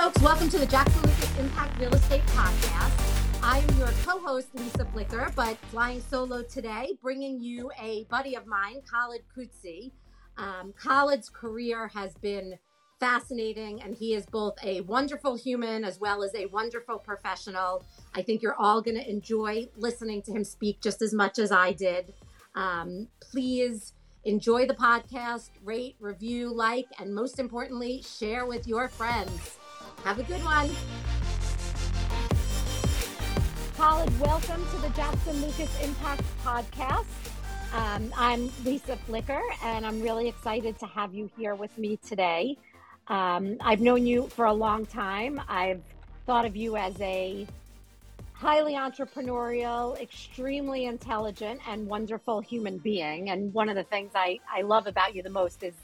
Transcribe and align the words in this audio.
folks. 0.00 0.22
Welcome 0.22 0.48
to 0.48 0.58
the 0.58 0.64
Jackson 0.64 1.02
Lucas 1.02 1.38
Impact 1.38 1.78
Real 1.78 1.94
Estate 1.94 2.24
Podcast. 2.28 3.42
I 3.42 3.58
am 3.58 3.78
your 3.78 3.90
co 4.02 4.18
host, 4.18 4.48
Lisa 4.54 4.86
Blicker, 4.86 5.30
but 5.36 5.58
flying 5.70 6.00
solo 6.00 6.42
today, 6.42 6.92
bringing 7.02 7.38
you 7.38 7.70
a 7.78 8.04
buddy 8.04 8.34
of 8.34 8.46
mine, 8.46 8.80
Khaled 8.90 9.20
Kudsi. 9.36 9.92
Um, 10.38 10.72
Khaled's 10.72 11.28
career 11.28 11.88
has 11.88 12.14
been 12.14 12.58
fascinating, 12.98 13.82
and 13.82 13.94
he 13.94 14.14
is 14.14 14.24
both 14.24 14.54
a 14.62 14.80
wonderful 14.82 15.36
human 15.36 15.84
as 15.84 16.00
well 16.00 16.22
as 16.22 16.34
a 16.34 16.46
wonderful 16.46 16.98
professional. 16.98 17.84
I 18.14 18.22
think 18.22 18.40
you're 18.40 18.56
all 18.58 18.80
going 18.80 18.96
to 18.96 19.06
enjoy 19.06 19.68
listening 19.76 20.22
to 20.22 20.32
him 20.32 20.44
speak 20.44 20.80
just 20.80 21.02
as 21.02 21.12
much 21.12 21.38
as 21.38 21.52
I 21.52 21.72
did. 21.72 22.14
Um, 22.54 23.08
please 23.20 23.92
enjoy 24.24 24.64
the 24.66 24.74
podcast, 24.74 25.50
rate, 25.62 25.96
review, 26.00 26.54
like, 26.54 26.86
and 26.98 27.14
most 27.14 27.38
importantly, 27.38 28.00
share 28.00 28.46
with 28.46 28.66
your 28.66 28.88
friends. 28.88 29.58
Have 30.04 30.18
a 30.18 30.22
good 30.22 30.42
one. 30.42 30.70
Khaled, 33.76 34.20
welcome 34.20 34.64
to 34.70 34.76
the 34.78 34.88
Jackson 34.96 35.36
Lucas 35.42 35.70
Impact 35.82 36.22
Podcast. 36.42 37.04
Um, 37.74 38.10
I'm 38.16 38.50
Lisa 38.64 38.96
Flicker, 38.96 39.42
and 39.62 39.84
I'm 39.84 40.00
really 40.00 40.26
excited 40.26 40.78
to 40.78 40.86
have 40.86 41.14
you 41.14 41.30
here 41.36 41.54
with 41.54 41.76
me 41.76 41.98
today. 41.98 42.56
Um, 43.08 43.58
I've 43.60 43.80
known 43.80 44.06
you 44.06 44.28
for 44.28 44.46
a 44.46 44.52
long 44.54 44.86
time. 44.86 45.38
I've 45.48 45.82
thought 46.24 46.46
of 46.46 46.56
you 46.56 46.76
as 46.78 46.98
a 47.02 47.46
highly 48.32 48.74
entrepreneurial, 48.74 50.00
extremely 50.00 50.86
intelligent, 50.86 51.60
and 51.68 51.86
wonderful 51.86 52.40
human 52.40 52.78
being. 52.78 53.28
And 53.28 53.52
one 53.52 53.68
of 53.68 53.76
the 53.76 53.84
things 53.84 54.12
I, 54.14 54.38
I 54.50 54.62
love 54.62 54.86
about 54.86 55.14
you 55.14 55.22
the 55.22 55.28
most 55.28 55.62
is 55.62 55.74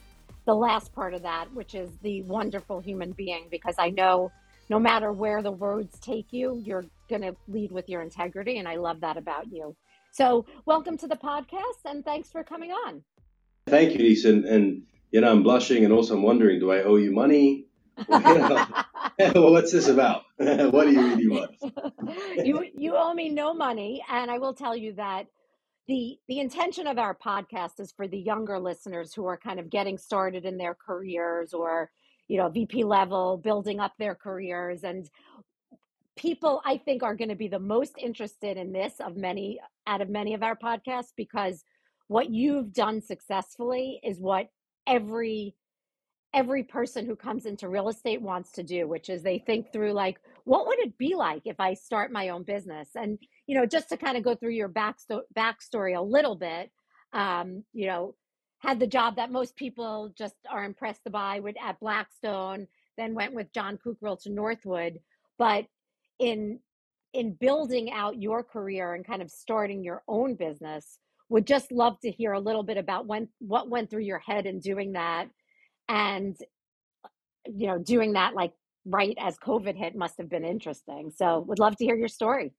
the 0.46 0.54
last 0.54 0.94
part 0.94 1.12
of 1.12 1.22
that, 1.22 1.52
which 1.52 1.74
is 1.74 1.90
the 2.02 2.22
wonderful 2.22 2.80
human 2.80 3.12
being, 3.12 3.48
because 3.50 3.74
I 3.78 3.90
know 3.90 4.30
no 4.70 4.78
matter 4.78 5.12
where 5.12 5.42
the 5.42 5.52
roads 5.52 5.98
take 5.98 6.32
you, 6.32 6.62
you're 6.64 6.86
going 7.08 7.22
to 7.22 7.36
lead 7.48 7.72
with 7.72 7.88
your 7.88 8.00
integrity. 8.00 8.58
And 8.58 8.66
I 8.66 8.76
love 8.76 9.00
that 9.00 9.16
about 9.16 9.52
you. 9.52 9.76
So, 10.12 10.46
welcome 10.64 10.96
to 10.98 11.06
the 11.06 11.16
podcast 11.16 11.84
and 11.84 12.04
thanks 12.04 12.30
for 12.30 12.42
coming 12.42 12.70
on. 12.70 13.02
Thank 13.66 13.92
you, 13.92 13.98
Lisa. 13.98 14.30
And, 14.30 14.44
and 14.44 14.82
you 15.10 15.20
know, 15.20 15.30
I'm 15.30 15.42
blushing 15.42 15.84
and 15.84 15.92
also 15.92 16.14
I'm 16.14 16.22
wondering, 16.22 16.60
do 16.60 16.72
I 16.72 16.82
owe 16.82 16.96
you 16.96 17.12
money? 17.12 17.66
Well, 18.08 18.20
you 18.20 18.38
know, 18.38 18.66
well, 19.34 19.52
what's 19.52 19.72
this 19.72 19.88
about? 19.88 20.22
what 20.36 20.84
do 20.84 20.92
you 20.92 21.00
really 21.00 21.28
want? 21.28 21.56
you 22.46 22.64
you 22.74 22.94
owe 22.94 23.14
me 23.14 23.30
no 23.30 23.54
money, 23.54 24.04
and 24.10 24.30
I 24.30 24.38
will 24.38 24.52
tell 24.52 24.76
you 24.76 24.92
that 24.94 25.26
the 25.88 26.18
the 26.28 26.40
intention 26.40 26.86
of 26.86 26.98
our 26.98 27.14
podcast 27.14 27.78
is 27.78 27.92
for 27.92 28.08
the 28.08 28.18
younger 28.18 28.58
listeners 28.58 29.14
who 29.14 29.26
are 29.26 29.36
kind 29.36 29.60
of 29.60 29.70
getting 29.70 29.98
started 29.98 30.44
in 30.44 30.56
their 30.56 30.74
careers 30.74 31.54
or 31.54 31.90
you 32.28 32.38
know 32.38 32.48
VP 32.48 32.84
level, 32.84 33.36
building 33.38 33.80
up 33.80 33.92
their 33.98 34.14
careers, 34.14 34.84
and 34.84 35.08
people 36.16 36.62
I 36.64 36.78
think 36.78 37.02
are 37.02 37.14
going 37.14 37.28
to 37.28 37.36
be 37.36 37.48
the 37.48 37.58
most 37.58 37.94
interested 37.98 38.56
in 38.56 38.72
this 38.72 38.94
of 39.00 39.16
many 39.16 39.60
out 39.86 40.00
of 40.00 40.08
many 40.08 40.34
of 40.34 40.42
our 40.42 40.56
podcasts 40.56 41.12
because 41.16 41.62
what 42.08 42.30
you've 42.30 42.72
done 42.72 43.00
successfully 43.00 44.00
is 44.02 44.18
what 44.20 44.48
every 44.86 45.54
every 46.34 46.62
person 46.62 47.06
who 47.06 47.16
comes 47.16 47.46
into 47.46 47.68
real 47.68 47.88
estate 47.88 48.20
wants 48.20 48.52
to 48.52 48.62
do, 48.62 48.86
which 48.86 49.08
is 49.08 49.22
they 49.22 49.38
think 49.38 49.72
through 49.72 49.92
like, 49.92 50.18
what 50.44 50.66
would 50.66 50.78
it 50.80 50.98
be 50.98 51.14
like 51.14 51.42
if 51.46 51.58
I 51.58 51.74
start 51.74 52.12
my 52.12 52.28
own 52.28 52.42
business? 52.42 52.90
And, 52.94 53.18
you 53.46 53.56
know, 53.56 53.66
just 53.66 53.88
to 53.90 53.96
kind 53.96 54.16
of 54.16 54.24
go 54.24 54.34
through 54.34 54.50
your 54.50 54.68
backsto- 54.68 55.22
backstory 55.36 55.96
a 55.96 56.02
little 56.02 56.34
bit, 56.36 56.70
um, 57.12 57.64
you 57.72 57.86
know, 57.86 58.14
had 58.58 58.80
the 58.80 58.86
job 58.86 59.16
that 59.16 59.30
most 59.30 59.56
people 59.56 60.12
just 60.16 60.34
are 60.50 60.64
impressed 60.64 61.10
by 61.10 61.40
with 61.40 61.56
at 61.62 61.78
Blackstone, 61.80 62.66
then 62.96 63.14
went 63.14 63.34
with 63.34 63.52
John 63.52 63.78
Kukral 63.84 64.20
to 64.22 64.30
Northwood. 64.30 65.00
But 65.38 65.66
in 66.18 66.60
in 67.12 67.32
building 67.32 67.90
out 67.92 68.20
your 68.20 68.42
career 68.42 68.94
and 68.94 69.06
kind 69.06 69.22
of 69.22 69.30
starting 69.30 69.82
your 69.82 70.02
own 70.06 70.34
business, 70.34 70.98
would 71.28 71.46
just 71.46 71.72
love 71.72 71.98
to 72.00 72.10
hear 72.10 72.32
a 72.32 72.40
little 72.40 72.62
bit 72.62 72.76
about 72.76 73.06
when 73.06 73.28
what 73.38 73.68
went 73.68 73.90
through 73.90 74.02
your 74.02 74.18
head 74.18 74.46
in 74.46 74.60
doing 74.60 74.92
that 74.92 75.28
and 75.88 76.36
you 77.46 77.66
know 77.66 77.78
doing 77.78 78.12
that 78.14 78.34
like 78.34 78.52
right 78.84 79.16
as 79.20 79.36
covid 79.38 79.76
hit 79.76 79.96
must 79.96 80.16
have 80.18 80.28
been 80.28 80.44
interesting 80.44 81.12
so 81.14 81.40
would 81.40 81.58
love 81.58 81.76
to 81.76 81.84
hear 81.84 81.96
your 81.96 82.08
story 82.08 82.52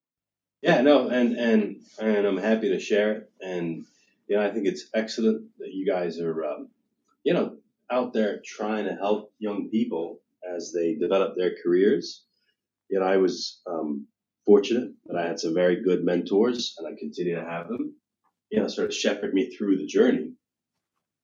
yeah 0.62 0.82
no 0.82 1.08
and 1.10 1.36
and 1.38 1.82
and 2.00 2.26
i'm 2.26 2.38
happy 2.38 2.70
to 2.70 2.80
share 2.80 3.12
it 3.14 3.32
and 3.42 3.86
you 4.28 4.36
know 4.36 4.46
i 4.46 4.52
think 4.52 4.68
it's 4.68 4.86
excellent 4.94 5.46
that 5.60 5.74
you 5.74 5.86
guys 5.86 6.20
are 6.20 6.46
um, 6.46 6.70
you 7.24 7.34
know 7.34 7.58
out 7.90 8.14
there 8.14 8.42
trying 8.46 8.86
to 8.86 8.96
help 8.96 9.32
young 9.40 9.70
people 9.70 10.20
as 10.56 10.74
they 10.74 10.96
develop 10.96 11.36
their 11.36 11.54
careers 11.64 12.24
you 12.90 13.00
know 13.00 13.06
i 13.06 13.18
was 13.18 13.62
um, 13.68 14.08
fortunate 14.46 14.92
that 15.06 15.18
i 15.18 15.28
had 15.28 15.40
some 15.40 15.54
very 15.54 15.84
good 15.84 16.04
mentors 16.04 16.76
and 16.78 16.88
i 16.88 16.98
continue 17.00 17.36
to 17.36 17.46
have 17.46 17.68
them 17.68 17.96
you 18.50 18.60
know 18.60 18.68
sort 18.68 18.88
of 18.88 18.94
shepherd 18.94 19.34
me 19.34 19.50
through 19.50 19.78
the 19.78 19.86
journey 19.88 20.34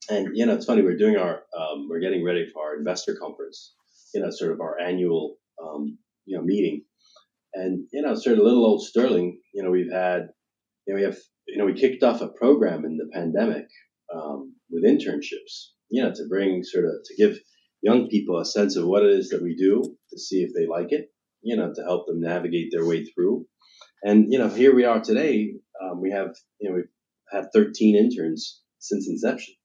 and 0.09 0.35
you 0.35 0.45
know, 0.45 0.53
it's 0.53 0.65
funny. 0.65 0.81
We're 0.81 0.97
doing 0.97 1.17
our 1.17 1.43
um, 1.57 1.87
we're 1.89 1.99
getting 1.99 2.23
ready 2.25 2.47
for 2.49 2.63
our 2.63 2.75
investor 2.75 3.15
conference. 3.15 3.73
You 4.13 4.21
know, 4.21 4.31
sort 4.31 4.51
of 4.51 4.61
our 4.61 4.79
annual 4.79 5.37
um, 5.61 5.97
you 6.25 6.37
know 6.37 6.43
meeting, 6.43 6.83
and 7.53 7.87
you 7.91 8.01
know, 8.01 8.15
sort 8.15 8.37
of 8.37 8.43
little 8.43 8.65
old 8.65 8.83
Sterling. 8.83 9.39
You 9.53 9.63
know, 9.63 9.71
we've 9.71 9.91
had 9.91 10.29
you 10.87 10.93
know 10.93 10.99
we 10.99 11.05
have 11.05 11.17
you 11.47 11.57
know 11.57 11.65
we 11.65 11.73
kicked 11.73 12.03
off 12.03 12.21
a 12.21 12.27
program 12.27 12.85
in 12.85 12.97
the 12.97 13.09
pandemic 13.13 13.67
um, 14.13 14.55
with 14.69 14.83
internships. 14.83 15.69
You 15.89 16.03
know, 16.03 16.11
to 16.11 16.27
bring 16.29 16.63
sort 16.63 16.85
of 16.85 16.91
to 17.05 17.15
give 17.15 17.39
young 17.81 18.07
people 18.07 18.39
a 18.39 18.45
sense 18.45 18.75
of 18.75 18.85
what 18.85 19.03
it 19.03 19.11
is 19.11 19.29
that 19.29 19.43
we 19.43 19.55
do 19.55 19.83
to 20.09 20.19
see 20.19 20.43
if 20.43 20.51
they 20.53 20.67
like 20.67 20.91
it. 20.91 21.09
You 21.41 21.57
know, 21.57 21.71
to 21.73 21.83
help 21.83 22.07
them 22.07 22.21
navigate 22.21 22.69
their 22.71 22.85
way 22.85 23.05
through. 23.05 23.45
And 24.03 24.31
you 24.31 24.39
know, 24.39 24.49
here 24.49 24.75
we 24.75 24.85
are 24.85 25.01
today. 25.01 25.53
Um, 25.81 26.01
we 26.01 26.11
have 26.11 26.35
you 26.59 26.69
know 26.69 26.75
we've 26.75 26.85
had 27.31 27.49
13 27.53 27.95
interns 27.95 28.61
since 28.79 29.07
inception 29.07 29.55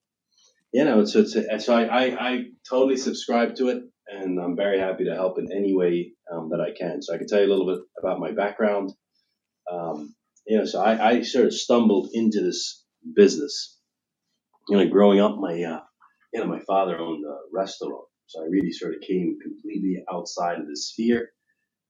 you 0.72 0.84
know, 0.84 1.04
so 1.04 1.20
it's 1.20 1.34
a, 1.34 1.60
so 1.60 1.74
I, 1.74 1.84
I, 1.84 2.28
I 2.28 2.44
totally 2.68 2.96
subscribe 2.96 3.56
to 3.56 3.68
it, 3.68 3.84
and 4.08 4.40
I'm 4.40 4.56
very 4.56 4.78
happy 4.80 5.04
to 5.04 5.14
help 5.14 5.38
in 5.38 5.52
any 5.52 5.74
way 5.76 6.12
um, 6.32 6.50
that 6.50 6.60
I 6.60 6.72
can. 6.78 7.02
So 7.02 7.14
I 7.14 7.18
can 7.18 7.26
tell 7.28 7.40
you 7.40 7.46
a 7.46 7.52
little 7.54 7.66
bit 7.66 7.80
about 8.02 8.20
my 8.20 8.32
background. 8.32 8.92
Um, 9.70 10.14
you 10.46 10.58
know, 10.58 10.64
so 10.64 10.80
I, 10.82 11.10
I 11.10 11.22
sort 11.22 11.46
of 11.46 11.54
stumbled 11.54 12.10
into 12.12 12.42
this 12.42 12.84
business. 13.16 13.78
You 14.68 14.78
know, 14.78 14.88
growing 14.88 15.20
up, 15.20 15.36
my 15.38 15.62
uh, 15.62 15.80
you 16.34 16.40
know 16.40 16.46
my 16.46 16.60
father 16.66 16.98
owned 16.98 17.24
a 17.26 17.36
restaurant, 17.52 18.04
so 18.26 18.42
I 18.42 18.46
really 18.50 18.72
sort 18.72 18.94
of 18.94 19.00
came 19.02 19.38
completely 19.42 20.02
outside 20.12 20.60
of 20.60 20.66
the 20.66 20.76
sphere. 20.76 21.30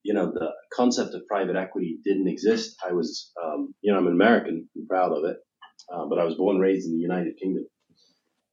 You 0.04 0.14
know, 0.14 0.26
the 0.32 0.50
concept 0.74 1.14
of 1.14 1.26
private 1.28 1.56
equity 1.56 1.98
didn't 2.04 2.28
exist. 2.28 2.76
I 2.88 2.92
was, 2.92 3.32
um, 3.44 3.74
you 3.82 3.92
know, 3.92 3.98
I'm 3.98 4.06
an 4.06 4.14
American, 4.14 4.68
I'm 4.76 4.86
proud 4.88 5.12
of 5.12 5.24
it, 5.24 5.36
uh, 5.92 6.06
but 6.08 6.18
I 6.18 6.24
was 6.24 6.36
born 6.36 6.56
and 6.56 6.62
raised 6.62 6.86
in 6.86 6.94
the 6.94 7.00
United 7.02 7.36
Kingdom. 7.42 7.66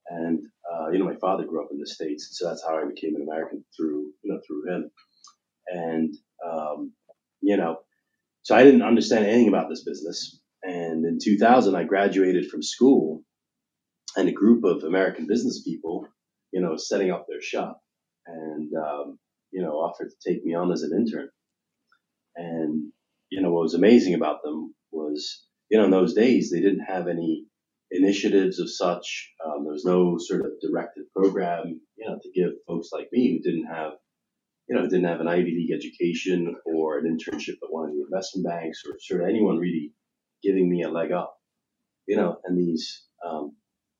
And 0.07 0.43
uh, 0.71 0.89
you 0.91 0.99
know, 0.99 1.05
my 1.05 1.16
father 1.16 1.45
grew 1.45 1.63
up 1.63 1.71
in 1.71 1.79
the 1.79 1.88
states, 1.88 2.29
so 2.31 2.47
that's 2.47 2.63
how 2.63 2.77
I 2.77 2.85
became 2.85 3.16
an 3.16 3.23
American 3.23 3.66
through 3.75 4.11
you 4.23 4.33
know 4.33 4.39
through 4.45 4.71
him. 4.71 4.91
And 5.67 6.16
um, 6.45 6.93
you 7.41 7.57
know, 7.57 7.77
so 8.43 8.55
I 8.55 8.63
didn't 8.63 8.83
understand 8.83 9.25
anything 9.25 9.47
about 9.47 9.69
this 9.69 9.83
business. 9.83 10.39
And 10.63 11.05
in 11.05 11.19
2000, 11.23 11.75
I 11.75 11.83
graduated 11.83 12.49
from 12.49 12.63
school, 12.63 13.23
and 14.16 14.29
a 14.29 14.31
group 14.31 14.63
of 14.63 14.83
American 14.83 15.27
business 15.27 15.63
people, 15.63 16.07
you 16.51 16.61
know, 16.61 16.75
setting 16.77 17.11
up 17.11 17.25
their 17.27 17.41
shop, 17.41 17.81
and 18.27 18.72
um, 18.75 19.19
you 19.51 19.61
know, 19.61 19.73
offered 19.73 20.09
to 20.09 20.29
take 20.29 20.43
me 20.43 20.53
on 20.53 20.72
as 20.72 20.83
an 20.83 20.91
intern. 20.95 21.29
And 22.35 22.91
you 23.29 23.41
know, 23.41 23.51
what 23.51 23.63
was 23.63 23.73
amazing 23.73 24.13
about 24.13 24.43
them 24.43 24.75
was, 24.91 25.46
you 25.69 25.78
know, 25.78 25.85
in 25.85 25.91
those 25.91 26.13
days 26.13 26.52
they 26.52 26.61
didn't 26.61 26.85
have 26.85 27.07
any 27.07 27.46
initiatives 27.91 28.59
of 28.59 28.70
such. 28.70 29.32
Um, 29.46 29.64
there 29.64 29.73
was 29.73 29.85
no 29.85 30.17
sort 30.17 30.41
of 30.41 30.52
directed 30.61 31.05
program, 31.16 31.82
you 31.97 32.08
know, 32.08 32.20
to 32.22 32.32
give 32.32 32.53
folks 32.67 32.90
like 32.91 33.09
me 33.11 33.32
who 33.32 33.49
didn't 33.49 33.67
have, 33.67 33.93
you 34.67 34.76
know, 34.76 34.84
didn't 34.84 35.05
have 35.05 35.22
an 35.22 35.28
Ivy 35.28 35.52
League 35.52 35.72
education 35.72 36.55
or 36.66 36.97
an 36.97 37.05
internship 37.05 37.58
at 37.64 37.72
one 37.72 37.90
of 37.90 37.96
the 37.96 38.02
investment 38.02 38.47
banks 38.47 38.84
or 38.85 38.97
sort 38.99 39.22
of 39.22 39.29
anyone 39.29 39.58
really 39.58 39.93
giving 40.43 40.70
me 40.70 40.84
a 40.84 40.90
leg 40.90 41.11
up, 41.11 41.35
you 42.08 42.17
know, 42.17 42.37
and 42.43 42.58
these, 42.58 43.03
um, 43.26 43.55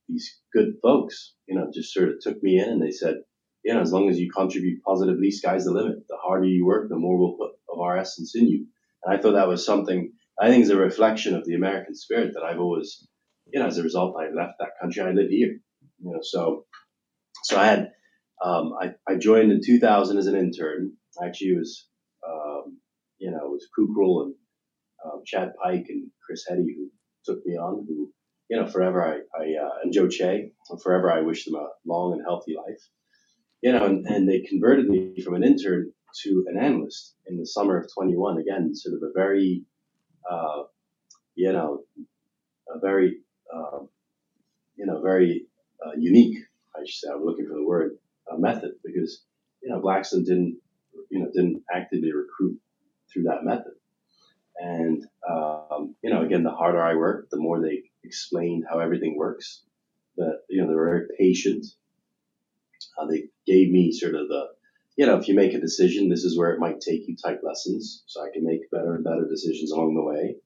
these 0.08 0.40
good 0.54 0.74
folks, 0.82 1.34
you 1.48 1.56
know, 1.56 1.70
just 1.74 1.94
sort 1.94 2.10
of 2.10 2.16
took 2.22 2.42
me 2.44 2.60
in 2.60 2.70
and 2.70 2.82
they 2.82 2.92
said, 2.92 3.16
you 3.64 3.74
know, 3.74 3.82
as 3.82 3.92
long 3.92 4.10
as 4.10 4.20
you 4.20 4.30
contribute 4.32 4.84
positively, 4.84 5.32
sky's 5.32 5.66
the 5.66 5.72
limit. 5.72 6.08
The 6.08 6.18
harder 6.24 6.46
you 6.46 6.66
work, 6.66 6.88
the 6.88 6.98
more 6.98 7.18
we'll 7.18 7.38
put 7.38 7.56
of 7.74 7.80
our 7.80 7.98
essence 7.98 8.36
in 8.36 8.48
you. 8.48 8.68
And 9.04 9.18
I 9.18 9.20
thought 9.20 9.34
that 9.34 9.48
was 9.48 9.66
something 9.66 10.14
I 10.40 10.50
think 10.50 10.64
is 10.64 10.70
a 10.70 10.78
reflection 10.78 11.36
of 11.36 11.46
the 11.46 11.56
American 11.56 11.96
spirit 11.96 12.34
that 12.34 12.44
I've 12.44 12.60
always 12.60 13.08
you 13.52 13.60
know, 13.60 13.68
as 13.68 13.78
a 13.78 13.84
result, 13.84 14.16
I 14.20 14.34
left 14.34 14.60
that 14.60 14.72
country. 14.82 15.04
I 15.04 15.12
live 15.12 15.30
here. 15.30 15.60
You 16.04 16.12
know, 16.12 16.20
so 16.22 16.66
so 17.44 17.58
I 17.58 17.66
had 17.66 17.92
um, 18.44 18.74
I, 18.80 18.94
I 19.08 19.16
joined 19.16 19.52
in 19.52 19.62
2000 19.66 20.18
as 20.18 20.28
an 20.28 20.36
intern. 20.36 20.94
I 21.22 21.28
actually, 21.28 21.56
was 21.58 21.88
um, 22.28 22.80
you 23.18 23.32
know 23.32 23.38
it 23.38 23.52
was 23.52 23.68
Kukral 23.78 24.24
and 24.24 24.36
um, 25.06 25.22
Chad 25.26 25.54
Pike 25.62 25.86
and 25.90 26.10
Chris 26.26 26.46
Heady 26.48 26.76
who 26.76 26.90
took 27.26 27.46
me 27.46 27.56
on. 27.56 27.86
Who 27.88 28.12
you 28.50 28.60
know 28.60 28.68
forever 28.68 29.04
I, 29.06 29.40
I 29.40 29.46
uh, 29.64 29.70
and 29.84 29.94
Joe 29.94 30.08
Che 30.08 30.52
forever 30.84 31.12
I 31.12 31.22
wish 31.22 31.46
them 31.46 31.56
a 31.56 31.70
long 31.86 32.14
and 32.14 32.22
healthy 32.26 32.56
life. 32.56 32.82
You 33.62 33.72
know, 33.72 33.86
and, 33.86 34.06
and 34.06 34.30
they 34.30 34.42
converted 34.42 34.88
me 34.88 35.20
from 35.24 35.34
an 35.34 35.44
intern 35.44 35.92
to 36.24 36.46
an 36.48 36.58
analyst 36.62 37.16
in 37.28 37.38
the 37.38 37.46
summer 37.46 37.80
of 37.80 37.90
21. 37.94 38.38
Again, 38.38 38.76
sort 38.76 38.96
of 38.96 39.02
a 39.04 39.12
very, 39.16 39.64
uh, 40.30 40.64
you 41.36 41.52
know, 41.52 41.80
a 42.70 42.80
very, 42.80 43.18
uh, 43.56 43.80
you 44.76 44.86
know, 44.86 45.02
very 45.02 45.46
uh, 45.86 45.92
unique, 45.98 46.38
I 46.76 46.80
should 46.86 46.96
say, 46.96 47.08
I'm 47.14 47.24
looking 47.24 47.48
for 47.48 47.56
the 47.56 47.64
word, 47.64 47.98
uh, 48.32 48.38
method 48.38 48.72
because, 48.84 49.24
you 49.62 49.70
know, 49.70 49.80
Blackstone 49.80 50.24
didn't, 50.24 50.58
you 51.10 51.20
know, 51.20 51.30
didn't 51.34 51.64
actively 51.74 52.12
recruit 52.12 52.60
through 53.12 53.24
that 53.24 53.44
method. 53.44 53.74
And, 54.58 55.06
um, 55.30 55.96
you 56.02 56.10
know, 56.10 56.22
again, 56.22 56.44
the 56.44 56.52
harder 56.52 56.82
I 56.82 56.96
worked, 56.96 57.32
the 57.32 57.38
more 57.38 57.62
they 57.62 57.84
explained 58.04 58.66
how 58.70 58.80
everything 58.80 59.18
works. 59.18 59.64
That, 60.18 60.42
you 60.50 60.62
know, 60.62 60.68
they 60.68 60.76
were 60.76 60.86
very 60.86 61.08
patient. 61.18 61.66
Uh, 62.98 63.06
they 63.08 63.26
gave 63.46 63.70
me 63.70 63.92
sort 63.92 64.16
of 64.16 64.30
the, 64.30 64.48
you 64.96 65.06
know, 65.06 65.18
if 65.18 65.28
you 65.28 65.36
make 65.36 65.54
a 65.54 65.60
decision, 65.60 66.08
this 66.08 66.24
is 66.24 66.38
where 66.38 66.52
it 66.52 66.60
might 66.60 66.80
take 66.80 67.08
you 67.08 67.18
type 67.18 67.42
lessons. 67.44 68.04
So 68.06 68.24
I 68.24 68.30
can 68.34 68.46
make 68.46 68.72
better 68.72 68.96
and 68.96 69.04
better 69.04 69.28
decisions 69.30 69.72
along 69.72 69.96
the 69.96 70.04
way. 70.04 70.38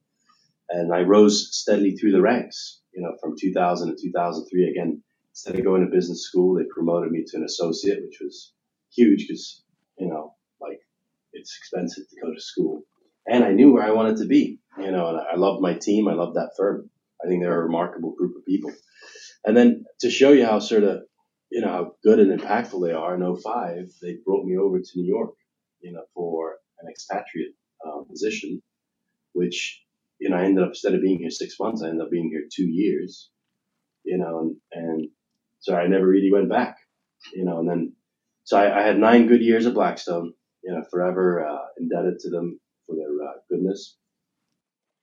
And 0.69 0.93
I 0.93 1.01
rose 1.01 1.49
steadily 1.51 1.95
through 1.95 2.11
the 2.11 2.21
ranks, 2.21 2.81
you 2.93 3.01
know, 3.01 3.15
from 3.21 3.35
2000 3.39 3.89
to 3.89 4.01
2003. 4.01 4.69
Again, 4.69 5.01
instead 5.31 5.55
of 5.55 5.63
going 5.63 5.83
to 5.83 5.91
business 5.91 6.23
school, 6.23 6.55
they 6.55 6.65
promoted 6.73 7.11
me 7.11 7.23
to 7.27 7.37
an 7.37 7.43
associate, 7.43 7.99
which 8.03 8.19
was 8.21 8.53
huge 8.93 9.25
because, 9.27 9.63
you 9.97 10.07
know, 10.07 10.35
like 10.61 10.79
it's 11.33 11.57
expensive 11.57 12.03
to 12.09 12.21
go 12.21 12.33
to 12.33 12.41
school 12.41 12.83
and 13.29 13.43
I 13.43 13.51
knew 13.51 13.71
where 13.71 13.83
I 13.83 13.91
wanted 13.91 14.17
to 14.17 14.25
be, 14.25 14.59
you 14.77 14.91
know, 14.91 15.09
and 15.09 15.19
I 15.19 15.35
loved 15.35 15.61
my 15.61 15.75
team. 15.75 16.07
I 16.07 16.13
loved 16.13 16.35
that 16.35 16.51
firm. 16.57 16.89
I 17.23 17.27
think 17.27 17.41
they're 17.41 17.59
a 17.59 17.63
remarkable 17.63 18.13
group 18.13 18.35
of 18.35 18.45
people. 18.45 18.71
And 19.45 19.55
then 19.55 19.85
to 19.99 20.09
show 20.09 20.31
you 20.31 20.45
how 20.45 20.59
sort 20.59 20.83
of, 20.83 21.03
you 21.51 21.61
know, 21.61 21.69
how 21.69 21.91
good 22.03 22.19
and 22.19 22.37
impactful 22.37 22.85
they 22.85 22.93
are 22.93 23.15
in 23.15 23.35
05, 23.35 23.91
they 24.01 24.17
brought 24.25 24.45
me 24.45 24.57
over 24.57 24.79
to 24.79 24.89
New 24.95 25.07
York, 25.07 25.35
you 25.81 25.91
know, 25.91 26.03
for 26.13 26.57
an 26.81 26.89
expatriate 26.89 27.53
uh, 27.85 28.01
position, 28.09 28.61
which, 29.33 29.81
you 30.19 30.29
know, 30.29 30.37
I 30.37 30.45
ended 30.45 30.63
up, 30.63 30.71
instead 30.71 30.95
of 30.95 31.01
being 31.01 31.19
here 31.19 31.31
six 31.31 31.55
months, 31.59 31.83
I 31.83 31.89
ended 31.89 32.03
up 32.05 32.11
being 32.11 32.29
here 32.31 32.43
two 32.53 32.67
years, 32.67 33.29
you 34.05 34.17
know, 34.17 34.39
and, 34.39 34.57
and 34.73 35.09
so 35.59 35.75
I 35.75 35.87
never 35.87 36.07
really 36.07 36.31
went 36.31 36.49
back, 36.49 36.77
you 37.33 37.45
know, 37.45 37.59
and 37.59 37.69
then, 37.69 37.93
so 38.45 38.57
I, 38.59 38.79
I 38.79 38.83
had 38.87 38.99
nine 38.99 39.27
good 39.27 39.41
years 39.41 39.65
at 39.67 39.75
Blackstone, 39.75 40.33
you 40.63 40.73
know, 40.73 40.83
forever 40.91 41.45
uh, 41.47 41.59
indebted 41.79 42.19
to 42.21 42.31
them 42.31 42.59
for 42.87 42.95
their 42.97 43.27
uh, 43.29 43.33
goodness. 43.49 43.97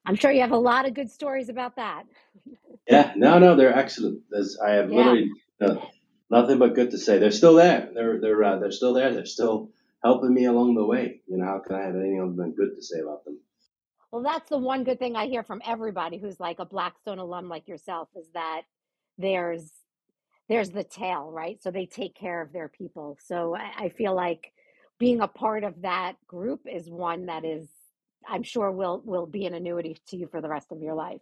I'm 0.07 0.17
sure 0.17 0.33
you 0.33 0.43
have 0.43 0.53
a 0.53 0.57
lot 0.59 0.87
of 0.87 0.95
good 0.95 1.11
stories 1.11 1.49
about 1.51 1.77
that. 1.77 2.05
Yeah, 2.89 3.15
no, 3.17 3.41
no, 3.41 3.57
they're 3.57 3.77
excellent. 3.79 4.23
There's, 4.31 4.59
I 4.59 4.73
have 4.73 4.91
Yeah. 4.91 4.93
literally 4.93 5.31
uh, 5.63 5.77
nothing 6.31 6.59
but 6.59 6.75
good 6.75 6.93
to 6.93 6.99
say. 6.99 7.19
They're 7.19 7.33
still 7.33 7.55
there. 7.57 7.91
They're 7.95 8.21
they're 8.21 8.45
uh, 8.45 8.59
they're 8.61 8.73
still 8.73 8.95
there. 8.95 9.15
They're 9.15 9.27
still 9.27 9.71
helping 10.05 10.35
me 10.35 10.47
along 10.47 10.77
the 10.77 10.87
way. 10.87 11.23
You 11.29 11.39
know, 11.39 11.47
how 11.47 11.61
can 11.67 11.77
I 11.77 11.83
have 11.87 11.97
anything 11.97 12.21
other 12.23 12.35
than 12.37 12.55
good 12.55 12.77
to 12.77 12.83
say 12.83 13.01
about 13.01 13.25
them? 13.25 13.41
Well, 14.11 14.23
that's 14.23 14.49
the 14.49 14.59
one 14.59 14.85
good 14.85 14.99
thing 14.99 15.17
I 15.17 15.27
hear 15.27 15.43
from 15.43 15.61
everybody 15.67 16.19
who's 16.19 16.41
like 16.41 16.59
a 16.59 16.65
Blackstone 16.65 17.19
alum 17.19 17.49
like 17.49 17.69
yourself 17.69 18.09
is 18.17 18.29
that 18.35 18.63
there's 19.19 19.71
there's 20.49 20.71
the 20.71 20.85
tail, 20.85 21.31
right? 21.33 21.61
So 21.61 21.71
they 21.71 21.87
take 21.87 22.15
care 22.15 22.41
of 22.41 22.53
their 22.53 22.69
people. 22.69 23.19
So 23.25 23.57
I, 23.57 23.87
I 23.87 23.89
feel 23.89 24.15
like 24.15 24.53
being 24.99 25.21
a 25.21 25.29
part 25.29 25.65
of 25.65 25.83
that 25.83 26.15
group 26.27 26.61
is 26.67 26.89
one 26.89 27.27
that 27.27 27.45
is 27.45 27.69
I'm 28.29 28.43
sure 28.43 28.71
will 28.71 29.03
will 29.05 29.27
be 29.27 29.47
an 29.47 29.55
annuity 29.55 29.97
to 30.09 30.17
you 30.17 30.29
for 30.29 30.41
the 30.41 30.49
rest 30.49 30.73
of 30.73 30.81
your 30.81 30.95
life. 30.95 31.21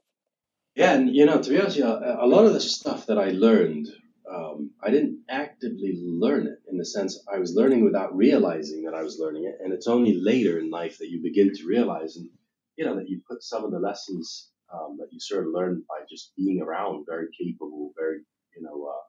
Yeah, 0.75 0.95
and 0.95 1.15
you 1.15 1.27
know, 1.27 1.41
to 1.41 1.51
be 1.51 1.61
honest, 1.61 1.77
yeah, 1.77 1.93
a 1.93 2.25
a 2.25 2.27
lot 2.27 2.45
of 2.45 2.53
the 2.53 2.61
stuff 2.61 3.07
that 3.07 3.19
I 3.19 3.31
learned, 3.31 3.89
um, 4.31 4.71
I 4.83 4.91
didn't 4.91 5.21
actively 5.29 5.95
learn 6.03 6.47
it 6.47 6.59
in 6.71 6.79
the 6.79 6.85
sense 6.85 7.23
I 7.33 7.39
was 7.39 7.55
learning 7.55 7.85
without 7.85 8.17
realizing 8.17 8.85
that 8.85 8.95
I 8.95 9.03
was 9.03 9.19
learning 9.19 9.45
it, 9.45 9.59
and 9.63 9.73
it's 9.73 9.87
only 9.87 10.15
later 10.15 10.59
in 10.59 10.71
life 10.71 10.99
that 10.99 11.11
you 11.11 11.23
begin 11.23 11.53
to 11.55 11.67
realize, 11.67 12.17
and 12.17 12.29
you 12.77 12.85
know, 12.85 12.97
that 12.97 13.09
you 13.09 13.21
put 13.29 13.43
some 13.43 13.65
of 13.65 13.71
the 13.71 13.79
lessons 13.79 14.51
um, 14.73 14.97
that 14.99 15.09
you 15.13 15.21
sort 15.21 15.47
of 15.47 15.53
learned 15.53 15.83
by 15.89 16.05
just 16.11 16.33
being 16.37 16.61
around 16.61 17.07
very 17.09 17.29
capable, 17.41 17.93
very 17.97 18.19
you 18.57 18.63
know, 18.63 18.87
uh, 18.87 19.03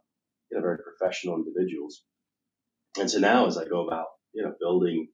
you 0.50 0.57
know, 0.57 0.62
very 0.62 0.77
professional 0.79 1.35
individuals. 1.35 2.03
And 3.00 3.09
so 3.09 3.19
now, 3.19 3.47
as 3.47 3.57
I 3.57 3.65
go 3.65 3.85
about, 3.88 4.07
you 4.33 4.44
know, 4.44 4.53
building 4.59 5.07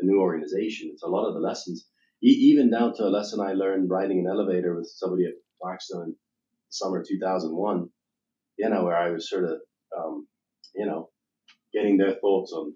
a 0.00 0.04
new 0.04 0.20
organization, 0.20 0.90
it's 0.92 1.02
a 1.02 1.08
lot 1.08 1.26
of 1.26 1.34
the 1.34 1.40
lessons, 1.40 1.86
e- 2.22 2.50
even 2.50 2.70
down 2.70 2.94
to 2.94 3.04
a 3.04 3.10
lesson 3.10 3.40
I 3.40 3.52
learned 3.52 3.90
riding 3.90 4.20
an 4.20 4.30
elevator 4.30 4.76
with 4.76 4.86
somebody 4.94 5.24
at 5.24 5.32
Blackstone 5.60 6.08
in 6.08 6.16
summer 6.68 7.04
2001, 7.06 7.88
you 8.58 8.68
know, 8.68 8.84
where 8.84 8.96
I 8.96 9.10
was 9.10 9.28
sort 9.28 9.44
of, 9.44 9.58
um, 9.96 10.28
you 10.74 10.86
know, 10.86 11.10
getting 11.72 11.96
their 11.96 12.14
thoughts 12.14 12.52
on 12.52 12.74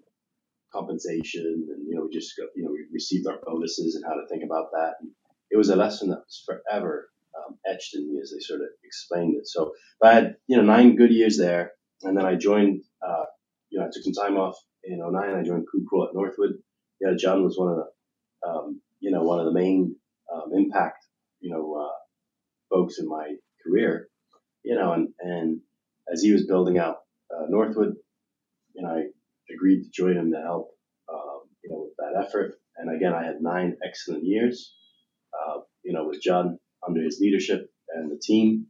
compensation 0.73 1.45
and, 1.45 1.87
you 1.87 1.95
know, 1.95 2.05
we 2.05 2.13
just 2.13 2.37
got, 2.37 2.47
you 2.55 2.63
know, 2.63 2.71
we 2.71 2.85
received 2.91 3.27
our 3.27 3.39
bonuses 3.45 3.95
and 3.95 4.05
how 4.05 4.13
to 4.13 4.27
think 4.29 4.43
about 4.43 4.71
that. 4.71 4.95
And 5.01 5.11
it 5.49 5.57
was 5.57 5.69
a 5.69 5.75
lesson 5.75 6.09
that 6.09 6.19
was 6.19 6.43
forever 6.45 7.09
um, 7.37 7.57
etched 7.65 7.95
in 7.95 8.11
me 8.11 8.19
as 8.21 8.31
they 8.31 8.39
sort 8.39 8.61
of 8.61 8.67
explained 8.83 9.35
it. 9.37 9.47
So 9.47 9.73
I 10.03 10.13
had, 10.13 10.35
you 10.47 10.57
know, 10.57 10.63
nine 10.63 10.95
good 10.95 11.11
years 11.11 11.37
there. 11.37 11.71
And 12.03 12.17
then 12.17 12.25
I 12.25 12.35
joined, 12.35 12.83
uh, 13.05 13.25
you 13.69 13.79
know, 13.79 13.85
I 13.85 13.89
took 13.91 14.03
some 14.03 14.13
time 14.13 14.37
off 14.37 14.55
in 14.83 14.99
'09. 14.99 15.15
I 15.15 15.43
joined 15.43 15.67
Cool 15.89 16.07
at 16.07 16.15
Northwood. 16.15 16.53
Yeah, 16.99 17.13
John 17.17 17.43
was 17.43 17.57
one 17.57 17.71
of 17.71 17.77
the, 17.77 18.49
um, 18.49 18.81
you 18.99 19.11
know, 19.11 19.23
one 19.23 19.39
of 19.39 19.45
the 19.45 19.53
main 19.53 19.95
um, 20.33 20.51
impact, 20.53 21.05
you 21.39 21.51
know, 21.51 21.75
uh, 21.75 21.95
folks 22.69 22.99
in 22.99 23.07
my 23.07 23.35
career, 23.63 24.07
you 24.63 24.75
know, 24.75 24.93
and, 24.93 25.09
and 25.19 25.61
as 26.11 26.21
he 26.21 26.31
was 26.31 26.47
building 26.47 26.77
out 26.77 26.97
uh, 27.35 27.45
Northwood, 27.49 27.95
you 28.73 28.81
know, 28.81 28.89
I 28.89 29.03
agreed 29.53 29.83
to 29.83 29.89
join 29.89 30.17
him 30.17 30.31
to 30.31 30.41
help, 30.41 30.71
um, 31.11 31.41
you 31.63 31.69
know, 31.69 31.81
with 31.81 31.95
that 31.97 32.25
effort. 32.25 32.55
And 32.77 32.95
again, 32.95 33.13
I 33.13 33.23
had 33.23 33.41
nine 33.41 33.77
excellent 33.85 34.23
years, 34.23 34.73
uh, 35.33 35.59
you 35.83 35.93
know, 35.93 36.07
with 36.07 36.21
John 36.21 36.59
under 36.85 37.01
his 37.01 37.19
leadership 37.19 37.69
and 37.89 38.11
the 38.11 38.19
team. 38.21 38.67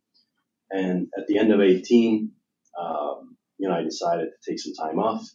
And 0.69 1.07
at 1.17 1.27
the 1.27 1.37
end 1.37 1.51
of 1.51 1.61
18, 1.61 2.31
um, 2.79 3.37
you 3.57 3.67
know, 3.67 3.75
I 3.75 3.83
decided 3.83 4.29
to 4.29 4.51
take 4.51 4.59
some 4.59 4.73
time 4.73 4.99
off. 4.99 5.25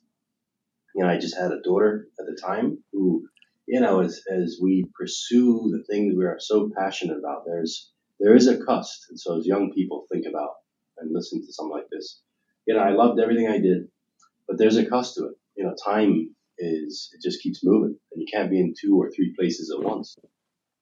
You 0.95 1.05
know, 1.05 1.11
I 1.11 1.19
just 1.19 1.37
had 1.37 1.53
a 1.53 1.61
daughter 1.63 2.09
at 2.19 2.27
the 2.27 2.41
time 2.41 2.83
who, 2.93 3.29
you 3.67 3.81
know, 3.81 4.01
as, 4.01 4.23
as 4.31 4.59
we 4.63 4.87
pursue 4.95 5.71
the 5.71 5.85
things 5.85 6.15
we 6.17 6.25
are 6.25 6.39
so 6.41 6.71
passionate 6.77 7.19
about, 7.19 7.45
there's, 7.47 7.91
there 8.19 8.35
is 8.35 8.47
a 8.47 8.65
cost. 8.65 9.07
And 9.11 9.21
so 9.21 9.39
as 9.39 9.47
young 9.47 9.73
people 9.75 10.07
think 10.11 10.25
about 10.27 10.51
and 10.99 11.13
listen 11.13 11.45
to 11.45 11.53
something 11.53 11.77
like 11.77 11.91
this, 11.91 12.23
you 12.67 12.75
know, 12.75 12.81
I 12.81 12.91
loved 12.91 13.21
everything 13.21 13.49
I 13.49 13.59
did, 13.59 13.89
but 14.49 14.59
there's 14.59 14.77
a 14.77 14.87
cost 14.87 15.15
to 15.17 15.27
it. 15.27 15.35
You 15.57 15.65
know, 15.65 15.75
time 15.85 16.35
is, 16.59 17.11
it 17.15 17.23
just 17.23 17.43
keeps 17.43 17.65
moving 17.65 17.97
and 18.13 18.21
you 18.21 18.27
can't 18.33 18.51
be 18.51 18.61
in 18.61 18.75
two 18.79 19.01
or 19.01 19.11
three 19.11 19.35
places 19.39 19.73
at 19.77 19.83
once. 19.83 20.17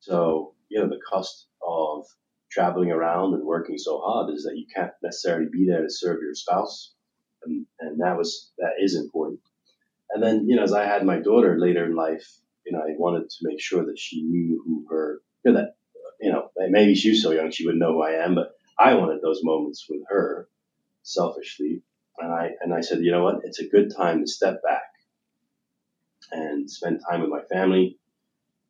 So, 0.01 0.55
you 0.69 0.81
know, 0.81 0.89
the 0.89 1.01
cost 1.11 1.47
of 1.67 2.05
traveling 2.51 2.91
around 2.91 3.35
and 3.35 3.45
working 3.45 3.79
so 3.79 4.01
hard 4.05 4.33
is 4.35 4.45
that 4.45 4.57
you 4.57 4.67
can't 4.75 4.93
necessarily 5.03 5.47
be 5.51 5.67
there 5.67 5.83
to 5.83 5.91
serve 5.91 6.23
your 6.23 6.35
spouse. 6.35 6.93
And, 7.45 7.67
and 7.81 8.01
that 8.01 8.17
was, 8.17 8.53
that 8.59 8.73
is 8.81 8.97
important. 8.97 9.41
And 10.11 10.23
then, 10.23 10.47
you 10.49 10.57
know, 10.57 10.63
as 10.63 10.73
I 10.73 10.85
had 10.85 11.05
my 11.05 11.19
daughter 11.19 11.57
later 11.59 11.85
in 11.85 11.97
life, 11.97 12.27
you 12.65 12.73
know, 12.73 12.79
I 12.79 12.95
wanted 12.97 13.29
to 13.29 13.37
make 13.43 13.61
sure 13.61 13.85
that 13.87 13.99
she 13.99 14.23
knew 14.23 14.63
who 14.65 14.87
her, 14.91 15.21
you 15.45 15.53
know, 15.53 15.61
that, 15.61 15.75
you 16.21 16.31
know, 16.31 16.49
maybe 16.57 16.95
she 16.95 17.11
was 17.11 17.23
so 17.23 17.33
young 17.33 17.51
she 17.51 17.65
wouldn't 17.65 17.81
know 17.81 17.95
who 17.95 18.03
I 18.03 18.25
am, 18.25 18.35
but 18.35 18.53
I 18.79 18.95
wanted 18.95 19.21
those 19.21 19.41
moments 19.43 19.87
with 19.89 20.03
her 20.09 20.49
selfishly. 21.03 21.83
And 22.19 22.33
I, 22.33 22.51
and 22.61 22.73
I 22.73 22.81
said, 22.81 23.01
you 23.01 23.11
know 23.11 23.25
what? 23.25 23.41
It's 23.45 23.61
a 23.61 23.69
good 23.69 23.95
time 23.95 24.21
to 24.21 24.27
step 24.27 24.63
back 24.63 24.83
and 26.31 26.71
spend 26.71 27.01
time 27.09 27.21
with 27.21 27.31
my 27.31 27.43
family 27.53 27.99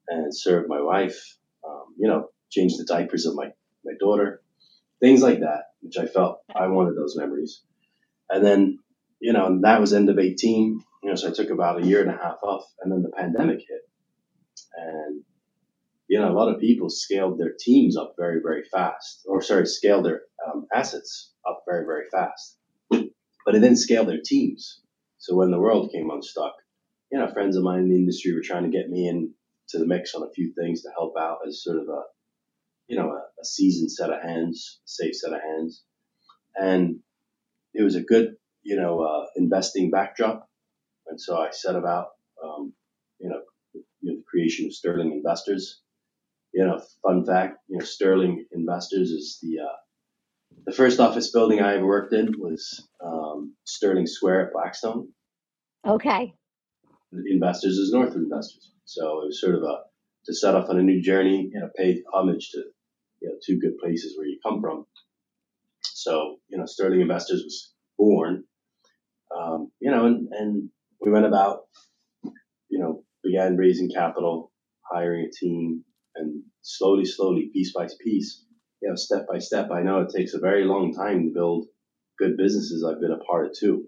and 0.08 0.36
serve 0.36 0.68
my 0.68 0.80
wife, 0.80 1.36
um, 1.66 1.94
you 1.98 2.08
know, 2.08 2.30
change 2.50 2.76
the 2.76 2.84
diapers 2.84 3.26
of 3.26 3.34
my, 3.34 3.52
my 3.84 3.92
daughter, 3.98 4.42
things 5.00 5.22
like 5.22 5.40
that, 5.40 5.64
which 5.80 5.96
I 5.98 6.06
felt 6.06 6.40
I 6.54 6.66
wanted 6.68 6.96
those 6.96 7.16
memories. 7.16 7.62
And 8.30 8.44
then, 8.44 8.78
you 9.20 9.32
know, 9.32 9.60
that 9.62 9.80
was 9.80 9.92
end 9.92 10.10
of 10.10 10.18
18, 10.18 10.82
you 11.02 11.08
know, 11.08 11.14
so 11.16 11.28
I 11.28 11.32
took 11.32 11.50
about 11.50 11.82
a 11.82 11.86
year 11.86 12.00
and 12.00 12.10
a 12.10 12.16
half 12.16 12.38
off 12.42 12.64
and 12.80 12.92
then 12.92 13.02
the 13.02 13.10
pandemic 13.10 13.58
hit. 13.58 13.88
And, 14.76 15.22
you 16.08 16.18
know, 16.20 16.30
a 16.30 16.36
lot 16.36 16.52
of 16.52 16.60
people 16.60 16.90
scaled 16.90 17.38
their 17.38 17.52
teams 17.58 17.96
up 17.96 18.14
very, 18.18 18.40
very 18.42 18.64
fast, 18.64 19.22
or 19.26 19.42
sorry, 19.42 19.66
scaled 19.66 20.04
their 20.04 20.22
um, 20.46 20.66
assets 20.74 21.32
up 21.48 21.62
very, 21.66 21.84
very 21.84 22.04
fast, 22.10 22.56
but 23.44 23.54
it 23.54 23.60
didn't 23.60 23.78
scale 23.78 24.04
their 24.04 24.20
teams. 24.24 24.80
So 25.18 25.36
when 25.36 25.50
the 25.50 25.60
world 25.60 25.90
came 25.92 26.10
unstuck, 26.10 26.54
you 27.10 27.18
know, 27.18 27.28
friends 27.28 27.56
of 27.56 27.62
mine 27.62 27.80
in 27.80 27.90
the 27.90 27.96
industry 27.96 28.34
were 28.34 28.42
trying 28.42 28.64
to 28.64 28.76
get 28.76 28.90
me 28.90 29.08
in 29.08 29.32
to 29.68 29.78
the 29.78 29.86
mix 29.86 30.14
on 30.14 30.22
a 30.22 30.32
few 30.32 30.52
things 30.52 30.82
to 30.82 30.90
help 30.90 31.14
out 31.18 31.38
as 31.46 31.62
sort 31.62 31.78
of 31.78 31.88
a, 31.88 32.02
you 32.88 32.98
know, 32.98 33.10
a, 33.10 33.22
a 33.40 33.44
seasoned 33.44 33.90
set 33.90 34.10
of 34.10 34.22
hands, 34.22 34.80
safe 34.84 35.14
set 35.14 35.32
of 35.32 35.40
hands. 35.40 35.82
And 36.56 37.00
it 37.72 37.82
was 37.82 37.96
a 37.96 38.02
good, 38.02 38.36
you 38.62 38.76
know, 38.76 39.00
uh, 39.00 39.26
investing 39.36 39.90
backdrop. 39.90 40.48
And 41.06 41.20
so 41.20 41.36
I 41.36 41.50
set 41.50 41.76
about, 41.76 42.08
um, 42.42 42.72
you 43.18 43.28
know, 43.28 43.40
you 43.72 43.82
know, 44.02 44.16
the 44.16 44.24
creation 44.28 44.66
of 44.66 44.74
Sterling 44.74 45.12
Investors. 45.12 45.80
You 46.52 46.64
know, 46.64 46.80
fun 47.02 47.24
fact, 47.24 47.58
you 47.68 47.78
know, 47.78 47.84
Sterling 47.84 48.46
Investors 48.52 49.10
is 49.10 49.38
the, 49.42 49.60
uh, 49.64 49.76
the 50.66 50.72
first 50.72 51.00
office 51.00 51.30
building 51.30 51.60
I 51.60 51.76
ever 51.76 51.86
worked 51.86 52.12
in 52.12 52.32
was 52.38 52.88
um, 53.04 53.54
Sterling 53.64 54.06
Square 54.06 54.46
at 54.46 54.52
Blackstone. 54.52 55.08
Okay. 55.86 56.34
investors 57.30 57.78
as 57.78 57.92
Northwood 57.92 58.24
investors. 58.24 58.72
So 58.86 59.22
it 59.22 59.26
was 59.26 59.40
sort 59.40 59.56
of 59.56 59.62
a 59.62 59.78
to 60.26 60.34
set 60.34 60.54
off 60.54 60.70
on 60.70 60.78
a 60.78 60.82
new 60.82 61.02
journey, 61.02 61.50
and 61.52 61.62
know, 61.62 61.68
pay 61.76 62.02
homage 62.12 62.50
to 62.52 62.62
you 63.20 63.28
know 63.28 63.34
two 63.44 63.58
good 63.58 63.76
places 63.78 64.16
where 64.16 64.26
you 64.26 64.38
come 64.42 64.60
from. 64.60 64.86
So 65.82 66.36
you 66.48 66.56
know, 66.56 66.66
Sterling 66.66 67.02
Investors 67.02 67.42
was 67.42 67.72
born, 67.98 68.44
um, 69.36 69.70
you 69.80 69.90
know, 69.90 70.06
and, 70.06 70.28
and 70.32 70.70
we 71.00 71.10
went 71.10 71.26
about, 71.26 71.62
you 72.68 72.78
know, 72.78 73.04
began 73.22 73.56
raising 73.56 73.90
capital, 73.90 74.52
hiring 74.90 75.26
a 75.26 75.30
team, 75.30 75.84
and 76.14 76.42
slowly, 76.62 77.04
slowly, 77.04 77.50
piece 77.52 77.72
by 77.72 77.86
piece, 78.02 78.44
you 78.82 78.88
know, 78.88 78.96
step 78.96 79.26
by 79.30 79.38
step. 79.38 79.70
I 79.70 79.82
know 79.82 80.00
it 80.00 80.12
takes 80.14 80.34
a 80.34 80.38
very 80.38 80.64
long 80.64 80.94
time 80.94 81.24
to 81.24 81.34
build 81.34 81.66
good 82.18 82.36
businesses. 82.36 82.84
I've 82.84 83.00
been 83.00 83.12
a 83.12 83.24
part 83.24 83.46
of 83.46 83.52
two 83.58 83.86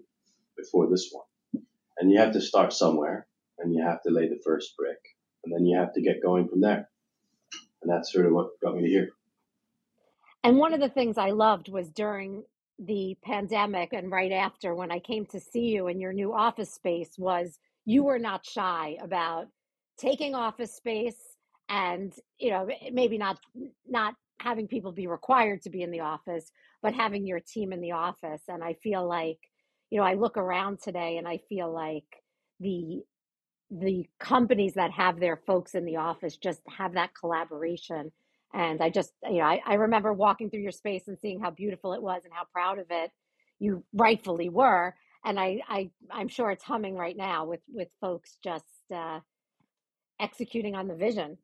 before 0.57 0.89
this 0.89 1.09
one, 1.11 1.63
and 1.97 2.11
you 2.11 2.19
have 2.19 2.33
to 2.33 2.41
start 2.41 2.73
somewhere, 2.73 3.27
and 3.59 3.73
you 3.73 3.83
have 3.83 4.01
to 4.03 4.11
lay 4.11 4.27
the 4.27 4.41
first 4.43 4.75
brick, 4.77 4.99
and 5.43 5.53
then 5.53 5.65
you 5.65 5.77
have 5.77 5.93
to 5.93 6.01
get 6.01 6.23
going 6.23 6.47
from 6.47 6.61
there. 6.61 6.89
And 7.81 7.91
that's 7.91 8.11
sort 8.11 8.25
of 8.25 8.33
what 8.33 8.59
got 8.63 8.75
me 8.75 8.81
to 8.81 8.87
here. 8.87 9.09
And 10.43 10.57
one 10.57 10.73
of 10.73 10.79
the 10.79 10.89
things 10.89 11.17
I 11.17 11.31
loved 11.31 11.69
was 11.69 11.89
during 11.89 12.43
the 12.79 13.17
pandemic 13.23 13.93
and 13.93 14.11
right 14.11 14.31
after 14.31 14.75
when 14.75 14.91
I 14.91 14.99
came 14.99 15.25
to 15.27 15.39
see 15.39 15.65
you 15.65 15.87
in 15.87 15.99
your 15.99 16.13
new 16.13 16.33
office 16.33 16.73
space 16.73 17.17
was 17.17 17.57
you 17.85 18.03
were 18.03 18.19
not 18.19 18.45
shy 18.45 18.97
about 19.01 19.47
taking 19.97 20.35
office 20.35 20.75
space 20.75 21.37
and 21.69 22.13
you 22.37 22.51
know 22.51 22.67
maybe 22.91 23.17
not 23.17 23.39
not 23.87 24.13
having 24.39 24.67
people 24.67 24.91
be 24.91 25.07
required 25.07 25.61
to 25.63 25.69
be 25.69 25.83
in 25.83 25.91
the 25.91 26.01
office 26.01 26.51
but 26.83 26.93
having 26.93 27.27
your 27.27 27.39
team 27.41 27.73
in 27.73 27.81
the 27.81 27.91
office 27.93 28.43
and 28.49 28.63
I 28.63 28.73
feel 28.83 29.07
like 29.07 29.39
you 29.91 29.99
know 29.99 30.05
I 30.05 30.15
look 30.15 30.37
around 30.37 30.81
today 30.81 31.17
and 31.17 31.27
I 31.27 31.39
feel 31.49 31.71
like 31.73 32.05
the 32.59 33.03
the 33.71 34.07
companies 34.21 34.75
that 34.75 34.93
have 34.93 35.19
their 35.19 35.37
folks 35.47 35.75
in 35.75 35.85
the 35.85 35.97
office 35.97 36.37
just 36.37 36.61
have 36.77 36.93
that 36.95 37.11
collaboration 37.19 38.13
and 38.55 38.81
I 38.81 38.89
just, 38.91 39.11
you 39.25 39.39
know, 39.39 39.45
I, 39.45 39.61
I 39.67 39.75
remember 39.75 40.13
walking 40.13 40.49
through 40.49 40.61
your 40.61 40.71
space 40.71 41.09
and 41.09 41.19
seeing 41.19 41.41
how 41.41 41.51
beautiful 41.51 41.93
it 41.93 42.01
was 42.03 42.23
and 42.25 42.33
how 42.33 42.45
proud 42.53 42.79
of 42.79 42.87
it 42.91 43.11
you 43.59 43.83
rightfully 43.93 44.49
were. 44.49 44.95
And 45.25 45.39
I, 45.39 45.61
I, 45.69 45.91
I'm 46.11 46.29
sure 46.29 46.51
it's 46.51 46.63
humming 46.63 46.95
right 46.95 47.17
now 47.17 47.45
with 47.45 47.61
with 47.73 47.89
folks 48.01 48.37
just 48.43 48.65
uh, 48.95 49.19
executing 50.19 50.75
on 50.75 50.87
the 50.87 50.95
vision. 50.95 51.37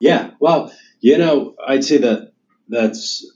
Yeah, 0.00 0.30
well, 0.40 0.72
you 1.00 1.18
know, 1.18 1.54
I'd 1.64 1.84
say 1.84 1.98
that 1.98 2.32
that's 2.68 3.30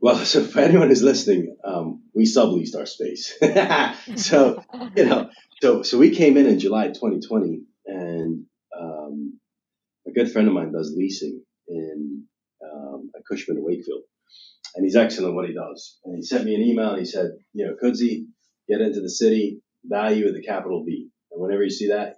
well. 0.00 0.16
So 0.24 0.44
for 0.44 0.60
anyone 0.60 0.88
who's 0.88 1.02
listening, 1.02 1.56
um, 1.64 2.02
we 2.14 2.24
subleased 2.24 2.76
our 2.76 2.86
space. 2.86 3.34
so 4.16 4.62
you 4.96 5.06
know, 5.06 5.30
so 5.62 5.82
so 5.82 5.98
we 5.98 6.10
came 6.10 6.36
in 6.36 6.46
in 6.46 6.58
July 6.58 6.88
2020, 6.88 7.62
and 7.86 8.44
um, 8.78 9.38
a 10.06 10.10
good 10.10 10.30
friend 10.32 10.48
of 10.48 10.54
mine 10.54 10.72
does 10.72 10.92
leasing, 10.96 11.42
in 11.68 12.24
um, 12.64 13.10
at 13.16 13.22
Cushman 13.30 13.58
and 13.58 13.66
Wakefield, 13.66 14.02
and 14.74 14.84
he's 14.84 14.96
excellent 14.96 15.30
at 15.30 15.34
what 15.34 15.48
he 15.48 15.54
does. 15.54 15.98
And 16.04 16.16
he 16.16 16.22
sent 16.22 16.44
me 16.44 16.54
an 16.54 16.62
email 16.62 16.90
and 16.90 16.98
he 16.98 17.04
said, 17.04 17.30
you 17.52 17.66
know, 17.66 17.76
Kudsi, 17.82 18.26
get 18.68 18.80
into 18.80 19.00
the 19.00 19.10
city, 19.10 19.60
value 19.84 20.24
with 20.24 20.34
the 20.34 20.42
capital 20.42 20.84
V. 20.84 21.08
And 21.32 21.40
whenever 21.40 21.62
you 21.62 21.70
see 21.70 21.88
that, 21.88 22.16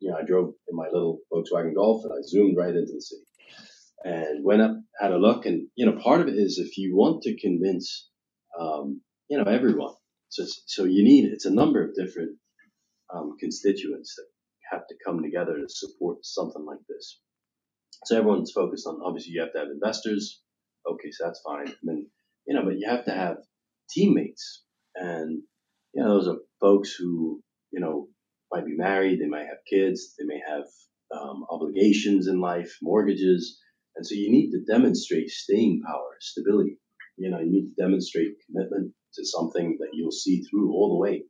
you 0.00 0.10
know, 0.10 0.16
I 0.16 0.24
drove 0.24 0.54
in 0.68 0.76
my 0.76 0.86
little 0.92 1.20
Volkswagen 1.32 1.74
Golf 1.74 2.04
and 2.04 2.12
I 2.12 2.22
zoomed 2.26 2.56
right 2.56 2.74
into 2.74 2.92
the 2.92 3.00
city 3.00 3.22
and 4.04 4.44
went 4.44 4.62
up, 4.62 4.76
had 5.00 5.12
a 5.12 5.18
look. 5.18 5.46
And, 5.46 5.68
you 5.76 5.86
know, 5.86 5.98
part 6.00 6.20
of 6.20 6.28
it 6.28 6.34
is 6.36 6.58
if 6.58 6.78
you 6.78 6.96
want 6.96 7.22
to 7.22 7.40
convince, 7.40 8.08
um, 8.58 9.00
you 9.28 9.38
know, 9.38 9.50
everyone. 9.50 9.94
So, 10.28 10.44
so 10.66 10.84
you 10.84 11.04
need, 11.04 11.26
it's 11.32 11.46
a 11.46 11.54
number 11.54 11.82
of 11.82 11.94
different 11.94 12.36
um, 13.14 13.36
constituents 13.38 14.14
that 14.16 14.26
have 14.70 14.86
to 14.88 14.94
come 15.04 15.22
together 15.22 15.56
to 15.56 15.68
support 15.68 16.18
something 16.22 16.64
like 16.64 16.80
this. 16.88 17.18
So 18.04 18.18
everyone's 18.18 18.52
focused 18.52 18.86
on 18.86 19.00
obviously 19.04 19.32
you 19.32 19.40
have 19.40 19.52
to 19.52 19.58
have 19.60 19.68
investors. 19.68 20.40
Okay, 20.86 21.10
so 21.10 21.24
that's 21.24 21.40
fine. 21.40 21.68
And 21.68 21.76
then 21.82 22.10
you 22.46 22.54
know, 22.54 22.64
but 22.64 22.78
you 22.78 22.88
have 22.88 23.06
to 23.06 23.12
have 23.12 23.38
teammates, 23.90 24.64
and 24.94 25.42
you 25.94 26.02
know, 26.02 26.14
those 26.14 26.28
are 26.28 26.38
folks 26.60 26.92
who 26.92 27.42
you 27.70 27.80
know 27.80 28.08
might 28.52 28.66
be 28.66 28.76
married, 28.76 29.20
they 29.20 29.26
might 29.26 29.46
have 29.46 29.58
kids, 29.68 30.14
they 30.18 30.24
may 30.24 30.40
have 30.48 30.64
um, 31.14 31.44
obligations 31.50 32.26
in 32.28 32.40
life, 32.40 32.76
mortgages, 32.82 33.60
and 33.96 34.06
so 34.06 34.14
you 34.14 34.30
need 34.30 34.50
to 34.50 34.64
demonstrate 34.72 35.30
staying 35.30 35.82
power, 35.86 36.16
stability. 36.20 36.78
You 37.16 37.30
know, 37.30 37.38
you 37.38 37.50
need 37.50 37.74
to 37.74 37.82
demonstrate 37.82 38.34
commitment 38.46 38.92
to 39.14 39.24
something 39.24 39.76
that 39.78 39.90
you'll 39.92 40.10
see 40.10 40.42
through 40.42 40.72
all 40.72 40.88
the 40.88 41.00
way, 41.00 41.24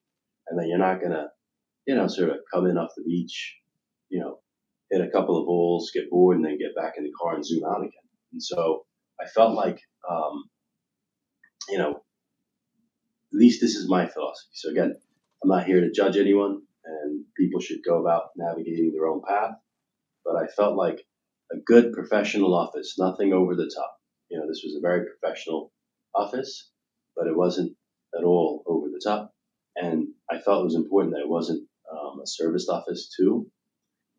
and 0.48 0.58
that 0.58 0.66
you're 0.68 0.78
not 0.78 1.02
gonna, 1.02 1.28
you 1.86 1.94
know, 1.94 2.06
sort 2.06 2.30
of 2.30 2.36
come 2.52 2.66
in 2.66 2.78
off 2.78 2.92
the 2.96 3.04
beach, 3.04 3.56
you 4.08 4.20
know, 4.20 4.38
hit 4.90 5.02
a 5.02 5.10
couple 5.10 5.38
of 5.38 5.46
balls, 5.46 5.90
get 5.92 6.10
bored, 6.10 6.36
and 6.36 6.44
then 6.44 6.58
get 6.58 6.74
back 6.74 6.94
in 6.96 7.04
the 7.04 7.12
car 7.20 7.34
and 7.34 7.44
zoom 7.44 7.64
out 7.64 7.80
again. 7.80 7.90
And 8.32 8.42
so 8.42 8.86
I 9.20 9.26
felt 9.26 9.54
like, 9.54 9.80
um, 10.10 10.44
you 11.68 11.78
know, 11.78 11.90
at 11.90 13.38
least 13.38 13.60
this 13.60 13.74
is 13.74 13.88
my 13.88 14.06
philosophy. 14.06 14.50
So 14.52 14.70
again, 14.70 14.94
I'm 15.42 15.50
not 15.50 15.66
here 15.66 15.80
to 15.80 15.90
judge 15.90 16.16
anyone, 16.16 16.62
and 16.84 17.24
people 17.36 17.60
should 17.60 17.80
go 17.86 18.00
about 18.00 18.30
navigating 18.36 18.92
their 18.92 19.06
own 19.06 19.22
path. 19.26 19.54
But 20.24 20.36
I 20.36 20.46
felt 20.46 20.76
like 20.76 21.00
a 21.52 21.56
good 21.64 21.92
professional 21.92 22.54
office, 22.54 22.96
nothing 22.98 23.32
over 23.32 23.54
the 23.54 23.70
top. 23.74 23.96
You 24.30 24.38
know, 24.38 24.46
this 24.48 24.62
was 24.64 24.76
a 24.76 24.80
very 24.80 25.06
professional 25.06 25.72
office, 26.14 26.70
but 27.16 27.26
it 27.26 27.36
wasn't 27.36 27.76
at 28.16 28.24
all 28.24 28.62
over 28.66 28.88
the 28.88 29.00
top. 29.04 29.34
And 29.76 30.08
I 30.30 30.38
felt 30.38 30.62
it 30.62 30.64
was 30.64 30.74
important 30.76 31.14
that 31.14 31.22
it 31.22 31.28
wasn't 31.28 31.68
um, 31.92 32.20
a 32.22 32.26
serviced 32.26 32.68
office 32.68 33.12
too 33.14 33.50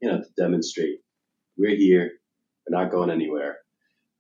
you 0.02 0.12
know, 0.12 0.20
to 0.20 0.30
demonstrate 0.38 1.00
we're 1.58 1.76
here, 1.76 2.12
we're 2.68 2.78
not 2.78 2.92
going 2.92 3.10
anywhere. 3.10 3.58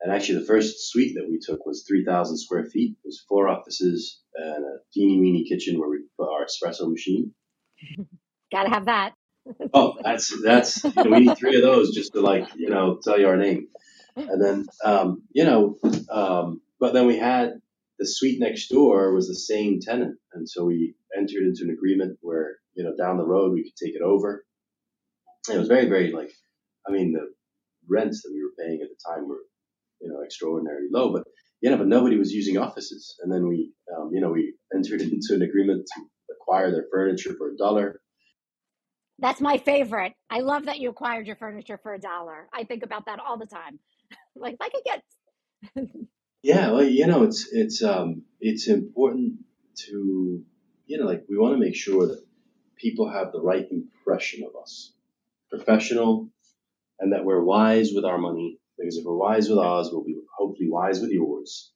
And 0.01 0.11
actually, 0.11 0.39
the 0.39 0.45
first 0.45 0.89
suite 0.91 1.15
that 1.15 1.27
we 1.29 1.39
took 1.39 1.65
was 1.65 1.85
3,000 1.87 2.37
square 2.37 2.65
feet. 2.65 2.97
It 3.03 3.07
was 3.07 3.23
four 3.27 3.47
offices 3.47 4.21
and 4.35 4.63
a 4.65 4.77
teeny 4.93 5.19
weeny 5.19 5.45
kitchen 5.45 5.79
where 5.79 5.89
we 5.89 5.99
put 6.17 6.29
our 6.29 6.45
espresso 6.45 6.89
machine. 6.89 7.33
Gotta 8.55 8.69
have 8.69 8.85
that. 8.85 9.13
oh, 9.73 9.95
that's 10.03 10.33
that's 10.41 10.83
you 10.83 10.91
know, 10.95 11.11
we 11.11 11.19
need 11.19 11.37
three 11.37 11.55
of 11.55 11.61
those 11.61 11.93
just 11.93 12.13
to 12.13 12.21
like 12.21 12.47
you 12.55 12.69
know 12.69 12.99
tell 13.03 13.19
you 13.19 13.27
our 13.27 13.37
name, 13.37 13.67
and 14.15 14.43
then 14.43 14.65
um, 14.83 15.23
you 15.31 15.43
know, 15.43 15.77
um, 16.09 16.61
but 16.79 16.93
then 16.93 17.05
we 17.05 17.17
had 17.17 17.53
the 17.99 18.07
suite 18.07 18.39
next 18.39 18.69
door 18.69 19.13
was 19.13 19.27
the 19.27 19.35
same 19.35 19.79
tenant, 19.81 20.17
and 20.33 20.49
so 20.49 20.65
we 20.65 20.95
entered 21.15 21.43
into 21.43 21.63
an 21.63 21.69
agreement 21.69 22.17
where 22.21 22.55
you 22.75 22.83
know 22.83 22.95
down 22.97 23.17
the 23.17 23.25
road 23.25 23.53
we 23.53 23.63
could 23.63 23.75
take 23.75 23.95
it 23.95 24.01
over 24.01 24.45
it 25.49 25.57
was 25.57 25.67
very, 25.67 25.87
very 25.87 26.11
like, 26.11 26.31
I 26.87 26.91
mean, 26.91 27.13
the 27.13 27.33
rents 27.87 28.23
that 28.23 28.31
we 28.33 28.43
were 28.43 28.53
paying 28.57 28.81
at 28.81 28.89
the 28.89 28.95
time 29.07 29.27
were, 29.27 29.41
you 30.01 30.09
know, 30.09 30.23
extraordinarily 30.23 30.87
low, 30.91 31.13
but 31.13 31.23
you 31.61 31.69
know, 31.69 31.77
but 31.77 31.87
nobody 31.87 32.17
was 32.17 32.31
using 32.31 32.57
offices. 32.57 33.15
And 33.21 33.31
then 33.31 33.47
we, 33.47 33.71
um, 33.95 34.11
you 34.13 34.21
know, 34.21 34.31
we 34.31 34.55
entered 34.75 35.01
into 35.01 35.33
an 35.33 35.41
agreement 35.41 35.85
to 35.95 36.01
acquire 36.33 36.71
their 36.71 36.85
furniture 36.91 37.35
for 37.37 37.51
a 37.51 37.57
dollar. 37.57 38.01
That's 39.19 39.39
my 39.41 39.57
favorite. 39.57 40.13
I 40.29 40.39
love 40.39 40.65
that 40.65 40.79
you 40.79 40.89
acquired 40.89 41.27
your 41.27 41.37
furniture 41.37 41.79
for 41.81 41.93
a 41.93 41.99
dollar. 41.99 42.47
I 42.53 42.63
think 42.63 42.83
about 42.83 43.05
that 43.05 43.19
all 43.19 43.37
the 43.37 43.45
time. 43.45 43.79
like 44.35 44.55
if 44.55 44.61
I 44.61 44.69
could 44.69 44.83
get. 44.83 46.05
yeah, 46.43 46.71
well, 46.71 46.83
you 46.83 47.07
know, 47.07 47.23
it's 47.23 47.47
it's 47.51 47.81
um 47.83 48.23
it's 48.39 48.67
important 48.67 49.39
to 49.87 50.43
you 50.85 50.97
know 50.97 51.05
like 51.05 51.25
we 51.29 51.37
want 51.37 51.53
to 51.53 51.59
make 51.59 51.75
sure 51.75 52.07
that 52.07 52.23
people 52.77 53.09
have 53.09 53.31
the 53.31 53.41
right 53.41 53.65
impression 53.71 54.43
of 54.43 54.61
us 54.61 54.91
professional, 55.49 56.29
and 56.99 57.13
that 57.13 57.25
we're 57.25 57.43
wise 57.43 57.91
with 57.93 58.05
our 58.05 58.17
money. 58.17 58.59
Because 58.77 58.97
if 58.97 59.05
we're 59.05 59.15
wise 59.15 59.49
with 59.49 59.59
ours, 59.59 59.89
we'll 59.91 60.03
be 60.03 60.15
hopefully 60.37 60.69
wise 60.69 60.99
with 60.99 61.11
yours. 61.11 61.71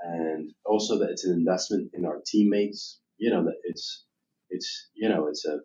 And 0.00 0.52
also 0.64 0.98
that 0.98 1.10
it's 1.10 1.24
an 1.24 1.32
investment 1.32 1.92
in 1.94 2.04
our 2.04 2.20
teammates. 2.26 3.00
You 3.16 3.30
know 3.30 3.44
that 3.44 3.56
it's 3.64 4.04
it's 4.50 4.90
you 4.94 5.08
know 5.08 5.28
it's 5.28 5.44
a 5.44 5.60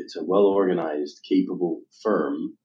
it's 0.00 0.16
a 0.16 0.24
well 0.24 0.44
organized, 0.44 1.20
capable 1.28 1.82
firm, 2.02 2.56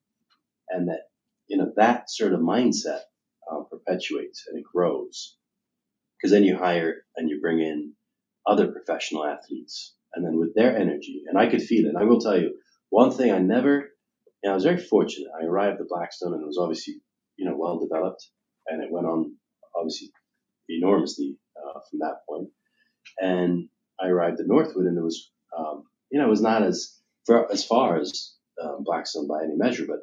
and 0.68 0.88
that 0.88 1.02
you 1.48 1.56
know 1.56 1.72
that 1.76 2.10
sort 2.10 2.32
of 2.32 2.40
mindset 2.40 3.00
uh, 3.50 3.62
perpetuates 3.70 4.44
and 4.48 4.58
it 4.58 4.64
grows. 4.72 5.36
Because 6.16 6.32
then 6.32 6.44
you 6.44 6.56
hire 6.56 7.04
and 7.16 7.28
you 7.28 7.40
bring 7.40 7.60
in 7.60 7.92
other 8.46 8.68
professional 8.68 9.26
athletes, 9.26 9.94
and 10.14 10.24
then 10.24 10.38
with 10.38 10.54
their 10.54 10.76
energy, 10.76 11.22
and 11.28 11.38
I 11.38 11.48
could 11.48 11.62
feel 11.62 11.86
it. 11.86 11.90
And 11.90 11.98
I 11.98 12.04
will 12.04 12.20
tell 12.20 12.40
you 12.40 12.58
one 12.90 13.10
thing: 13.10 13.32
I 13.32 13.38
never 13.38 13.90
yeah, 14.42 14.52
I 14.52 14.54
was 14.54 14.64
very 14.64 14.78
fortunate. 14.78 15.28
I 15.40 15.44
arrived 15.44 15.80
at 15.80 15.88
Blackstone 15.88 16.32
and 16.32 16.42
it 16.42 16.46
was 16.46 16.58
obviously, 16.58 17.00
you 17.36 17.48
know, 17.48 17.56
well 17.56 17.80
developed 17.80 18.28
and 18.68 18.82
it 18.82 18.92
went 18.92 19.06
on 19.06 19.34
obviously 19.74 20.10
enormously 20.68 21.36
uh, 21.56 21.80
from 21.90 21.98
that 22.00 22.18
point. 22.28 22.48
And 23.18 23.68
I 24.00 24.06
arrived 24.06 24.40
at 24.40 24.46
Northwood 24.46 24.86
and 24.86 24.98
it 24.98 25.02
was, 25.02 25.32
um, 25.56 25.84
you 26.10 26.20
know, 26.20 26.26
it 26.26 26.30
was 26.30 26.42
not 26.42 26.62
as 26.62 26.96
for, 27.26 27.50
as 27.52 27.64
far 27.64 27.98
as 27.98 28.34
um, 28.62 28.84
Blackstone 28.84 29.28
by 29.28 29.44
any 29.44 29.56
measure, 29.56 29.86
but 29.86 30.00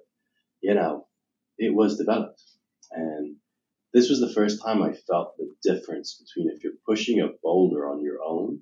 you 0.61 0.75
know, 0.75 1.07
it 1.57 1.73
was 1.73 1.97
developed. 1.97 2.41
And 2.91 3.37
this 3.93 4.09
was 4.09 4.19
the 4.21 4.33
first 4.33 4.61
time 4.63 4.83
I 4.83 4.93
felt 4.93 5.37
the 5.37 5.49
difference 5.63 6.21
between 6.23 6.53
if 6.55 6.63
you're 6.63 6.73
pushing 6.87 7.21
a 7.21 7.29
boulder 7.43 7.87
on 7.89 8.03
your 8.03 8.19
own 8.25 8.61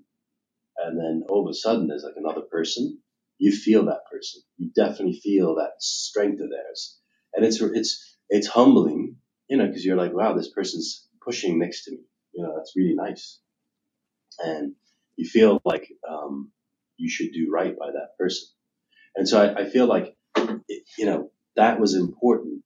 and 0.78 0.98
then 0.98 1.24
all 1.30 1.46
of 1.48 1.52
a 1.52 1.54
sudden 1.54 1.88
there's 1.88 2.04
like 2.04 2.16
another 2.18 2.42
person 2.42 3.00
you 3.38 3.52
feel 3.52 3.86
that 3.86 4.06
person. 4.12 4.42
You 4.58 4.72
definitely 4.76 5.20
feel 5.22 5.56
that 5.56 5.74
strength 5.80 6.42
of 6.42 6.50
theirs, 6.50 7.00
and 7.34 7.46
it's 7.46 7.60
it's 7.62 8.18
it's 8.30 8.48
humbling, 8.48 9.18
you 9.50 9.58
know, 9.58 9.68
because 9.68 9.84
you're 9.84 9.98
like, 9.98 10.14
wow, 10.14 10.34
this 10.36 10.52
person's 10.52 11.08
pushing 11.24 11.60
next 11.60 11.86
to 11.86 11.92
me. 11.92 12.00
You 12.34 12.44
know, 12.44 12.54
that's 12.56 12.74
really 12.78 12.96
nice, 12.96 13.40
and 14.40 14.76
you 15.18 15.28
feel 15.28 15.62
like 15.66 15.90
um, 16.10 16.52
you 17.02 17.10
should 17.10 17.34
do 17.34 17.50
right 17.52 17.78
by 17.78 17.88
that 17.88 18.18
person. 18.20 18.48
And 19.16 19.28
so 19.28 19.42
I, 19.42 19.62
I 19.62 19.70
feel 19.70 19.88
like, 19.88 20.16
it, 20.70 20.84
you 20.98 21.06
know, 21.06 21.32
that 21.56 21.80
was 21.80 21.96
important 21.96 22.64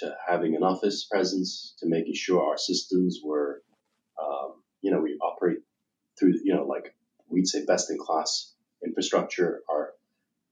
to 0.00 0.14
having 0.28 0.56
an 0.56 0.62
office 0.62 1.06
presence, 1.10 1.74
to 1.78 1.86
making 1.88 2.14
sure 2.14 2.42
our 2.42 2.58
systems 2.58 3.20
were, 3.24 3.62
um, 4.22 4.62
you 4.82 4.90
know, 4.90 5.00
we 5.00 5.18
operate 5.22 5.58
through, 6.18 6.34
you 6.44 6.54
know, 6.54 6.64
like 6.64 6.94
we'd 7.30 7.48
say 7.48 7.64
best 7.64 7.90
in 7.90 7.96
class 7.98 8.54
infrastructure. 8.84 9.62
Our 9.70 9.92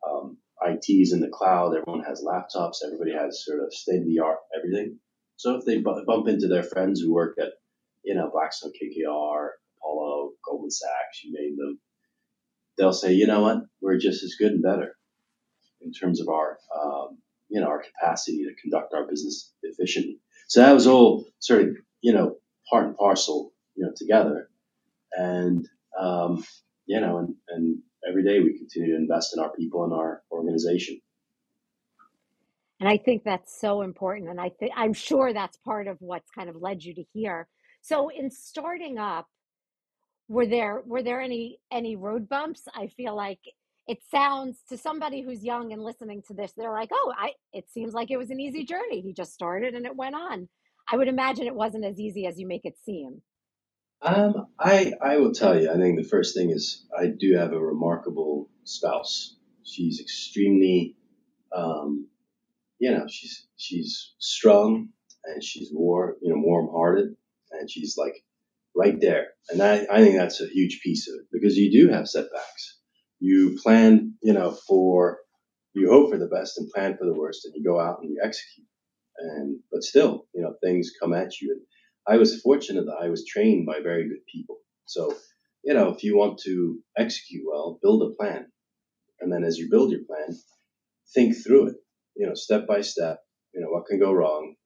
um, 0.08 0.38
IT's 0.66 1.12
in 1.12 1.20
the 1.20 1.28
cloud. 1.28 1.76
Everyone 1.76 2.04
has 2.04 2.24
laptops. 2.24 2.84
Everybody 2.84 3.12
has 3.12 3.44
sort 3.44 3.60
of 3.60 3.74
state 3.74 4.00
of 4.00 4.06
the 4.06 4.20
art 4.20 4.38
everything. 4.56 4.98
So 5.36 5.56
if 5.56 5.64
they 5.64 5.78
bump 5.78 6.28
into 6.28 6.46
their 6.46 6.62
friends 6.62 7.00
who 7.00 7.12
work 7.12 7.36
at, 7.40 7.52
you 8.04 8.14
know, 8.14 8.30
Blackstone, 8.32 8.70
KKR, 8.70 9.48
Apollo, 9.78 10.30
Goldman 10.46 10.70
Sachs, 10.70 11.24
you 11.24 11.32
name 11.32 11.56
them, 11.56 11.80
they'll 12.76 12.92
say, 12.92 13.12
you 13.12 13.26
know 13.26 13.42
what, 13.42 13.58
we're 13.80 13.98
just 13.98 14.22
as 14.22 14.36
good 14.38 14.52
and 14.52 14.62
better 14.62 14.96
in 15.80 15.92
terms 15.92 16.20
of 16.20 16.28
our, 16.28 16.58
um, 16.74 17.18
you 17.48 17.60
know, 17.60 17.66
our 17.68 17.82
capacity 17.82 18.44
to 18.44 18.54
conduct 18.60 18.94
our 18.94 19.06
business 19.06 19.52
efficiently. 19.62 20.18
So 20.48 20.60
that 20.60 20.72
was 20.72 20.86
all 20.86 21.26
sort 21.38 21.62
of, 21.62 21.68
you 22.00 22.12
know, 22.12 22.36
part 22.70 22.86
and 22.86 22.96
parcel, 22.96 23.52
you 23.74 23.84
know, 23.84 23.92
together. 23.96 24.48
And, 25.12 25.66
um, 25.98 26.44
you 26.86 27.00
know, 27.00 27.18
and, 27.18 27.34
and 27.48 27.78
every 28.08 28.24
day 28.24 28.40
we 28.40 28.58
continue 28.58 28.92
to 28.92 28.96
invest 28.96 29.34
in 29.36 29.42
our 29.42 29.52
people 29.52 29.84
and 29.84 29.92
our 29.92 30.22
organization. 30.30 31.00
And 32.80 32.88
I 32.88 32.98
think 32.98 33.22
that's 33.24 33.58
so 33.58 33.82
important. 33.82 34.28
And 34.28 34.40
I 34.40 34.50
think 34.50 34.72
I'm 34.76 34.92
sure 34.92 35.32
that's 35.32 35.56
part 35.58 35.86
of 35.86 35.96
what's 36.00 36.30
kind 36.30 36.50
of 36.50 36.56
led 36.56 36.82
you 36.82 36.94
to 36.94 37.04
here. 37.12 37.48
So 37.80 38.08
in 38.08 38.30
starting 38.30 38.98
up, 38.98 39.28
were 40.28 40.46
there 40.46 40.82
were 40.86 41.02
there 41.02 41.20
any 41.20 41.58
any 41.70 41.96
road 41.96 42.28
bumps? 42.28 42.62
I 42.74 42.88
feel 42.88 43.14
like 43.14 43.40
it 43.86 43.98
sounds 44.10 44.58
to 44.70 44.78
somebody 44.78 45.20
who's 45.20 45.44
young 45.44 45.72
and 45.72 45.82
listening 45.82 46.22
to 46.28 46.34
this, 46.34 46.52
they're 46.56 46.72
like, 46.72 46.90
oh, 46.92 47.12
I 47.16 47.32
it 47.52 47.70
seems 47.70 47.92
like 47.92 48.10
it 48.10 48.16
was 48.16 48.30
an 48.30 48.40
easy 48.40 48.64
journey. 48.64 49.00
He 49.02 49.12
just 49.12 49.34
started 49.34 49.74
and 49.74 49.86
it 49.86 49.96
went 49.96 50.14
on. 50.14 50.48
I 50.90 50.96
would 50.96 51.08
imagine 51.08 51.46
it 51.46 51.54
wasn't 51.54 51.84
as 51.84 51.98
easy 51.98 52.26
as 52.26 52.38
you 52.38 52.46
make 52.46 52.64
it 52.64 52.76
seem. 52.84 53.22
Um, 54.02 54.48
I 54.58 54.92
I 55.00 55.16
will 55.18 55.32
tell 55.32 55.60
you. 55.60 55.70
I 55.70 55.76
think 55.76 55.98
the 55.98 56.08
first 56.08 56.34
thing 56.34 56.50
is 56.50 56.86
I 56.96 57.06
do 57.06 57.36
have 57.36 57.52
a 57.52 57.60
remarkable 57.60 58.50
spouse. 58.64 59.36
She's 59.62 60.00
extremely, 60.00 60.96
um, 61.54 62.08
you 62.78 62.90
know, 62.90 63.06
she's 63.08 63.46
she's 63.56 64.14
strong 64.18 64.90
and 65.24 65.42
she's 65.42 65.70
war, 65.72 66.16
you 66.20 66.34
know, 66.34 66.42
warm 66.44 66.68
hearted, 66.70 67.16
and 67.50 67.70
she's 67.70 67.96
like 67.96 68.22
right 68.76 69.00
there. 69.00 69.28
And 69.50 69.62
I 69.62 69.86
I 69.90 69.98
think 70.02 70.16
that's 70.16 70.40
a 70.40 70.48
huge 70.48 70.80
piece 70.82 71.08
of 71.08 71.14
it 71.16 71.26
because 71.32 71.56
you 71.56 71.70
do 71.70 71.92
have 71.92 72.08
setbacks. 72.08 72.78
You 73.20 73.58
plan, 73.62 74.14
you 74.22 74.32
know, 74.32 74.52
for 74.66 75.18
you 75.74 75.90
hope 75.90 76.10
for 76.10 76.18
the 76.18 76.28
best 76.28 76.58
and 76.58 76.70
plan 76.70 76.96
for 76.96 77.04
the 77.06 77.14
worst, 77.14 77.44
and 77.44 77.54
you 77.56 77.64
go 77.64 77.80
out 77.80 78.00
and 78.00 78.10
you 78.10 78.20
execute. 78.22 78.66
And 79.18 79.60
but 79.72 79.82
still, 79.82 80.26
you 80.34 80.42
know, 80.42 80.54
things 80.62 80.92
come 81.00 81.14
at 81.14 81.40
you. 81.40 81.52
And 81.52 81.62
I 82.06 82.18
was 82.18 82.40
fortunate 82.40 82.86
that 82.86 82.98
I 83.00 83.08
was 83.08 83.26
trained 83.26 83.66
by 83.66 83.80
very 83.82 84.08
good 84.08 84.24
people. 84.32 84.58
So, 84.86 85.14
you 85.64 85.74
know, 85.74 85.90
if 85.90 86.04
you 86.04 86.16
want 86.16 86.38
to 86.44 86.80
execute 86.96 87.44
well, 87.46 87.78
build 87.82 88.02
a 88.02 88.14
plan. 88.14 88.46
And 89.20 89.32
then 89.32 89.44
as 89.44 89.58
you 89.58 89.70
build 89.70 89.90
your 89.92 90.04
plan, 90.04 90.36
think 91.14 91.36
through 91.36 91.68
it, 91.68 91.76
you 92.16 92.26
know, 92.26 92.34
step 92.34 92.66
by 92.66 92.82
step, 92.82 93.20
you 93.54 93.60
know, 93.60 93.68
what 93.70 93.86
can 93.86 93.98
go 93.98 94.12
wrong. 94.12 94.56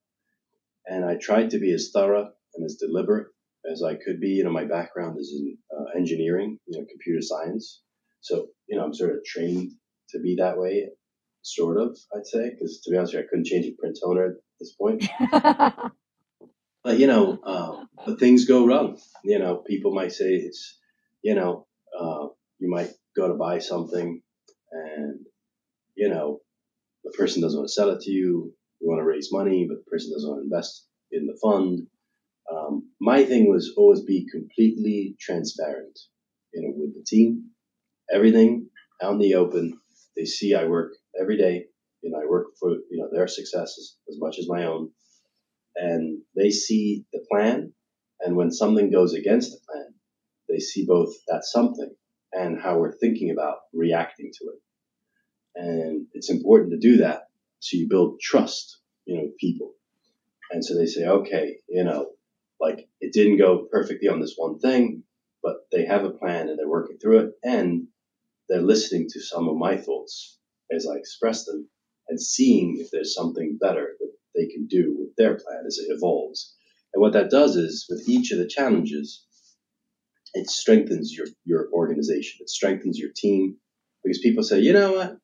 And 0.87 1.05
I 1.05 1.17
tried 1.17 1.51
to 1.51 1.59
be 1.61 1.73
as 1.73 1.91
thorough 1.93 2.31
and 2.55 2.65
as 2.65 2.77
deliberate 2.77 3.28
as 3.71 3.83
I 3.83 3.95
could 3.95 4.21
be. 4.21 4.31
You 4.31 4.45
know, 4.45 4.51
my 4.51 4.65
background 4.65 5.19
is 5.19 5.35
in 5.37 5.57
uh, 5.77 5.97
engineering, 5.97 6.59
you 6.67 6.79
know, 6.79 6.87
computer 6.89 7.23
science. 7.23 7.83
So, 8.21 8.49
you 8.69 8.77
know, 8.77 8.85
I'm 8.85 8.95
sort 8.95 9.13
of 9.13 9.25
trained 9.25 9.73
to 10.11 10.21
be 10.21 10.37
that 10.39 10.59
way, 10.59 10.89
sort 11.43 11.79
of, 11.79 11.97
I'd 12.15 12.27
say, 12.27 12.51
because 12.51 12.81
to 12.85 12.91
be 12.91 12.97
honest, 12.97 13.13
you, 13.13 13.21
I 13.21 13.23
couldn't 13.29 13.47
change 13.47 13.67
a 13.67 13.73
print 13.79 13.99
toner 14.03 14.27
at 14.27 14.33
this 14.59 14.73
point. 14.73 15.09
But 16.89 16.99
you 16.99 17.07
know, 17.07 17.39
uh, 17.45 17.85
but 18.07 18.19
things 18.19 18.47
go 18.47 18.67
wrong. 18.67 18.99
You 19.23 19.39
know, 19.39 19.57
people 19.57 19.93
might 19.93 20.13
say 20.13 20.31
it's, 20.31 20.79
you 21.23 21.35
know, 21.35 21.67
uh, 21.99 22.29
you 22.59 22.71
might 22.71 22.91
go 23.15 23.29
to 23.29 23.35
buy 23.35 23.59
something, 23.59 24.23
and 24.73 25.21
you 25.97 26.09
know, 26.09 26.41
the 27.05 27.11
person 27.11 27.43
doesn't 27.43 27.59
want 27.59 27.69
to 27.69 27.75
sell 27.75 27.91
it 27.91 28.01
to 28.03 28.11
you. 28.11 28.55
You 28.81 28.89
want 28.89 29.01
to 29.01 29.05
raise 29.05 29.29
money, 29.31 29.67
but 29.69 29.85
the 29.85 29.91
person 29.91 30.13
doesn't 30.13 30.31
want 30.31 30.41
to 30.41 30.45
invest 30.45 30.87
in 31.11 31.27
the 31.27 31.39
fund. 31.43 31.87
Um, 32.69 32.91
my 33.01 33.25
thing 33.25 33.49
was 33.49 33.75
always 33.77 34.03
be 34.03 34.27
completely 34.31 35.17
transparent, 35.21 35.99
you 36.53 36.63
know, 36.63 36.75
with 36.77 36.95
the 36.95 37.05
team, 37.07 37.51
everything 38.13 38.69
out 39.03 39.13
in 39.13 39.19
the 39.19 39.35
open. 39.35 39.79
They 40.17 40.25
see 40.25 40.55
I 40.55 40.67
work 40.67 40.93
every 41.21 41.39
day. 41.39 41.65
You 42.03 42.11
know, 42.11 42.19
I 42.19 42.27
work 42.29 42.49
for 42.61 42.71
you 42.71 42.99
know 42.99 43.09
their 43.13 43.29
successes 43.29 43.97
as 44.09 44.17
much 44.21 44.39
as 44.39 44.49
my 44.49 44.67
own 44.67 44.91
and 45.79 46.21
they 46.37 46.51
see 46.51 47.05
the 47.13 47.25
plan. 47.31 47.73
And 48.21 48.37
when 48.37 48.51
something 48.51 48.91
goes 48.91 49.15
against 49.15 49.53
the 49.53 49.59
plan, 49.69 49.95
they 50.49 50.59
see 50.59 50.85
both 50.87 51.15
that 51.29 51.45
something 51.45 51.95
and 52.33 52.61
how 52.61 52.79
we're 52.79 52.97
thinking 52.99 53.31
about 53.31 53.59
reacting 53.73 54.31
to 54.35 54.51
it. 54.51 54.61
And 55.55 56.07
it's 56.13 56.31
important 56.31 56.73
to 56.73 56.79
do 56.79 56.99
that 56.99 57.29
so 57.61 57.77
you 57.77 57.89
build 57.89 58.21
trust, 58.21 58.79
you 59.07 59.17
know, 59.17 59.29
people. 59.41 59.73
And 60.51 60.65
so 60.65 60.77
they 60.77 60.87
say, 60.87 61.07
okay, 61.07 61.57
you 61.69 61.85
know, 61.85 62.11
like 62.61 62.89
it 63.01 63.13
didn't 63.13 63.39
go 63.39 63.67
perfectly 63.71 64.09
on 64.09 64.21
this 64.21 64.35
one 64.37 64.59
thing, 64.59 65.05
but 65.43 65.57
they 65.73 65.85
have 65.85 66.05
a 66.05 66.11
plan 66.11 66.49
and 66.49 66.59
they're 66.59 66.69
working 66.69 66.99
through 66.99 67.19
it 67.21 67.33
and 67.45 67.87
they're 68.49 68.63
listening 68.63 69.07
to 69.11 69.21
some 69.21 69.49
of 69.49 69.57
my 69.57 69.77
thoughts 69.77 70.39
as 70.73 70.87
I 70.87 70.97
express 70.97 71.45
them 71.45 71.69
and 72.09 72.21
seeing 72.21 72.79
if 72.79 72.91
there's 72.91 73.15
something 73.15 73.59
better 73.61 73.97
that 74.01 74.13
they 74.35 74.47
can 74.47 74.67
do 74.67 74.97
with 74.99 75.15
their 75.17 75.35
plan 75.35 75.65
as 75.67 75.79
it 75.79 75.93
evolves. 75.93 76.55
And 76.95 77.03
what 77.03 77.13
that 77.13 77.31
does 77.31 77.57
is, 77.57 77.87
with 77.91 78.09
each 78.09 78.33
of 78.33 78.39
the 78.39 78.49
challenges, 78.49 79.25
it 80.35 80.49
strengthens 80.49 81.13
your, 81.13 81.27
your 81.45 81.69
organization, 81.73 82.39
it 82.41 82.49
strengthens 82.49 82.99
your 82.99 83.11
team, 83.15 83.57
because 84.03 84.21
people 84.21 84.43
say, 84.43 84.61
you 84.61 84.73
know 84.73 84.93
what? 84.93 85.19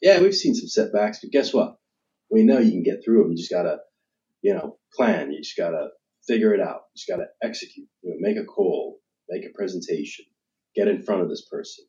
Yeah, 0.00 0.20
we've 0.20 0.34
seen 0.34 0.54
some 0.54 0.68
setbacks, 0.68 1.20
but 1.20 1.30
guess 1.30 1.52
what? 1.52 1.76
We 2.30 2.42
know 2.42 2.58
you 2.58 2.70
can 2.70 2.82
get 2.82 3.02
through 3.04 3.22
them. 3.22 3.32
You 3.32 3.36
just 3.36 3.50
gotta, 3.50 3.78
you 4.40 4.54
know, 4.54 4.78
plan. 4.94 5.32
You 5.32 5.42
just 5.42 5.58
gotta 5.58 5.88
figure 6.30 6.54
it 6.54 6.60
out. 6.60 6.82
You 6.94 6.96
just 6.96 7.08
gotta 7.08 7.26
execute. 7.42 7.88
You 8.02 8.10
know, 8.10 8.16
make 8.20 8.36
a 8.36 8.44
call, 8.44 9.00
make 9.28 9.44
a 9.44 9.52
presentation, 9.52 10.26
get 10.76 10.88
in 10.88 11.02
front 11.02 11.22
of 11.22 11.28
this 11.28 11.46
person. 11.50 11.84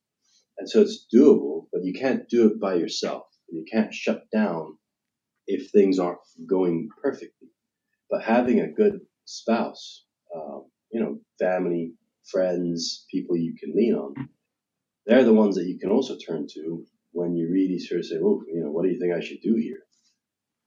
And 0.58 0.70
so 0.70 0.82
it's 0.82 1.06
doable, 1.14 1.68
but 1.72 1.84
you 1.84 1.94
can't 1.94 2.28
do 2.28 2.48
it 2.48 2.60
by 2.60 2.76
yourself. 2.76 3.24
You 3.50 3.66
can't 3.72 3.94
shut 3.94 4.24
down 4.34 4.78
if 5.48 5.72
things 5.72 6.00
aren't 6.00 6.20
going 6.48 6.90
perfectly. 7.02 7.50
But 8.10 8.24
having 8.24 8.60
a 8.60 8.72
good 8.72 9.02
spouse, 9.26 10.06
um, 10.36 10.66
you 10.92 11.00
know, 11.00 11.20
family, 11.40 11.94
friends, 12.30 13.06
people 13.12 13.38
you 13.38 13.56
can 13.60 13.74
lean 13.76 13.96
on, 13.96 14.14
they're 15.06 15.24
the 15.24 15.34
ones 15.34 15.56
that 15.56 15.68
you 15.68 15.78
can 15.80 15.92
also 15.92 16.18
turn 16.18 16.48
to 16.54 16.86
when 17.12 17.36
you 17.36 17.50
really 17.52 17.80
sort 17.80 18.00
of 18.00 18.06
say, 18.06 18.18
"Oh, 18.18 18.44
you 18.48 18.62
know, 18.62 18.72
what 18.72 18.84
do 18.84 18.90
you 18.90 19.00
think 19.00 19.14
I 19.14 19.20
should 19.20 19.42
do 19.42 19.56
here?" 19.56 19.84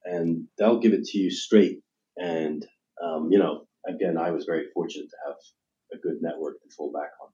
And 0.05 0.49
they'll 0.59 0.81
give 0.81 0.93
it 0.93 1.05
to 1.05 1.19
you 1.19 1.31
straight. 1.31 1.83
And 2.17 2.67
um, 3.03 3.29
you 3.31 3.39
know, 3.39 3.67
again, 3.89 4.19
I 4.19 4.31
was 4.31 4.45
very 4.45 4.67
fortunate 4.75 5.09
to 5.11 5.17
have 5.27 5.37
a 5.93 5.99
good 5.99 6.21
network 6.21 6.61
to 6.63 6.75
fall 6.77 6.93
back 6.93 7.11
on. 7.23 7.29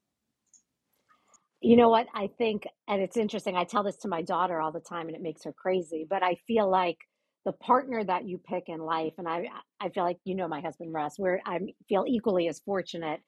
You 1.60 1.76
know 1.76 1.90
what? 1.90 2.06
I 2.14 2.30
think, 2.38 2.66
and 2.88 3.02
it's 3.02 3.16
interesting. 3.16 3.56
I 3.56 3.64
tell 3.64 3.82
this 3.82 3.98
to 3.98 4.08
my 4.08 4.22
daughter 4.22 4.60
all 4.60 4.72
the 4.72 4.80
time, 4.80 5.08
and 5.08 5.16
it 5.16 5.22
makes 5.22 5.44
her 5.44 5.52
crazy. 5.52 6.06
But 6.08 6.22
I 6.22 6.36
feel 6.46 6.70
like 6.70 6.96
the 7.44 7.52
partner 7.52 8.04
that 8.04 8.26
you 8.26 8.38
pick 8.38 8.64
in 8.68 8.80
life 8.80 9.12
and 9.18 9.28
i 9.28 9.44
i 9.80 9.88
feel 9.88 10.04
like 10.04 10.18
you 10.24 10.34
know 10.34 10.48
my 10.48 10.60
husband 10.60 10.92
russ 10.92 11.18
where 11.18 11.40
i 11.46 11.58
feel 11.88 12.04
equally 12.06 12.48
as 12.48 12.60
fortunate 12.60 13.20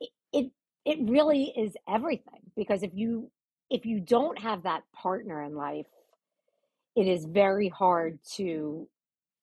it, 0.00 0.10
it 0.32 0.50
it 0.84 0.98
really 1.10 1.52
is 1.56 1.74
everything 1.88 2.40
because 2.56 2.82
if 2.82 2.90
you 2.94 3.30
if 3.70 3.84
you 3.86 4.00
don't 4.00 4.38
have 4.38 4.62
that 4.62 4.82
partner 4.94 5.42
in 5.42 5.54
life 5.54 5.86
it 6.94 7.06
is 7.06 7.24
very 7.24 7.68
hard 7.68 8.18
to 8.36 8.86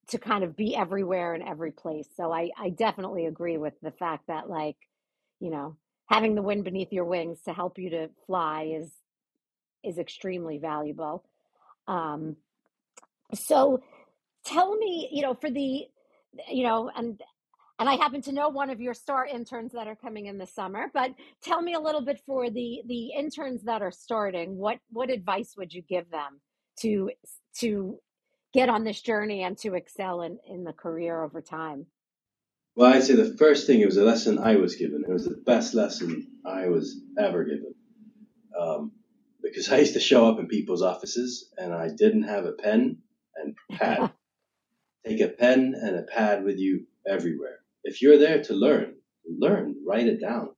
to 0.10 0.18
kind 0.18 0.44
of 0.44 0.56
be 0.56 0.76
everywhere 0.76 1.36
in 1.36 1.42
every 1.42 1.72
place 1.72 2.08
so 2.16 2.32
i 2.32 2.50
i 2.58 2.70
definitely 2.70 3.26
agree 3.26 3.58
with 3.58 3.74
the 3.82 3.92
fact 3.92 4.28
that 4.28 4.50
like 4.50 4.78
you 5.40 5.50
know 5.50 5.76
having 6.08 6.36
the 6.36 6.42
wind 6.42 6.64
beneath 6.64 6.92
your 6.92 7.06
wings 7.06 7.40
to 7.42 7.54
help 7.54 7.78
you 7.78 7.90
to 7.90 8.10
fly 8.26 8.64
is 8.76 8.92
is 9.84 9.98
extremely 9.98 10.58
valuable 10.58 11.24
um 11.88 12.36
so 13.34 13.82
tell 14.46 14.76
me, 14.76 15.10
you 15.12 15.22
know, 15.22 15.34
for 15.34 15.50
the, 15.50 15.88
you 16.50 16.64
know, 16.64 16.90
and 16.96 17.22
and 17.80 17.88
I 17.88 17.96
happen 17.96 18.22
to 18.24 18.34
know 18.34 18.50
one 18.50 18.70
of 18.70 18.82
your 18.82 18.94
star 18.94 19.26
interns 19.26 19.72
that 19.72 19.88
are 19.88 19.96
coming 19.96 20.26
in 20.26 20.38
the 20.38 20.46
summer. 20.46 20.88
But 20.94 21.12
tell 21.42 21.62
me 21.62 21.76
a 21.76 21.80
little 21.80 22.02
bit 22.02 22.22
for 22.26 22.50
the 22.50 22.82
the 22.88 23.12
interns 23.18 23.64
that 23.64 23.82
are 23.82 23.92
starting. 23.92 24.58
What 24.58 24.80
what 24.92 25.10
advice 25.10 25.56
would 25.58 25.74
you 25.74 25.82
give 25.82 26.10
them 26.10 26.42
to 26.82 27.12
to 27.60 28.00
get 28.54 28.70
on 28.70 28.84
this 28.84 29.02
journey 29.02 29.44
and 29.44 29.58
to 29.60 29.76
excel 29.76 30.22
in 30.22 30.40
in 30.48 30.64
the 30.64 30.74
career 30.74 31.24
over 31.24 31.42
time? 31.42 31.86
Well, 32.76 32.94
I'd 32.94 33.04
say 33.04 33.16
the 33.16 33.36
first 33.38 33.68
thing 33.68 33.82
it 33.82 33.86
was 33.86 33.98
a 33.98 34.04
lesson 34.04 34.40
I 34.40 34.56
was 34.56 34.76
given. 34.76 35.04
It 35.08 35.12
was 35.12 35.26
the 35.26 35.42
best 35.46 35.74
lesson 35.74 36.28
I 36.46 36.68
was 36.68 37.02
ever 37.18 37.44
given. 37.44 37.74
Um, 38.60 38.92
because 39.42 39.72
I 39.72 39.80
used 39.80 39.94
to 39.94 40.00
show 40.00 40.28
up 40.30 40.40
in 40.40 40.48
people's 40.48 40.82
offices 40.82 41.52
and 41.58 41.74
I 41.74 41.90
didn't 41.90 42.24
have 42.24 42.46
a 42.46 42.54
pen 42.54 43.00
and 43.36 43.56
pad. 43.72 44.12
Take 45.08 45.22
a 45.22 45.30
pen 45.30 45.76
and 45.76 45.96
a 45.96 46.04
pad 46.04 46.44
with 46.44 46.58
you 46.58 46.86
everywhere 47.08 47.60
if 47.84 48.02
you're 48.02 48.18
there 48.18 48.44
to 48.44 48.54
learn, 48.54 48.96
learn, 49.26 49.76
write 49.86 50.08
it 50.08 50.22
down. 50.22 50.50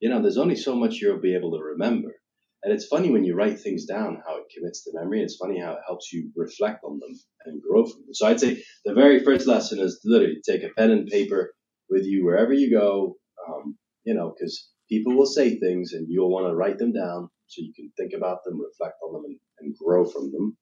You 0.00 0.08
know, 0.08 0.22
there's 0.22 0.38
only 0.38 0.56
so 0.56 0.74
much 0.74 0.96
you'll 0.96 1.18
be 1.18 1.34
able 1.34 1.52
to 1.52 1.62
remember. 1.62 2.14
And 2.62 2.72
it's 2.72 2.86
funny 2.86 3.10
when 3.10 3.24
you 3.24 3.34
write 3.34 3.58
things 3.58 3.86
down 3.86 4.22
how 4.26 4.36
it 4.36 4.44
commits 4.54 4.84
to 4.84 4.90
memory. 4.92 5.22
It's 5.22 5.36
funny 5.36 5.58
how 5.58 5.72
it 5.72 5.80
helps 5.86 6.12
you 6.12 6.30
reflect 6.36 6.84
on 6.84 6.98
them 6.98 7.18
and 7.46 7.62
grow 7.62 7.86
from 7.86 8.02
them. 8.02 8.14
So 8.14 8.26
I'd 8.26 8.40
say 8.40 8.62
the 8.84 8.94
very 8.94 9.24
first 9.24 9.46
lesson 9.46 9.78
is 9.78 10.00
to 10.02 10.08
literally 10.10 10.40
take 10.46 10.62
a 10.62 10.68
pen 10.76 10.90
and 10.90 11.06
paper 11.06 11.54
with 11.88 12.04
you 12.04 12.24
wherever 12.24 12.52
you 12.52 12.70
go. 12.70 13.16
Um, 13.48 13.78
you 14.04 14.14
know, 14.14 14.34
because 14.34 14.68
people 14.90 15.16
will 15.16 15.26
say 15.26 15.58
things 15.58 15.92
and 15.94 16.06
you'll 16.10 16.30
want 16.30 16.46
to 16.46 16.54
write 16.54 16.78
them 16.78 16.92
down 16.92 17.30
so 17.46 17.62
you 17.62 17.72
can 17.74 17.90
think 17.96 18.12
about 18.14 18.44
them, 18.44 18.60
reflect 18.60 18.96
on 19.02 19.14
them, 19.14 19.24
and, 19.24 19.38
and 19.60 19.76
grow 19.76 20.04
from 20.04 20.30
them. 20.30 20.56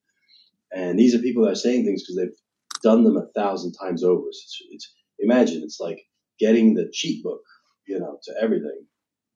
And 0.72 0.98
these 0.98 1.14
are 1.14 1.18
people 1.18 1.44
that 1.44 1.52
are 1.52 1.56
saying 1.56 1.84
things 1.84 2.02
because 2.02 2.16
they've 2.16 2.82
done 2.82 3.04
them 3.04 3.16
a 3.16 3.26
thousand 3.34 3.72
times 3.72 4.04
over. 4.04 4.26
So 4.30 4.40
it's, 4.44 4.62
it's 4.70 4.94
imagine 5.18 5.62
it's 5.64 5.80
like 5.80 5.98
getting 6.38 6.74
the 6.74 6.88
cheat 6.92 7.22
book, 7.24 7.40
you 7.86 7.98
know, 7.98 8.18
to 8.24 8.34
everything, 8.40 8.86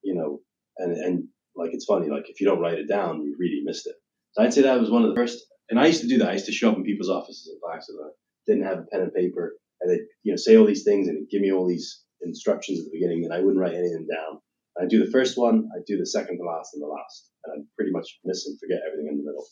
you 0.03 0.15
know, 0.15 0.39
and 0.77 0.95
and 0.95 1.27
like 1.55 1.71
it's 1.73 1.85
funny, 1.85 2.09
like 2.09 2.29
if 2.29 2.39
you 2.39 2.47
don't 2.47 2.59
write 2.59 2.79
it 2.79 2.87
down, 2.87 3.21
you 3.21 3.35
really 3.37 3.61
missed 3.63 3.87
it. 3.87 3.95
So 4.33 4.43
I'd 4.43 4.53
say 4.53 4.61
that 4.61 4.79
was 4.79 4.89
one 4.89 5.03
of 5.03 5.09
the 5.09 5.15
first, 5.15 5.45
and 5.69 5.79
I 5.79 5.87
used 5.87 6.01
to 6.01 6.07
do 6.07 6.17
that. 6.19 6.29
I 6.29 6.33
used 6.33 6.47
to 6.47 6.51
show 6.51 6.71
up 6.71 6.77
in 6.77 6.83
people's 6.83 7.09
offices 7.09 7.49
in 7.51 7.59
class 7.63 7.87
and 7.89 7.99
I 8.03 8.09
didn't 8.47 8.65
have 8.65 8.79
a 8.79 8.87
pen 8.91 9.01
and 9.01 9.13
paper, 9.13 9.53
and 9.81 9.91
they 9.91 10.01
you 10.23 10.31
know 10.31 10.37
say 10.37 10.57
all 10.57 10.65
these 10.65 10.83
things 10.83 11.07
and 11.07 11.29
give 11.29 11.41
me 11.41 11.51
all 11.51 11.67
these 11.67 12.03
instructions 12.21 12.79
at 12.79 12.85
the 12.85 12.97
beginning, 12.97 13.23
and 13.25 13.33
I 13.33 13.39
wouldn't 13.39 13.59
write 13.59 13.75
anything 13.75 14.07
down. 14.11 14.39
I'd 14.79 14.89
do 14.89 15.03
the 15.03 15.11
first 15.11 15.37
one, 15.37 15.69
I'd 15.75 15.85
do 15.85 15.97
the 15.97 16.05
second 16.05 16.37
to 16.37 16.43
last, 16.43 16.73
and 16.73 16.81
the 16.81 16.87
last, 16.87 17.29
and 17.45 17.53
I'd 17.53 17.75
pretty 17.75 17.91
much 17.91 18.19
miss 18.23 18.47
and 18.47 18.59
forget 18.59 18.79
everything 18.87 19.07
in 19.11 19.17
the 19.17 19.23
middle. 19.23 19.45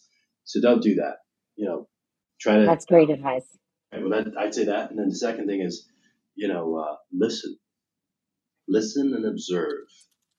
So 0.45 0.61
don't 0.61 0.81
do 0.81 0.95
that. 0.95 1.17
You 1.55 1.67
know, 1.67 1.87
try 2.39 2.57
to. 2.57 2.65
That's 2.65 2.85
great 2.85 3.09
advice. 3.09 3.45
Right, 3.93 4.01
well, 4.01 4.23
that, 4.23 4.33
I'd 4.37 4.55
say 4.55 4.65
that, 4.65 4.89
and 4.89 4.97
then 4.97 5.09
the 5.09 5.15
second 5.15 5.47
thing 5.47 5.61
is 5.61 5.87
you 6.35 6.47
know, 6.47 6.77
uh, 6.77 6.95
listen, 7.11 7.57
listen 8.67 9.13
and 9.13 9.25
observe. 9.25 9.85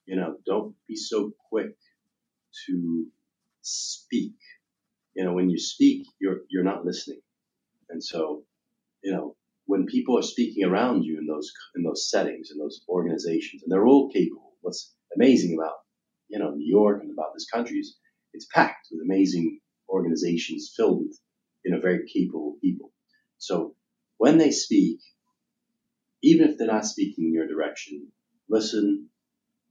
You 0.07 0.17
know, 0.17 0.37
don't 0.45 0.75
be 0.89 0.97
so 0.97 1.33
quick 1.49 1.77
to 2.67 3.07
speak. 3.63 4.35
You 5.15 5.25
know, 5.25 5.33
when 5.35 5.51
you 5.51 5.59
speak, 5.59 6.07
you're 6.21 6.41
you're 6.51 6.65
not 6.65 6.85
listening, 6.85 7.21
and 7.91 8.03
so, 8.03 8.45
you 9.03 9.13
know, 9.13 9.37
when 9.67 9.87
people 9.87 10.19
are 10.19 10.23
speaking 10.23 10.65
around 10.65 11.05
you 11.05 11.19
in 11.19 11.27
those 11.27 11.53
in 11.77 11.83
those 11.83 12.11
settings 12.11 12.51
in 12.51 12.59
those 12.59 12.83
organizations, 12.89 13.63
and 13.63 13.71
they're 13.71 13.87
all 13.87 14.11
capable. 14.11 14.53
What's 14.63 14.95
amazing 15.15 15.57
about 15.59 15.77
you 16.29 16.39
know 16.39 16.51
New 16.51 16.67
York 16.67 17.03
and 17.03 17.13
about 17.13 17.35
this 17.35 17.49
country 17.53 17.79
is 17.79 17.97
it's 18.33 18.47
packed 18.47 18.89
with 18.91 19.03
amazing 19.03 19.61
organizations 19.89 20.73
filled 20.77 21.03
with 21.07 21.19
you 21.65 21.73
know 21.73 21.81
very 21.81 22.07
capable 22.13 22.57
people. 22.61 22.93
So 23.39 23.75
when 24.19 24.39
they 24.39 24.51
speak, 24.51 25.01
even 26.23 26.49
if 26.49 26.57
they're 26.57 26.67
not 26.67 26.87
speaking 26.87 27.27
in 27.27 27.35
your 27.35 27.49
direction, 27.49 28.13
listen, 28.49 29.09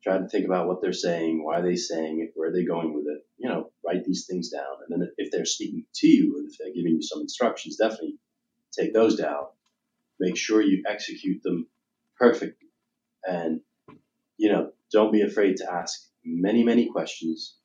try 0.04 0.18
to 0.18 0.28
think 0.28 0.46
about 0.46 0.68
what 0.68 0.82
they're 0.82 0.94
saying, 0.94 1.44
why 1.44 1.60
are 1.60 1.62
they 1.62 1.76
saying 1.76 2.22
it, 2.22 2.32
where 2.36 2.50
are 2.50 2.54
they 2.54 2.64
going 2.64 2.94
with 2.94 3.06
it. 3.06 3.26
You 3.38 3.50
know, 3.50 3.72
write 3.86 4.04
these 4.04 4.26
things 4.26 4.50
down. 4.50 4.78
And 4.88 5.02
then 5.02 5.12
if 5.18 5.32
they're 5.32 5.46
speaking 5.46 5.86
to 5.96 6.08
you 6.08 6.38
and 6.38 6.50
if 6.50 6.58
they're 6.58 6.74
giving 6.74 6.96
you 6.96 7.02
some 7.02 7.22
instructions, 7.22 7.78
definitely 7.78 8.18
take 8.78 8.94
those 8.94 9.16
down. 9.16 9.46
Make 10.20 10.38
sure 10.38 10.62
you 10.62 10.84
execute 10.88 11.44
them 11.44 11.68
perfectly. 12.18 12.70
And, 13.24 13.62
you 14.38 14.52
know, 14.52 14.72
don't 14.92 15.12
be 15.12 15.22
afraid 15.22 15.58
to 15.58 15.72
ask 15.72 16.08
many, 16.24 16.64
many 16.64 16.88
questions. 16.88 17.56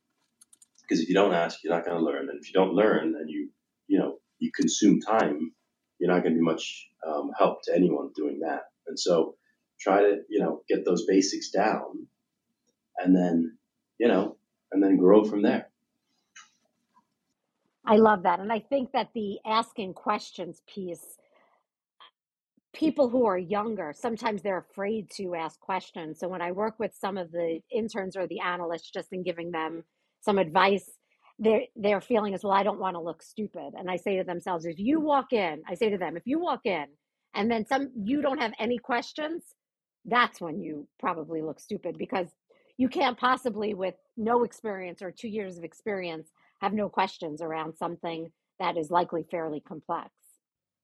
Because 0.82 1.00
if 1.02 1.08
you 1.08 1.14
don't 1.14 1.34
ask, 1.34 1.64
you're 1.64 1.74
not 1.74 1.84
going 1.84 1.98
to 1.98 2.04
learn. 2.04 2.28
And 2.28 2.38
if 2.40 2.48
you 2.48 2.52
don't 2.52 2.74
learn 2.74 3.14
and 3.18 3.28
you, 3.30 3.50
you 3.88 3.98
know, 3.98 4.18
you 4.38 4.50
consume 4.54 5.00
time, 5.00 5.52
you're 5.98 6.12
not 6.12 6.22
going 6.22 6.34
to 6.34 6.38
be 6.38 6.44
much 6.44 6.88
um, 7.06 7.30
help 7.36 7.62
to 7.64 7.74
anyone 7.74 8.10
doing 8.14 8.40
that. 8.40 8.64
And 8.86 8.98
so 8.98 9.36
try 9.80 10.00
to, 10.02 10.18
you 10.28 10.38
know, 10.40 10.62
get 10.68 10.84
those 10.84 11.06
basics 11.06 11.50
down 11.50 12.06
and 12.98 13.14
then, 13.14 13.56
you 13.98 14.08
know, 14.08 14.36
and 14.72 14.82
then 14.82 14.96
grow 14.96 15.24
from 15.24 15.42
there. 15.42 15.68
I 17.86 17.96
love 17.96 18.24
that. 18.24 18.40
And 18.40 18.52
I 18.52 18.58
think 18.58 18.92
that 18.92 19.10
the 19.14 19.38
asking 19.46 19.94
questions 19.94 20.60
piece, 20.66 21.16
people 22.74 23.08
who 23.08 23.26
are 23.26 23.38
younger, 23.38 23.94
sometimes 23.96 24.42
they're 24.42 24.66
afraid 24.70 25.08
to 25.12 25.34
ask 25.36 25.60
questions. 25.60 26.18
So 26.18 26.28
when 26.28 26.42
I 26.42 26.50
work 26.50 26.74
with 26.78 26.92
some 26.98 27.16
of 27.16 27.30
the 27.30 27.60
interns 27.70 28.16
or 28.16 28.26
the 28.26 28.40
analysts, 28.40 28.90
just 28.90 29.12
in 29.12 29.22
giving 29.22 29.52
them 29.52 29.84
some 30.20 30.38
advice, 30.38 30.90
their 31.38 31.60
their 31.76 32.00
feeling 32.00 32.34
is, 32.34 32.42
well, 32.42 32.54
I 32.54 32.64
don't 32.64 32.80
want 32.80 32.96
to 32.96 33.00
look 33.00 33.22
stupid. 33.22 33.74
And 33.78 33.88
I 33.90 33.96
say 33.96 34.16
to 34.16 34.24
themselves, 34.24 34.64
if 34.64 34.78
you 34.78 35.00
walk 35.00 35.32
in, 35.32 35.62
I 35.68 35.74
say 35.74 35.90
to 35.90 35.98
them, 35.98 36.16
if 36.16 36.26
you 36.26 36.40
walk 36.40 36.62
in 36.64 36.86
and 37.34 37.50
then 37.50 37.66
some 37.66 37.92
you 38.02 38.20
don't 38.20 38.40
have 38.40 38.52
any 38.58 38.78
questions 38.78 39.44
that's 40.06 40.40
when 40.40 40.60
you 40.60 40.86
probably 40.98 41.42
look 41.42 41.60
stupid 41.60 41.98
because 41.98 42.28
you 42.76 42.88
can't 42.88 43.18
possibly 43.18 43.74
with 43.74 43.94
no 44.16 44.44
experience 44.44 45.02
or 45.02 45.10
two 45.10 45.28
years 45.28 45.58
of 45.58 45.64
experience 45.64 46.30
have 46.60 46.72
no 46.72 46.88
questions 46.88 47.42
around 47.42 47.74
something 47.76 48.30
that 48.58 48.76
is 48.76 48.90
likely 48.90 49.24
fairly 49.30 49.60
complex 49.60 50.10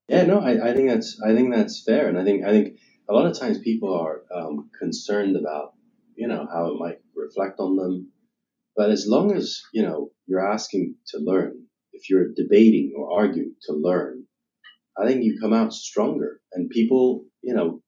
yeah 0.07 0.23
no 0.23 0.39
i, 0.39 0.69
I 0.69 0.73
think 0.73 0.89
that's 0.89 1.19
i 1.25 1.33
think 1.33 1.53
that's 1.53 1.83
fair 1.83 2.07
and 2.07 2.17
i 2.17 2.23
think 2.23 2.45
i 2.45 2.51
think 2.51 2.77
a 3.09 3.13
lot 3.13 3.25
of 3.25 3.37
times 3.37 3.59
people 3.59 3.93
are 3.93 4.23
um, 4.33 4.69
concerned 4.79 5.35
about 5.35 5.73
you 6.15 6.27
know 6.27 6.47
how 6.51 6.67
it 6.67 6.79
might 6.79 6.99
reflect 7.15 7.59
on 7.59 7.75
them 7.75 8.11
but 8.75 8.89
as 8.89 9.07
long 9.07 9.35
as 9.35 9.61
you 9.73 9.83
know 9.83 10.11
you're 10.27 10.51
asking 10.51 10.95
to 11.07 11.17
learn 11.19 11.65
if 11.91 12.09
you're 12.09 12.33
debating 12.35 12.93
or 12.97 13.19
arguing 13.19 13.55
to 13.67 13.73
learn 13.73 14.25
I 14.97 15.07
think 15.07 15.23
you 15.23 15.39
come 15.39 15.53
out 15.53 15.73
stronger. 15.73 16.39
And 16.53 16.69
people, 16.69 17.25
you 17.41 17.53
know, 17.53 17.81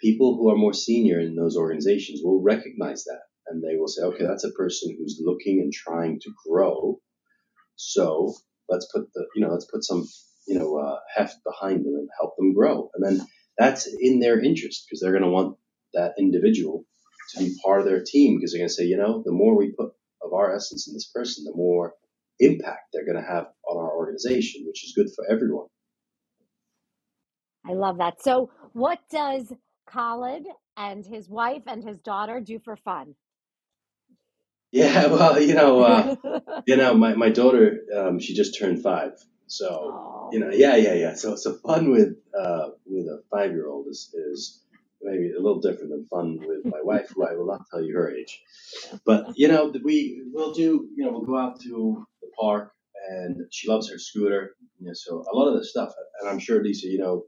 people 0.00 0.36
who 0.36 0.50
are 0.50 0.56
more 0.56 0.72
senior 0.72 1.20
in 1.20 1.36
those 1.36 1.56
organizations 1.56 2.20
will 2.22 2.42
recognize 2.42 3.04
that. 3.04 3.20
And 3.52 3.62
they 3.62 3.76
will 3.76 3.88
say, 3.88 4.02
okay, 4.02 4.24
that's 4.26 4.44
a 4.44 4.52
person 4.52 4.96
who's 4.98 5.20
looking 5.22 5.60
and 5.60 5.72
trying 5.72 6.20
to 6.20 6.32
grow. 6.48 6.98
So 7.76 8.34
let's 8.68 8.88
put 8.92 9.12
the, 9.14 9.26
you 9.34 9.44
know, 9.44 9.52
let's 9.52 9.66
put 9.70 9.84
some, 9.84 10.08
you 10.48 10.58
know, 10.58 10.78
uh, 10.78 10.98
heft 11.14 11.36
behind 11.44 11.84
them 11.84 11.94
and 11.94 12.08
help 12.18 12.34
them 12.38 12.54
grow. 12.54 12.90
And 12.94 13.04
then 13.04 13.26
that's 13.58 13.86
in 14.00 14.20
their 14.20 14.40
interest 14.40 14.86
because 14.88 15.00
they're 15.00 15.12
going 15.12 15.22
to 15.24 15.28
want 15.28 15.58
that 15.94 16.14
individual 16.18 16.86
to 17.34 17.40
be 17.40 17.54
part 17.62 17.80
of 17.80 17.86
their 17.86 18.02
team 18.02 18.38
because 18.38 18.52
they're 18.52 18.60
going 18.60 18.68
to 18.68 18.74
say, 18.74 18.84
you 18.84 18.96
know, 18.96 19.22
the 19.24 19.32
more 19.32 19.56
we 19.56 19.72
put 19.72 19.92
of 20.22 20.32
our 20.32 20.54
essence 20.54 20.88
in 20.88 20.94
this 20.94 21.10
person, 21.14 21.44
the 21.44 21.54
more 21.54 21.94
impact 22.40 22.88
they're 22.92 23.04
going 23.06 23.22
to 23.22 23.28
have 23.28 23.48
on 23.68 23.76
our 23.76 23.94
organization, 23.94 24.64
which 24.66 24.84
is 24.84 24.94
good 24.96 25.08
for 25.14 25.30
everyone. 25.30 25.66
I 27.66 27.74
love 27.74 27.98
that. 27.98 28.22
So, 28.22 28.50
what 28.72 28.98
does 29.10 29.52
Khaled 29.88 30.46
and 30.76 31.04
his 31.04 31.28
wife 31.28 31.62
and 31.66 31.84
his 31.84 31.98
daughter 32.00 32.40
do 32.40 32.58
for 32.58 32.76
fun? 32.76 33.14
Yeah, 34.72 35.06
well, 35.08 35.40
you 35.40 35.54
know, 35.54 35.82
uh, 35.82 36.16
you 36.66 36.76
know, 36.76 36.94
my, 36.94 37.14
my 37.14 37.28
daughter, 37.28 37.80
um, 37.96 38.18
she 38.18 38.34
just 38.34 38.58
turned 38.58 38.82
five, 38.82 39.12
so 39.46 39.68
oh. 39.68 40.30
you 40.32 40.40
know, 40.40 40.50
yeah, 40.50 40.76
yeah, 40.76 40.94
yeah. 40.94 41.14
So, 41.14 41.36
so 41.36 41.54
fun 41.54 41.90
with 41.90 42.16
uh, 42.36 42.70
with 42.86 43.06
a 43.06 43.22
five 43.30 43.52
year 43.52 43.68
old 43.68 43.86
is 43.88 44.12
is 44.14 44.62
maybe 45.02 45.32
a 45.32 45.40
little 45.40 45.60
different 45.60 45.90
than 45.90 46.06
fun 46.06 46.38
with 46.40 46.64
my 46.64 46.80
wife, 46.82 47.10
who 47.14 47.24
I 47.24 47.34
will 47.34 47.46
not 47.46 47.66
tell 47.70 47.84
you 47.84 47.94
her 47.94 48.10
age. 48.10 48.40
But 49.04 49.36
you 49.36 49.48
know, 49.48 49.72
we 49.84 50.22
will 50.32 50.54
do, 50.54 50.88
you 50.96 51.04
know, 51.04 51.12
we'll 51.12 51.26
go 51.26 51.38
out 51.38 51.60
to 51.60 52.06
the 52.22 52.28
park, 52.40 52.72
and 53.10 53.46
she 53.50 53.68
loves 53.68 53.90
her 53.90 53.98
scooter. 53.98 54.54
You 54.80 54.86
know, 54.86 54.94
so 54.94 55.22
a 55.30 55.36
lot 55.36 55.48
of 55.52 55.58
the 55.58 55.66
stuff, 55.66 55.92
and 56.20 56.30
I'm 56.30 56.38
sure 56.38 56.62
Lisa, 56.62 56.86
you 56.86 56.98
know, 56.98 57.24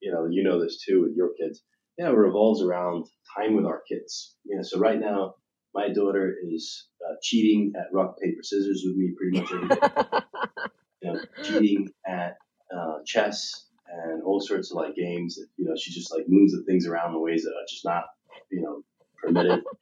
you 0.00 0.12
know, 0.12 0.26
you 0.28 0.42
know 0.42 0.60
this 0.60 0.82
too 0.84 1.02
with 1.02 1.14
your 1.16 1.30
kids. 1.40 1.62
Yeah, 1.96 2.08
it 2.08 2.16
revolves 2.16 2.60
around 2.60 3.06
time 3.36 3.54
with 3.54 3.66
our 3.66 3.82
kids. 3.88 4.34
You 4.44 4.56
know, 4.56 4.62
so 4.62 4.78
right 4.80 4.98
now, 4.98 5.36
my 5.76 5.88
daughter 5.90 6.34
is 6.42 6.86
uh, 7.06 7.14
cheating 7.22 7.72
at 7.76 7.92
rock 7.92 8.18
paper 8.18 8.42
scissors 8.42 8.82
with 8.84 8.96
me 8.96 9.12
pretty 9.16 9.38
much 9.38 9.52
every 9.52 9.68
day. 9.68 9.76
you 11.02 11.12
know, 11.12 11.20
cheating 11.44 11.90
at 12.06 12.38
uh, 12.74 12.98
chess 13.04 13.66
and 13.86 14.22
all 14.22 14.40
sorts 14.40 14.70
of 14.70 14.76
like 14.76 14.94
games. 14.94 15.36
That, 15.36 15.48
you 15.58 15.66
know, 15.66 15.74
she 15.76 15.92
just 15.92 16.10
like 16.10 16.24
moves 16.28 16.52
the 16.52 16.62
things 16.62 16.86
around 16.86 17.14
in 17.14 17.20
ways 17.20 17.44
that 17.44 17.50
are 17.50 17.66
just 17.68 17.84
not, 17.84 18.04
you 18.50 18.62
know, 18.62 18.82
permitted. 19.22 19.62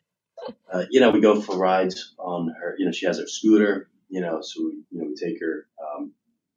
Uh, 0.71 0.85
you 0.91 1.01
know, 1.01 1.11
we 1.11 1.21
go 1.21 1.41
for 1.41 1.57
rides 1.57 2.15
on 2.19 2.53
her. 2.61 2.75
You 2.77 2.85
know, 2.85 2.93
she 2.93 3.07
has 3.07 3.19
her 3.19 3.27
scooter. 3.27 3.89
You 4.11 4.21
know, 4.21 4.41
so 4.43 4.65
we, 4.65 4.73
you 4.91 5.01
know 5.01 5.07
we 5.07 5.15
take 5.15 5.41
her. 5.41 5.67
Um, 5.81 6.13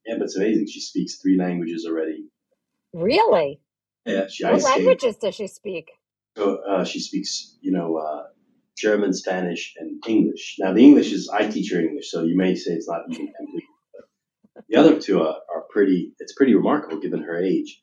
yeah, 0.05 0.15
but 0.17 0.25
it's 0.25 0.35
amazing. 0.35 0.67
She 0.67 0.81
speaks 0.81 1.21
three 1.21 1.37
languages 1.37 1.85
already. 1.87 2.25
Really? 2.93 3.61
Yeah, 4.05 4.27
she 4.27 4.43
What 4.43 4.61
languages 4.61 5.15
does 5.15 5.35
she 5.35 5.47
speak? 5.47 5.91
So 6.35 6.57
uh, 6.57 6.83
she 6.83 6.99
speaks, 6.99 7.55
you 7.61 7.71
know, 7.71 7.95
uh, 7.95 8.23
German, 8.77 9.13
Spanish, 9.13 9.73
and 9.77 10.01
English. 10.07 10.55
Now 10.59 10.73
the 10.73 10.83
English 10.83 11.11
is 11.11 11.29
I 11.29 11.47
teach 11.47 11.71
her 11.71 11.79
English, 11.79 12.11
so 12.11 12.23
you 12.23 12.37
may 12.37 12.55
say 12.55 12.73
it's 12.73 12.87
not 12.87 13.01
even 13.09 13.33
complete. 13.37 13.63
The 14.69 14.77
other 14.77 14.99
two 14.99 15.21
are, 15.21 15.37
are 15.53 15.65
pretty. 15.69 16.13
It's 16.19 16.33
pretty 16.33 16.55
remarkable 16.55 16.99
given 16.99 17.23
her 17.23 17.41
age. 17.41 17.81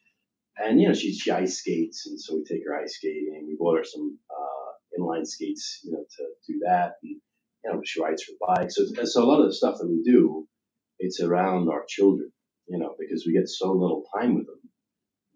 And 0.57 0.80
you 0.80 0.88
know, 0.88 0.94
she 0.94 1.12
she 1.12 1.30
ice 1.30 1.59
skates, 1.59 2.07
and 2.07 2.20
so 2.20 2.37
we 2.37 2.44
take 2.44 2.64
her 2.66 2.80
ice 2.80 2.96
skating. 2.96 3.44
We 3.46 3.57
bought 3.59 3.78
her 3.78 3.85
some 3.85 4.18
uh, 4.30 5.00
inline 5.00 5.26
skates, 5.26 5.80
you 5.85 5.92
know, 5.92 6.04
to 6.16 6.24
do 6.46 6.61
that. 6.66 6.94
And 7.02 7.20
you 7.64 7.72
know, 7.72 7.80
she 7.85 8.00
rides 8.00 8.24
her 8.26 8.35
bike. 8.40 8.70
So 8.70 8.85
so 9.04 9.24
a 9.24 9.26
lot 9.26 9.40
of 9.40 9.46
the 9.46 9.54
stuff 9.54 9.78
that 9.78 9.88
we 9.88 10.02
do, 10.04 10.46
it's 10.98 11.20
around 11.20 11.68
our 11.68 11.85
children, 11.88 12.30
you 12.68 12.78
know, 12.78 12.94
because 12.98 13.24
we 13.26 13.33
get 13.33 13.48
so 13.48 13.72
little 13.72 14.04
time 14.16 14.35
with 14.37 14.46
them 14.46 14.61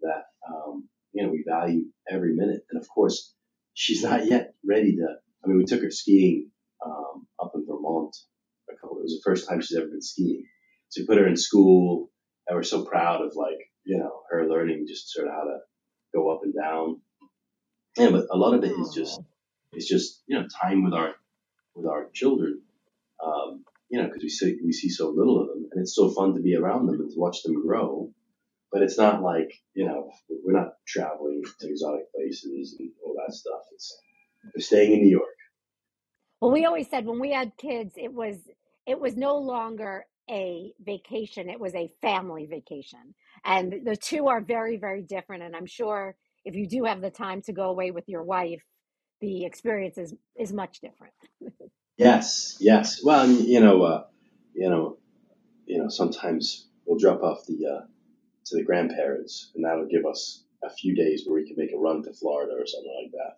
that 0.01 0.23
um, 0.47 0.87
you 1.11 1.23
know 1.23 1.31
we 1.31 1.43
value 1.47 1.85
every 2.09 2.33
minute. 2.33 2.61
And 2.69 2.81
of 2.81 2.87
course, 2.87 3.33
she's 3.73 4.03
not 4.03 4.25
yet 4.25 4.53
ready 4.65 4.95
to. 4.97 5.15
I 5.43 5.47
mean, 5.47 5.57
we 5.57 5.65
took 5.65 5.81
her 5.81 5.91
skiing 5.91 6.51
um, 6.85 7.27
up 7.41 7.51
in 7.55 7.65
Vermont. 7.65 8.15
A 8.69 8.75
couple. 8.75 8.99
It 8.99 9.03
was 9.03 9.21
the 9.23 9.29
first 9.29 9.47
time 9.47 9.61
she's 9.61 9.77
ever 9.77 9.87
been 9.87 10.01
skiing. 10.01 10.45
So 10.89 11.01
we 11.01 11.07
put 11.07 11.17
her 11.17 11.27
in 11.27 11.37
school, 11.37 12.09
and 12.47 12.55
we're 12.55 12.63
so 12.63 12.85
proud 12.85 13.21
of 13.21 13.35
like 13.35 13.57
you 13.83 13.97
know 13.97 14.21
her 14.29 14.47
learning 14.47 14.85
just 14.87 15.09
sort 15.09 15.27
of 15.27 15.33
how 15.33 15.43
to 15.43 15.59
go 16.13 16.29
up 16.31 16.41
and 16.43 16.53
down. 16.53 17.01
Yeah, 17.97 18.11
but 18.11 18.27
a 18.31 18.37
lot 18.37 18.53
of 18.53 18.63
it 18.63 18.71
is 18.71 18.93
just 18.93 19.19
it's 19.73 19.87
just 19.87 20.23
you 20.27 20.37
know 20.37 20.47
time 20.61 20.83
with 20.83 20.93
our 20.93 21.15
with 21.75 21.85
our 21.85 22.09
children. 22.13 22.61
Um, 23.23 23.65
you 23.89 23.99
know, 23.99 24.07
because 24.07 24.23
we 24.23 24.29
see 24.29 24.57
we 24.63 24.71
see 24.71 24.89
so 24.89 25.09
little 25.09 25.41
of 25.41 25.47
them, 25.47 25.69
and 25.71 25.81
it's 25.81 25.95
so 25.95 26.09
fun 26.11 26.35
to 26.35 26.41
be 26.41 26.55
around 26.55 26.85
them 26.85 27.01
and 27.01 27.09
to 27.09 27.19
watch 27.19 27.43
them 27.43 27.65
grow. 27.65 28.11
But 28.71 28.83
it's 28.83 28.97
not 28.97 29.23
like 29.23 29.51
you 29.73 29.85
know 29.85 30.11
we're 30.43 30.59
not 30.59 30.73
traveling 30.87 31.43
to 31.59 31.67
exotic 31.67 32.11
places 32.13 32.75
and 32.79 32.91
all 33.03 33.15
that 33.15 33.33
stuff. 33.33 33.61
It's 33.73 33.99
staying 34.57 34.93
in 34.93 35.01
New 35.01 35.09
York. 35.09 35.35
Well, 36.41 36.51
we 36.51 36.65
always 36.65 36.89
said 36.89 37.05
when 37.05 37.19
we 37.19 37.31
had 37.31 37.51
kids, 37.57 37.95
it 37.97 38.13
was 38.13 38.35
it 38.85 38.99
was 38.99 39.15
no 39.15 39.37
longer 39.37 40.05
a 40.29 40.73
vacation; 40.83 41.49
it 41.49 41.59
was 41.59 41.75
a 41.75 41.91
family 42.01 42.45
vacation, 42.45 43.13
and 43.43 43.81
the 43.85 43.95
two 43.95 44.27
are 44.27 44.41
very, 44.41 44.77
very 44.77 45.01
different. 45.01 45.43
And 45.43 45.55
I'm 45.55 45.65
sure 45.65 46.15
if 46.45 46.55
you 46.55 46.67
do 46.67 46.85
have 46.85 47.01
the 47.01 47.09
time 47.09 47.41
to 47.43 47.53
go 47.53 47.69
away 47.69 47.91
with 47.91 48.07
your 48.07 48.23
wife, 48.23 48.63
the 49.21 49.45
experience 49.45 49.97
is 49.97 50.13
is 50.35 50.53
much 50.53 50.79
different. 50.81 51.13
Yes, 51.97 52.55
yes. 52.61 53.03
Well, 53.03 53.29
you 53.29 53.59
know, 53.59 53.81
uh, 53.83 54.03
you 54.53 54.69
know, 54.69 54.97
you 55.65 55.79
know. 55.79 55.89
Sometimes 55.89 56.69
we'll 56.85 56.97
drop 56.97 57.21
off 57.21 57.45
the 57.45 57.59
uh, 57.67 57.85
to 58.45 58.55
the 58.55 58.63
grandparents, 58.63 59.51
and 59.53 59.65
that'll 59.65 59.85
give 59.85 60.05
us 60.05 60.45
a 60.63 60.69
few 60.69 60.95
days 60.95 61.23
where 61.25 61.35
we 61.35 61.45
can 61.45 61.57
make 61.57 61.73
a 61.73 61.77
run 61.77 62.01
to 62.03 62.13
Florida 62.13 62.53
or 62.57 62.65
something 62.65 62.95
like 63.03 63.11
that. 63.11 63.37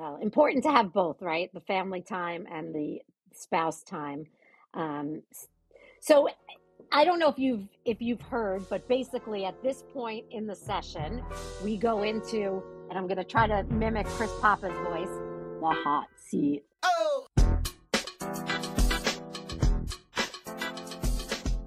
Well, 0.00 0.16
important 0.22 0.64
to 0.64 0.70
have 0.70 0.94
both, 0.94 1.20
right? 1.20 1.52
The 1.52 1.60
family 1.60 2.00
time 2.00 2.46
and 2.50 2.74
the 2.74 3.02
spouse 3.34 3.82
time. 3.82 4.24
Um, 4.72 5.20
so 6.00 6.26
I 6.90 7.04
don't 7.04 7.18
know 7.18 7.28
if 7.28 7.38
you've 7.38 7.68
if 7.84 8.00
you've 8.00 8.22
heard, 8.22 8.66
but 8.70 8.88
basically 8.88 9.44
at 9.44 9.62
this 9.62 9.84
point 9.92 10.24
in 10.30 10.46
the 10.46 10.56
session, 10.56 11.22
we 11.62 11.76
go 11.76 12.02
into, 12.02 12.62
and 12.88 12.98
I'm 12.98 13.06
going 13.08 13.18
to 13.18 13.24
try 13.24 13.46
to 13.46 13.62
mimic 13.64 14.06
Chris 14.06 14.30
Papa's 14.40 14.72
voice, 14.88 15.14
the 15.60 15.76
hot 15.84 16.06
seat. 16.16 16.64
Oh. 16.82 17.26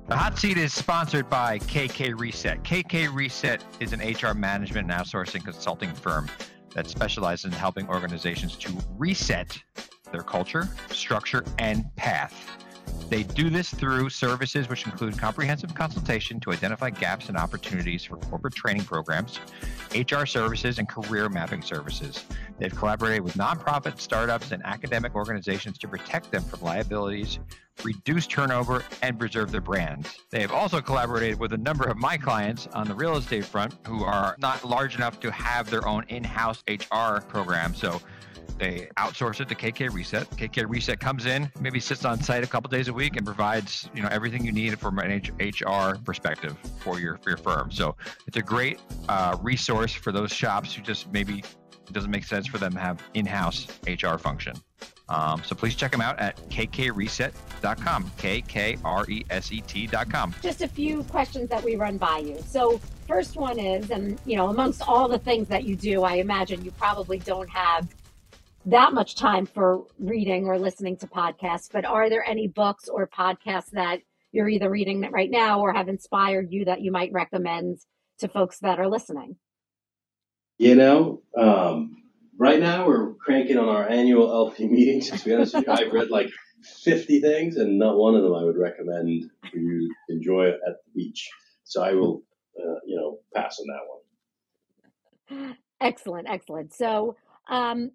The 0.08 0.18
hot 0.18 0.40
seat 0.40 0.58
is 0.58 0.74
sponsored 0.74 1.30
by 1.30 1.60
KK 1.60 2.20
Reset. 2.20 2.64
KK 2.64 3.14
Reset 3.14 3.64
is 3.80 3.94
an 3.94 4.00
HR 4.00 4.34
management 4.34 4.92
and 4.92 5.00
outsourcing 5.00 5.46
consulting 5.46 5.94
firm 5.94 6.28
that 6.74 6.88
specializes 6.88 7.46
in 7.46 7.52
helping 7.52 7.88
organizations 7.88 8.56
to 8.58 8.74
reset 8.98 9.58
their 10.12 10.22
culture, 10.22 10.68
structure, 10.90 11.44
and 11.60 11.84
path. 11.96 12.58
They 13.10 13.24
do 13.24 13.50
this 13.50 13.70
through 13.70 14.10
services 14.10 14.68
which 14.70 14.86
include 14.86 15.18
comprehensive 15.18 15.74
consultation 15.76 16.40
to 16.42 16.52
identify 16.52 16.90
gaps 16.90 17.30
and 17.30 17.38
opportunities 17.38 18.04
for 18.04 18.18
corporate 18.18 18.56
training 18.56 18.86
programs, 18.86 19.40
HR 19.96 20.26
services, 20.26 20.80
and 20.80 20.90
career 20.90 21.30
mapping 21.30 21.62
services. 21.62 22.26
They've 22.60 22.76
collaborated 22.76 23.24
with 23.24 23.36
nonprofit, 23.36 24.00
startups, 24.00 24.52
and 24.52 24.64
academic 24.66 25.16
organizations 25.16 25.78
to 25.80 25.88
protect 25.88 26.32
them 26.32 26.44
from 26.44 26.62
liabilities, 26.62 27.40
reduce 27.84 28.28
turnover, 28.28 28.84
and 29.02 29.18
preserve 29.18 29.52
their 29.52 29.62
brands. 29.62 30.20
They 30.30 30.42
have 30.42 30.52
also 30.52 30.82
collaborated 30.82 31.40
with 31.40 31.54
a 31.54 31.58
number 31.58 31.86
of 31.86 31.98
my 31.98 32.18
clients 32.18 32.68
on 32.68 32.88
the 32.88 32.96
real 32.96 33.18
estate 33.18 33.46
front 33.46 33.76
who 33.88 34.04
are 34.04 34.36
not 34.40 34.64
large 34.64 34.96
enough 34.96 35.20
to 35.22 35.32
have 35.32 35.70
their 35.70 35.88
own 35.88 36.06
in 36.10 36.24
house 36.24 36.64
HR 36.68 37.20
program. 37.28 37.74
So 37.76 38.02
they 38.58 38.88
outsource 38.98 39.42
it 39.42 39.50
to 39.50 39.56
KK 39.56 39.92
Reset. 39.92 40.30
KK 40.32 40.70
Reset 40.70 41.00
comes 41.00 41.26
in, 41.26 41.52
maybe 41.60 41.80
sits 41.80 42.06
on 42.06 42.22
site 42.22 42.44
a 42.44 42.48
couple 42.48 42.70
days 42.70 42.88
a 42.88 42.94
week, 42.94 43.16
and 43.16 43.26
provides 43.26 43.90
you 43.94 44.02
know 44.02 44.10
everything 44.12 44.46
you 44.46 44.52
need 44.52 44.78
from 44.80 45.00
an 45.00 45.22
HR 45.40 45.98
perspective 46.04 46.56
for 46.80 47.00
your 47.00 47.18
for 47.18 47.32
your 47.32 47.38
firm. 47.38 47.72
So 47.72 47.96
it's 48.28 48.38
a 48.38 48.42
great 48.42 48.80
uh, 49.10 49.38
resource 49.42 49.94
for 49.94 50.12
those 50.12 50.32
shops 50.32 50.74
who 50.74 50.82
just 50.82 51.12
maybe 51.12 51.40
it 51.40 51.94
doesn't 51.94 52.12
make 52.12 52.24
sense 52.24 52.48
for 52.48 52.58
them 52.58 52.74
to 52.74 52.80
have 52.80 53.02
in-house 53.14 53.68
HR 53.88 54.18
function. 54.18 54.56
Um, 55.10 55.44
so 55.44 55.56
please 55.56 55.76
check 55.76 55.92
them 55.92 56.02
out 56.02 56.20
at 56.20 56.38
kkreset.com. 56.50 58.12
K 58.18 58.42
K 58.42 58.78
R 58.84 59.06
E 59.10 59.26
S 59.30 59.52
E 59.52 59.62
T.com. 59.62 60.36
Just 60.42 60.62
a 60.62 60.68
few 60.68 61.04
questions 61.04 61.50
that 61.50 61.64
we 61.64 61.76
run 61.76 61.98
by 61.98 62.20
you. 62.20 62.40
So 62.46 62.80
first 63.08 63.36
one 63.36 63.60
is, 63.60 63.92
and 63.92 64.20
you 64.26 64.36
know, 64.36 64.50
amongst 64.50 64.82
all 64.88 65.08
the 65.08 65.20
things 65.20 65.48
that 65.50 65.66
you 65.66 65.76
do, 65.76 66.04
I 66.04 66.16
imagine 66.16 66.64
you 66.64 66.72
probably 66.72 67.20
don't 67.20 67.50
have 67.50 67.88
that 68.66 68.94
much 68.94 69.16
time 69.16 69.46
for 69.46 69.84
reading 70.00 70.48
or 70.48 70.58
listening 70.58 70.96
to 70.98 71.08
podcasts, 71.08 71.70
but 71.72 71.86
are 71.86 72.10
there 72.10 72.24
any 72.26 72.48
books 72.48 72.88
or 72.88 73.08
podcasts 73.08 73.72
that 73.72 74.00
you're 74.32 74.48
either 74.48 74.70
reading 74.70 75.02
right 75.12 75.30
now 75.30 75.60
or 75.60 75.74
have 75.74 75.90
inspired 75.90 76.52
you 76.52 76.66
that 76.66 76.82
you 76.82 76.92
might 76.92 77.12
recommend 77.12 77.80
to 78.20 78.28
folks 78.28 78.60
that 78.60 78.80
are 78.80 78.88
listening? 78.88 79.36
You 80.58 80.76
know, 80.76 81.22
um, 81.38 82.03
right 82.38 82.60
now 82.60 82.88
we're 82.88 83.14
cranking 83.16 83.58
on 83.58 83.70
our 83.70 83.88
annual 83.88 84.32
LP 84.32 84.68
meetings. 84.68 85.10
To 85.10 85.24
be 85.24 85.34
honest 85.34 85.54
with 85.54 85.68
you, 85.68 85.74
I've 85.74 85.94
read 85.94 86.10
like 86.10 86.30
50 86.84 87.22
things, 87.22 87.58
and 87.58 87.78
not 87.78 87.98
one 87.98 88.16
of 88.16 88.24
them 88.24 88.34
I 88.34 88.44
would 88.44 88.58
recommend 88.58 89.30
for 89.50 89.58
you 89.58 89.94
to 90.10 90.16
enjoy 90.16 90.50
at 90.50 90.60
the 90.64 90.92
beach. 90.96 91.30
So 91.64 91.82
I 91.82 91.94
will, 91.94 92.24
uh, 92.60 92.80
you 92.86 92.96
know, 92.96 93.20
pass 93.36 93.60
on 93.60 93.68
that 93.68 95.38
one. 95.38 95.56
Excellent, 95.82 96.30
excellent. 96.30 96.74
So, 96.74 97.16
um, 97.50 97.92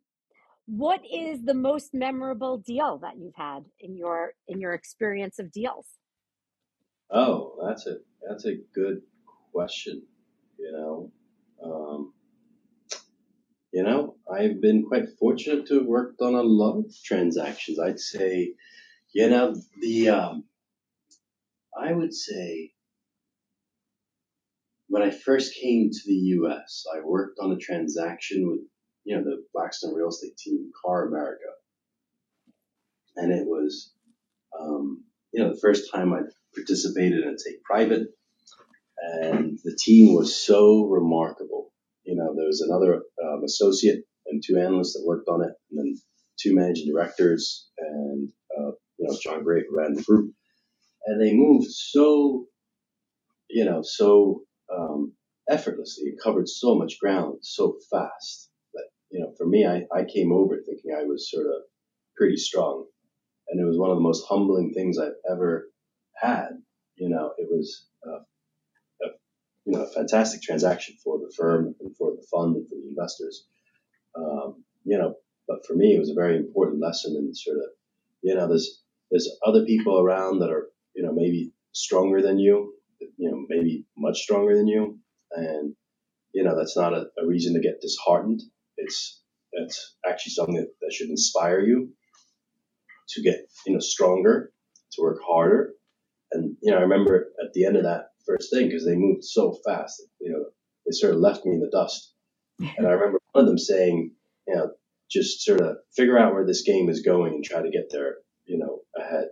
what 0.66 1.00
is 1.10 1.44
the 1.44 1.54
most 1.54 1.94
memorable 1.94 2.58
deal 2.58 2.98
that 2.98 3.16
you've 3.16 3.34
had 3.34 3.64
in 3.80 3.96
your 3.96 4.34
in 4.46 4.60
your 4.60 4.74
experience 4.74 5.38
of 5.38 5.50
deals? 5.50 5.86
Oh, 7.10 7.56
that's 7.66 7.86
a 7.86 7.96
that's 8.28 8.44
a 8.44 8.56
good 8.74 9.00
question. 9.52 10.02
You 10.58 10.72
know, 10.72 11.12
um, 11.64 12.12
you 13.72 13.82
know, 13.82 14.16
I've 14.32 14.60
been 14.60 14.84
quite 14.86 15.04
fortunate 15.18 15.66
to 15.68 15.74
have 15.78 15.86
worked 15.86 16.20
on 16.22 16.34
a 16.34 16.42
lot 16.42 16.78
of 16.78 16.86
transactions. 17.04 17.78
I'd 17.78 18.00
say, 18.00 18.54
you 19.12 19.28
know, 19.28 19.54
the 19.80 20.10
um, 20.10 20.44
I 21.78 21.92
would 21.92 22.14
say 22.14 22.72
when 24.88 25.02
I 25.02 25.10
first 25.10 25.54
came 25.54 25.90
to 25.90 26.00
the 26.06 26.14
U.S., 26.14 26.84
I 26.94 27.00
worked 27.04 27.38
on 27.40 27.52
a 27.52 27.56
transaction 27.56 28.48
with 28.48 28.60
you 29.04 29.16
know 29.16 29.24
the 29.24 29.44
Blackstone 29.54 29.94
real 29.94 30.08
estate 30.08 30.36
team, 30.36 30.70
CarrAmerica, 30.84 31.52
and 33.16 33.32
it 33.32 33.46
was 33.46 33.92
um, 34.58 35.04
you 35.32 35.42
know 35.42 35.50
the 35.52 35.60
first 35.60 35.92
time 35.92 36.14
I 36.14 36.20
participated 36.54 37.22
in 37.24 37.28
a 37.28 37.36
take 37.36 37.62
private, 37.64 38.08
and 38.98 39.58
the 39.62 39.76
team 39.78 40.14
was 40.14 40.34
so 40.34 40.84
remarkable. 40.86 41.70
You 42.08 42.14
know, 42.16 42.34
there 42.34 42.46
was 42.46 42.62
another 42.62 43.02
um, 43.22 43.44
associate 43.44 44.02
and 44.28 44.42
two 44.42 44.56
analysts 44.56 44.94
that 44.94 45.04
worked 45.06 45.28
on 45.28 45.42
it, 45.42 45.52
and 45.70 45.78
then 45.78 45.94
two 46.40 46.54
managing 46.54 46.90
directors, 46.90 47.68
and 47.78 48.30
uh, 48.58 48.70
you 48.96 49.06
know 49.06 49.14
John 49.22 49.44
Gray 49.44 49.64
who 49.68 49.76
ran 49.76 49.92
the 49.92 50.02
group, 50.02 50.32
and 51.04 51.20
they 51.20 51.34
moved 51.34 51.66
so 51.70 52.46
you 53.50 53.66
know 53.66 53.82
so 53.82 54.40
um, 54.74 55.12
effortlessly, 55.50 56.14
covered 56.24 56.48
so 56.48 56.74
much 56.74 56.98
ground 56.98 57.40
so 57.42 57.76
fast 57.90 58.48
that 58.72 58.84
you 59.10 59.20
know 59.20 59.34
for 59.36 59.46
me, 59.46 59.66
I, 59.66 59.82
I 59.94 60.04
came 60.04 60.32
over 60.32 60.56
thinking 60.64 60.96
I 60.98 61.04
was 61.04 61.30
sort 61.30 61.44
of 61.44 61.60
pretty 62.16 62.38
strong, 62.38 62.86
and 63.48 63.60
it 63.60 63.68
was 63.68 63.76
one 63.78 63.90
of 63.90 63.98
the 63.98 64.02
most 64.02 64.24
humbling 64.26 64.72
things 64.72 64.98
I've 64.98 65.20
ever 65.30 65.68
had. 66.16 66.52
You 66.96 67.10
know, 67.10 67.32
it 67.36 67.48
was. 67.50 67.84
Uh, 68.02 68.20
you 69.68 69.76
know, 69.76 69.84
a 69.84 69.92
fantastic 69.92 70.40
transaction 70.40 70.96
for 71.04 71.18
the 71.18 71.30
firm 71.36 71.74
and 71.80 71.94
for 71.98 72.12
the 72.12 72.26
fund 72.32 72.56
and 72.56 72.66
for 72.66 72.74
the 72.74 72.88
investors. 72.88 73.46
Um, 74.16 74.64
you 74.84 74.96
know, 74.96 75.16
but 75.46 75.66
for 75.66 75.74
me, 75.74 75.94
it 75.94 75.98
was 75.98 76.08
a 76.08 76.14
very 76.14 76.38
important 76.38 76.80
lesson 76.80 77.16
in 77.16 77.34
sort 77.34 77.58
of, 77.58 77.64
you 78.22 78.34
know, 78.34 78.48
there's 78.48 78.82
there's 79.10 79.28
other 79.44 79.66
people 79.66 80.00
around 80.00 80.38
that 80.38 80.50
are, 80.50 80.68
you 80.94 81.02
know, 81.02 81.12
maybe 81.12 81.52
stronger 81.72 82.22
than 82.22 82.38
you, 82.38 82.72
you 83.18 83.30
know, 83.30 83.44
maybe 83.48 83.84
much 83.94 84.18
stronger 84.20 84.56
than 84.56 84.68
you, 84.68 84.98
And, 85.32 85.74
you 86.32 86.44
know, 86.44 86.56
that's 86.56 86.76
not 86.76 86.92
a, 86.92 87.06
a 87.22 87.26
reason 87.26 87.54
to 87.54 87.60
get 87.60 87.80
disheartened. 87.80 88.42
It's, 88.76 89.20
it's 89.52 89.96
actually 90.08 90.32
something 90.32 90.56
that, 90.56 90.68
that 90.80 90.92
should 90.92 91.08
inspire 91.10 91.60
you 91.60 91.90
to 93.10 93.22
get, 93.22 93.40
you 93.66 93.72
know, 93.72 93.80
stronger, 93.80 94.52
to 94.92 95.02
work 95.02 95.18
harder. 95.26 95.72
And, 96.32 96.56
you 96.62 96.70
know, 96.70 96.78
I 96.78 96.82
remember 96.82 97.28
at 97.42 97.52
the 97.54 97.64
end 97.64 97.76
of 97.76 97.84
that 97.84 98.10
first 98.28 98.50
thing, 98.52 98.68
because 98.68 98.84
they 98.84 98.94
moved 98.94 99.24
so 99.24 99.56
fast, 99.64 100.02
you 100.20 100.30
know, 100.30 100.44
they 100.86 100.92
sort 100.92 101.14
of 101.14 101.20
left 101.20 101.44
me 101.44 101.54
in 101.54 101.60
the 101.60 101.70
dust. 101.70 102.12
And 102.60 102.86
I 102.86 102.90
remember 102.90 103.18
one 103.32 103.44
of 103.44 103.48
them 103.48 103.58
saying, 103.58 104.12
you 104.46 104.54
know, 104.54 104.70
just 105.10 105.42
sort 105.42 105.60
of 105.60 105.78
figure 105.94 106.18
out 106.18 106.34
where 106.34 106.46
this 106.46 106.62
game 106.62 106.88
is 106.88 107.00
going 107.00 107.34
and 107.34 107.44
try 107.44 107.62
to 107.62 107.70
get 107.70 107.90
there, 107.90 108.16
you 108.44 108.58
know, 108.58 108.80
ahead. 108.98 109.28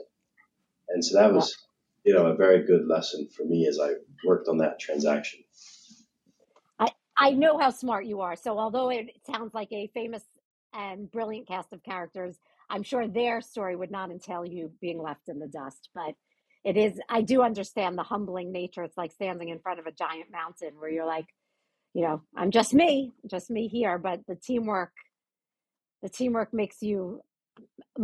And 0.89 1.05
so 1.05 1.19
that 1.19 1.35
was, 1.35 1.57
you 2.05 2.15
know, 2.15 2.27
a 2.27 2.37
very 2.37 2.65
good 2.65 2.87
lesson 2.87 3.29
for 3.37 3.45
me 3.45 3.67
as 3.67 3.79
I 3.83 3.95
worked 4.25 4.49
on 4.49 4.59
that 4.59 4.79
transaction. 4.79 5.41
I, 6.79 6.89
I 7.17 7.31
know 7.33 7.59
how 7.59 7.71
smart 7.71 8.07
you 8.07 8.21
are. 8.21 8.37
So 8.37 8.59
although 8.59 8.91
it 8.91 9.07
sounds 9.31 9.53
like 9.55 9.73
a 9.73 9.91
famous 9.93 10.23
and 10.73 11.11
brilliant 11.11 11.49
cast 11.49 11.73
of 11.73 11.83
characters, 11.83 12.39
I'm 12.71 12.83
sure 12.83 13.09
their 13.09 13.41
story 13.41 13.77
would 13.77 13.91
not 13.91 14.11
entail 14.11 14.47
you 14.47 14.71
being 14.81 15.03
left 15.03 15.29
in 15.29 15.41
the 15.41 15.49
dust. 15.49 15.89
But 15.95 16.15
it 16.67 16.77
is, 16.77 17.01
I 17.09 17.23
do 17.23 17.43
understand 17.43 17.97
the 17.97 18.03
humbling 18.03 18.51
nature. 18.51 18.83
It's 18.83 18.97
like 18.97 19.13
standing 19.13 19.51
in 19.51 19.61
front 19.61 19.79
of 19.79 19.87
a 19.87 19.93
giant 19.93 20.33
mountain 20.33 20.81
where 20.81 20.91
you're 20.91 21.07
like, 21.07 21.27
you 21.95 22.03
know, 22.03 22.23
I'm 22.37 22.51
just 22.51 22.75
me, 22.75 23.13
just 23.31 23.51
me 23.51 23.69
here. 23.69 23.99
But 23.99 24.23
the 24.27 24.35
teamwork, 24.35 24.91
the 26.03 26.09
teamwork 26.09 26.53
makes 26.53 26.83
you 26.83 27.21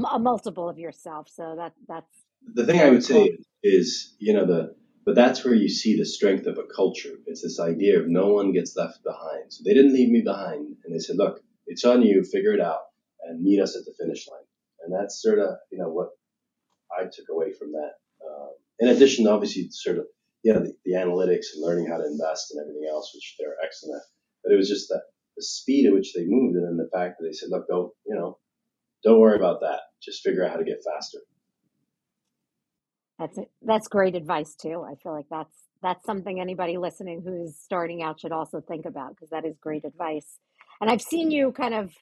a 0.08 0.18
multiple 0.20 0.68
of 0.68 0.78
yourself. 0.78 1.26
So 1.28 1.56
that 1.58 1.72
that's 1.88 2.22
the 2.54 2.64
thing 2.64 2.80
I 2.80 2.90
would 2.90 3.04
say 3.04 3.36
is, 3.64 4.14
you 4.20 4.32
know, 4.32 4.46
the 4.46 4.76
but 5.04 5.16
that's 5.16 5.44
where 5.44 5.54
you 5.54 5.68
see 5.68 5.98
the 5.98 6.06
strength 6.06 6.46
of 6.46 6.56
a 6.56 6.72
culture. 6.72 7.14
It's 7.26 7.42
this 7.42 7.58
idea 7.58 7.98
of 7.98 8.06
no 8.06 8.28
one 8.28 8.52
gets 8.52 8.76
left 8.76 9.02
behind. 9.02 9.52
So 9.52 9.64
they 9.66 9.74
didn't 9.74 9.92
leave 9.92 10.08
me 10.08 10.22
behind, 10.24 10.76
and 10.84 10.94
they 10.94 11.00
said, 11.00 11.16
"Look, 11.16 11.40
it's 11.66 11.84
on 11.84 12.02
you. 12.02 12.22
Figure 12.22 12.54
it 12.54 12.60
out, 12.60 12.82
and 13.24 13.42
meet 13.42 13.60
us 13.60 13.76
at 13.76 13.84
the 13.84 13.94
finish 13.98 14.28
line." 14.28 14.46
And 14.84 14.94
that's 14.94 15.20
sort 15.20 15.40
of, 15.40 15.56
you 15.72 15.78
know, 15.78 15.88
what 15.88 16.10
I 16.96 17.04
took 17.04 17.28
away 17.28 17.52
from 17.52 17.72
that. 17.72 17.94
In 18.78 18.88
addition, 18.88 19.26
obviously, 19.26 19.68
sort 19.70 19.98
of, 19.98 20.06
know, 20.52 20.60
the, 20.60 20.72
the 20.84 20.92
analytics 20.92 21.54
and 21.54 21.62
learning 21.64 21.86
how 21.86 21.98
to 21.98 22.06
invest 22.06 22.50
and 22.50 22.60
everything 22.60 22.88
else, 22.90 23.12
which 23.14 23.36
they're 23.38 23.56
excellent 23.64 23.96
at. 23.96 24.06
But 24.42 24.52
it 24.52 24.56
was 24.56 24.68
just 24.68 24.88
that 24.88 25.02
the 25.36 25.42
speed 25.42 25.86
at 25.86 25.94
which 25.94 26.12
they 26.14 26.24
moved, 26.26 26.56
and 26.56 26.66
then 26.66 26.76
the 26.76 26.90
fact 26.96 27.16
that 27.18 27.26
they 27.26 27.32
said, 27.32 27.48
"Look, 27.50 27.66
don't, 27.68 27.92
you 28.06 28.14
know, 28.14 28.38
don't 29.04 29.20
worry 29.20 29.36
about 29.36 29.60
that. 29.60 29.80
Just 30.02 30.22
figure 30.22 30.44
out 30.44 30.50
how 30.50 30.56
to 30.56 30.64
get 30.64 30.84
faster." 30.84 31.18
That's 33.18 33.38
it. 33.38 33.50
That's 33.62 33.88
great 33.88 34.16
advice 34.16 34.54
too. 34.54 34.82
I 34.82 34.96
feel 35.02 35.12
like 35.12 35.26
that's 35.30 35.54
that's 35.82 36.04
something 36.04 36.40
anybody 36.40 36.76
listening 36.78 37.22
who's 37.24 37.56
starting 37.56 38.02
out 38.02 38.20
should 38.20 38.32
also 38.32 38.60
think 38.60 38.86
about 38.86 39.10
because 39.10 39.30
that 39.30 39.44
is 39.44 39.56
great 39.60 39.84
advice. 39.84 40.38
And 40.80 40.90
I've 40.90 41.02
seen 41.02 41.30
you 41.30 41.52
kind 41.52 41.74
of 41.74 41.92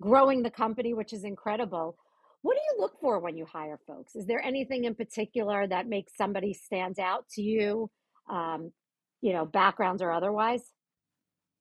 growing 0.00 0.42
the 0.42 0.50
company, 0.50 0.94
which 0.94 1.12
is 1.12 1.24
incredible. 1.24 1.96
What 2.42 2.54
do 2.54 2.60
you 2.60 2.80
look 2.80 2.98
for 3.00 3.20
when 3.20 3.36
you 3.36 3.44
hire 3.44 3.78
folks? 3.86 4.16
Is 4.16 4.26
there 4.26 4.42
anything 4.42 4.84
in 4.84 4.94
particular 4.94 5.66
that 5.66 5.86
makes 5.86 6.16
somebody 6.16 6.54
stand 6.54 6.98
out 6.98 7.28
to 7.30 7.42
you? 7.42 7.90
Um, 8.28 8.72
you 9.20 9.32
know, 9.32 9.44
backgrounds 9.44 10.00
or 10.00 10.10
otherwise? 10.10 10.62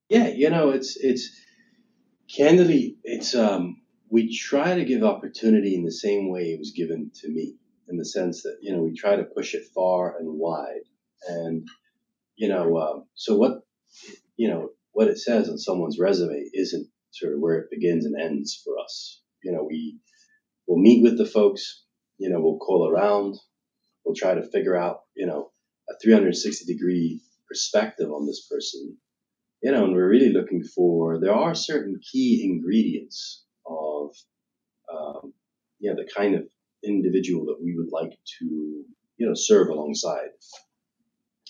Yeah, 0.08 0.30
you 0.30 0.50
know, 0.50 0.70
it's 0.70 0.98
it's 0.98 1.30
candidly, 2.36 2.98
it's 3.04 3.36
um, 3.36 3.82
we 4.10 4.36
try 4.36 4.76
to 4.76 4.86
give 4.86 5.04
opportunity 5.04 5.76
in 5.76 5.84
the 5.84 5.92
same 5.92 6.32
way 6.32 6.52
it 6.52 6.60
was 6.60 6.72
given 6.72 7.12
to 7.22 7.30
me 7.30 7.56
in 7.90 7.98
the 7.98 8.06
sense 8.06 8.44
that 8.44 8.58
you 8.62 8.72
know 8.72 8.82
we 8.82 8.94
try 8.94 9.16
to 9.16 9.24
push 9.24 9.54
it 9.54 9.66
far 9.76 10.18
and 10.18 10.28
wide, 10.40 10.86
and 11.28 11.68
you 12.36 12.48
know, 12.48 12.78
um, 12.78 13.06
so 13.16 13.36
what 13.36 13.62
you 14.38 14.48
know 14.48 14.70
what 14.94 15.08
it 15.08 15.20
says 15.20 15.50
on 15.50 15.58
someone's 15.58 16.00
resume 16.00 16.50
isn't 16.54 16.88
sort 17.12 17.34
of 17.34 17.40
where 17.40 17.60
it 17.60 17.70
begins 17.72 18.06
and 18.06 18.20
ends 18.20 18.62
for 18.64 18.80
us. 18.80 19.22
You 19.44 19.52
know, 19.52 19.64
we 19.64 20.00
will 20.70 20.78
meet 20.78 21.02
with 21.02 21.18
the 21.18 21.26
folks. 21.26 21.84
You 22.20 22.30
know, 22.30 22.40
we'll 22.40 22.60
call 22.60 22.88
around. 22.88 23.36
We'll 24.06 24.16
try 24.16 24.36
to 24.36 24.50
figure 24.50 24.78
out 24.78 25.02
you 25.16 25.26
know 25.26 25.52
a 25.90 25.94
360 26.02 26.72
degree 26.72 27.22
perspective 27.48 28.10
on 28.12 28.26
this 28.26 28.48
person. 28.48 28.98
You 29.62 29.74
know, 29.74 29.84
and 29.84 29.94
we're 29.94 30.08
really 30.08 30.32
looking 30.32 30.64
for 30.64 31.20
there 31.20 31.34
are 31.34 31.54
certain 31.56 32.00
key 32.00 32.48
ingredients 32.50 33.44
of 33.66 34.12
um, 34.94 35.34
you 35.80 35.92
know 35.92 36.02
the 36.02 36.10
kind 36.10 36.36
of 36.36 36.44
individual 36.84 37.48
that 37.48 37.62
we 37.62 37.76
would 37.76 37.92
like 37.92 38.18
to, 38.40 38.46
you 38.46 39.28
know, 39.28 39.34
serve 39.34 39.68
alongside. 39.68 40.30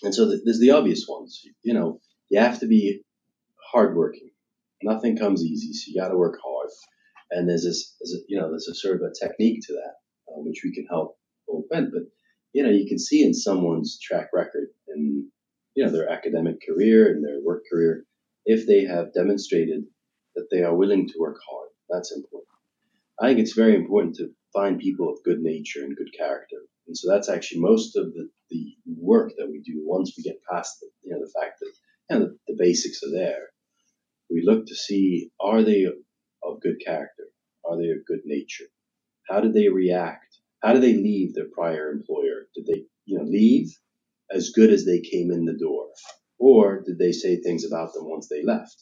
And 0.02 0.12
so 0.14 0.26
the, 0.28 0.40
there's 0.44 0.58
the 0.58 0.70
obvious 0.70 1.06
ones. 1.06 1.42
You 1.62 1.74
know, 1.74 2.00
you 2.30 2.40
have 2.40 2.58
to 2.60 2.66
be 2.66 3.02
hardworking. 3.70 4.30
Nothing 4.82 5.16
comes 5.16 5.44
easy, 5.44 5.72
so 5.74 5.90
you 5.90 6.00
got 6.00 6.08
to 6.08 6.16
work 6.16 6.38
hard. 6.42 6.70
And 7.30 7.48
there's 7.48 7.64
this, 7.64 7.96
there's 8.00 8.14
a, 8.14 8.24
you 8.28 8.38
know, 8.38 8.50
there's 8.50 8.68
a 8.68 8.74
sort 8.74 8.96
of 8.96 9.02
a 9.02 9.26
technique 9.26 9.60
to 9.66 9.74
that, 9.74 9.94
uh, 10.28 10.40
which 10.40 10.62
we 10.64 10.72
can 10.74 10.86
help 10.86 11.16
open. 11.48 11.90
But 11.92 12.02
you 12.52 12.62
know, 12.62 12.70
you 12.70 12.88
can 12.88 12.98
see 12.98 13.22
in 13.22 13.34
someone's 13.34 13.98
track 14.00 14.30
record 14.32 14.68
in 14.88 15.30
you 15.74 15.84
know 15.84 15.90
their 15.90 16.10
academic 16.10 16.56
career 16.66 17.08
and 17.08 17.24
their 17.24 17.40
work 17.44 17.62
career 17.70 18.04
if 18.44 18.66
they 18.66 18.84
have 18.84 19.14
demonstrated 19.14 19.84
that 20.34 20.48
they 20.50 20.62
are 20.62 20.74
willing 20.74 21.06
to 21.08 21.14
work 21.18 21.38
hard. 21.48 21.68
That's 21.88 22.12
important. 22.12 22.48
I 23.20 23.28
think 23.28 23.40
it's 23.40 23.54
very 23.54 23.74
important 23.74 24.16
to 24.16 24.30
find 24.52 24.78
people 24.78 25.10
of 25.10 25.22
good 25.24 25.40
nature 25.40 25.84
and 25.84 25.96
good 25.96 26.12
character. 26.16 26.56
And 26.86 26.96
so 26.96 27.10
that's 27.10 27.28
actually 27.28 27.60
most 27.60 27.96
of 27.96 28.12
the, 28.14 28.28
the 28.50 28.74
work 28.86 29.32
that 29.36 29.48
we 29.48 29.60
do 29.60 29.82
once 29.84 30.14
we 30.16 30.22
get 30.22 30.40
past 30.50 30.80
the, 30.80 30.88
you 31.02 31.12
know, 31.12 31.20
the 31.20 31.32
fact 31.40 31.60
that 31.60 31.72
you 32.10 32.18
know, 32.18 32.26
the, 32.26 32.38
the 32.48 32.56
basics 32.58 33.02
are 33.02 33.12
there. 33.12 33.50
We 34.30 34.42
look 34.44 34.66
to 34.66 34.74
see 34.74 35.30
are 35.40 35.62
they 35.62 35.86
of 36.42 36.60
good 36.60 36.80
character? 36.84 37.24
Are 37.64 37.76
they 37.76 37.90
of 37.90 38.04
good 38.06 38.22
nature? 38.24 38.66
How 39.28 39.40
did 39.40 39.54
they 39.54 39.68
react? 39.68 40.38
How 40.62 40.72
did 40.72 40.82
they 40.82 40.94
leave 40.94 41.34
their 41.34 41.48
prior 41.52 41.90
employer? 41.90 42.48
Did 42.54 42.66
they, 42.66 42.84
you 43.06 43.18
know, 43.18 43.24
leave 43.24 43.70
as 44.30 44.50
good 44.50 44.70
as 44.70 44.84
they 44.84 45.00
came 45.00 45.30
in 45.30 45.44
the 45.44 45.58
door? 45.58 45.88
Or 46.38 46.82
did 46.84 46.98
they 46.98 47.12
say 47.12 47.36
things 47.36 47.64
about 47.64 47.92
them 47.92 48.08
once 48.08 48.28
they 48.28 48.42
left? 48.42 48.76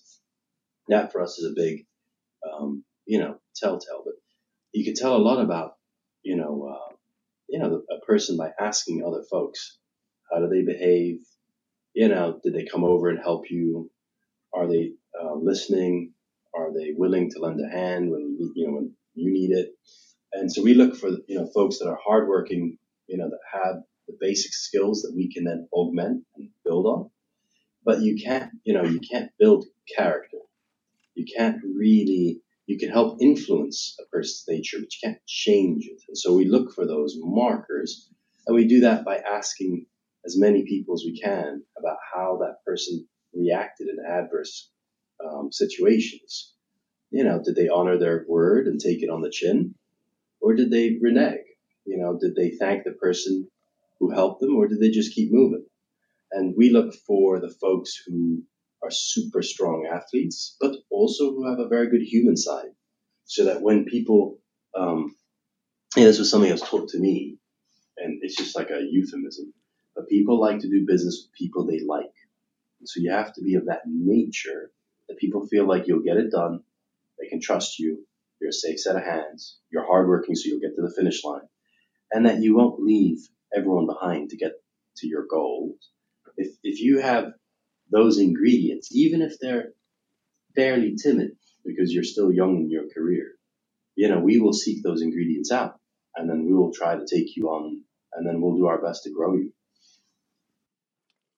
That 0.89 1.13
for 1.13 1.23
us 1.23 1.39
is 1.39 1.51
a 1.51 1.55
big, 1.55 1.87
um, 2.49 2.85
you 3.07 3.19
know, 3.19 3.39
telltale. 3.57 4.03
But 4.05 4.15
you 4.73 4.85
can 4.85 4.95
tell 4.95 5.17
a 5.17 5.19
lot 5.19 5.41
about, 5.43 5.73
you 6.23 6.37
know, 6.37 6.69
uh, 6.73 6.95
you 7.49 7.59
know, 7.59 7.83
a 7.91 8.05
person 8.05 8.37
by 8.37 8.51
asking 8.61 9.05
other 9.05 9.25
folks, 9.31 9.79
how 10.31 10.41
do 10.41 10.49
they 10.49 10.63
behave? 10.63 11.21
You 11.95 12.09
know, 12.09 12.39
did 12.43 12.55
they 12.55 12.67
come 12.67 12.85
over 12.85 13.09
and 13.09 13.19
help 13.19 13.51
you? 13.51 13.91
Are 14.53 14.67
they 14.69 14.93
uh, 15.21 15.35
listening? 15.35 16.13
Are 16.59 16.73
they 16.73 16.93
willing 16.97 17.31
to 17.31 17.39
lend 17.39 17.61
a 17.61 17.69
hand 17.69 18.11
when 18.11 18.37
you, 18.55 18.67
know 18.67 18.75
when 18.75 18.93
you 19.15 19.33
need 19.33 19.51
it? 19.53 19.71
And 20.33 20.53
so 20.53 20.63
we 20.63 20.75
look 20.75 20.97
for 20.97 21.09
you 21.09 21.37
know 21.37 21.49
folks 21.55 21.79
that 21.79 21.89
are 21.89 21.99
hardworking, 22.05 22.79
you 23.07 23.17
know, 23.17 23.31
that 23.31 23.61
have 23.61 23.77
the 24.09 24.17
basic 24.21 24.53
skills 24.53 25.03
that 25.03 25.15
we 25.15 25.33
can 25.33 25.45
then 25.45 25.69
augment 25.73 26.25
and 26.37 26.51
build 26.65 26.87
on. 26.87 27.11
But 27.85 28.03
you 28.03 28.17
can't, 28.23 28.51
you 28.65 28.75
know, 28.75 28.83
you 28.83 29.01
can't 29.01 29.31
build 29.39 29.67
character. 29.97 30.39
You 31.15 31.27
can't 31.37 31.59
really 31.63 32.43
you 32.67 32.79
can 32.79 32.91
help 32.91 33.23
influence 33.23 33.97
a 33.99 34.05
person's 34.15 34.45
nature, 34.47 34.79
but 34.79 34.93
you 34.93 34.99
can't 35.03 35.27
change 35.27 35.87
it. 35.87 36.03
And 36.09 36.19
so 36.19 36.35
we 36.35 36.45
look 36.45 36.75
for 36.75 36.87
those 36.87 37.17
markers, 37.19 38.11
and 38.47 38.55
we 38.55 38.67
do 38.67 38.81
that 38.81 39.07
by 39.07 39.17
asking 39.17 39.87
as 40.27 40.37
many 40.37 40.65
people 40.67 40.95
as 40.95 41.03
we 41.07 41.19
can 41.19 41.63
about 41.79 41.97
how 42.15 42.39
that 42.43 42.57
person 42.67 43.07
reacted 43.33 43.89
in 43.89 43.97
adverse 44.05 44.71
um, 45.25 45.51
situations. 45.53 46.55
You 47.11 47.25
know, 47.25 47.43
did 47.43 47.57
they 47.57 47.69
honor 47.69 47.99
their 47.99 48.25
word 48.29 48.67
and 48.67 48.81
take 48.81 49.03
it 49.03 49.11
on 49.11 49.23
the 49.23 49.31
chin, 49.31 49.75
or 50.41 50.55
did 50.55 50.71
they 50.71 50.99
renege? 51.01 51.41
You 51.85 51.99
know, 51.99 52.19
did 52.21 52.35
they 52.37 52.51
thank 52.51 52.85
the 52.85 52.93
person 52.93 53.49
who 53.99 54.11
helped 54.11 54.41
them, 54.41 54.57
or 54.57 54.69
did 54.69 54.81
they 54.81 54.91
just 54.91 55.15
keep 55.15 55.33
moving? 55.33 55.65
And 56.31 56.55
we 56.57 56.71
look 56.71 56.95
for 57.07 57.41
the 57.41 57.55
folks 57.61 58.01
who 58.07 58.43
are 58.83 58.91
super 58.91 59.43
strong 59.43 59.89
athletes, 59.91 60.57
but 60.61 60.77
also 60.91 61.31
who 61.31 61.49
have 61.49 61.59
a 61.59 61.69
very 61.69 61.89
good 61.89 62.03
human 62.03 62.37
side. 62.37 62.71
So 63.25 63.45
that 63.47 63.63
when 63.63 63.85
people, 63.85 64.39
um, 64.75 65.15
and 65.97 66.07
this 66.07 66.19
was 66.19 66.31
something 66.31 66.49
that 66.49 66.61
was 66.61 66.69
taught 66.69 66.89
to 66.91 66.99
me, 66.99 67.39
and 67.97 68.21
it's 68.23 68.37
just 68.37 68.57
like 68.57 68.71
a 68.71 68.83
euphemism, 68.83 69.53
but 69.95 70.09
people 70.09 70.41
like 70.41 70.61
to 70.61 70.69
do 70.69 70.87
business 70.87 71.25
with 71.25 71.39
people 71.39 71.67
they 71.67 71.81
like. 71.87 72.13
So 72.85 73.01
you 73.01 73.11
have 73.11 73.33
to 73.35 73.43
be 73.43 73.55
of 73.55 73.67
that 73.67 73.83
nature 73.87 74.71
that 75.09 75.19
people 75.19 75.47
feel 75.47 75.67
like 75.67 75.87
you'll 75.87 76.03
get 76.03 76.17
it 76.17 76.31
done, 76.31 76.61
they 77.21 77.29
can 77.29 77.41
trust 77.41 77.79
you, 77.79 78.07
you're 78.41 78.51
a 78.51 78.53
safe 78.53 78.79
set 78.79 78.97
of 78.97 79.03
hands, 79.03 79.59
you're 79.71 79.87
hardworking 79.87 80.35
so 80.35 80.49
you'll 80.49 80.61
get 80.61 80.77
to 80.77 80.83
the 80.83 80.95
finish 80.95 81.25
line, 81.25 81.49
and 82.13 82.27
that 82.27 82.43
you 82.43 82.57
won't 82.57 82.83
leave 82.83 83.19
everyone 83.55 83.87
behind 83.87 84.31
to 84.31 84.37
get 84.37 84.53
to 84.99 85.09
your 85.09 85.27
goals. 85.29 85.77
If, 86.37 86.55
if 86.63 86.81
you 86.81 87.01
have 87.01 87.33
those 87.91 88.19
ingredients, 88.19 88.89
even 88.93 89.23
if 89.23 89.39
they're 89.41 89.71
fairly 90.55 90.97
timid 91.03 91.33
because 91.65 91.93
you're 91.93 92.05
still 92.05 92.33
young 92.33 92.57
in 92.57 92.71
your 92.71 92.85
career, 92.95 93.33
you 93.97 94.09
know, 94.09 94.21
we 94.21 94.41
will 94.41 94.53
seek 94.53 94.83
those 94.83 95.03
ingredients 95.03 95.51
out 95.51 95.81
and 96.17 96.29
then 96.29 96.45
we 96.45 96.53
will 96.53 96.73
try 96.73 96.95
to 96.95 97.07
take 97.07 97.37
you 97.37 97.49
on 97.49 97.83
and 98.13 98.27
then 98.27 98.41
we'll 98.41 98.57
do 98.57 98.67
our 98.67 98.81
best 98.81 99.05
to 99.05 99.11
grow 99.11 99.35
you. 99.35 99.53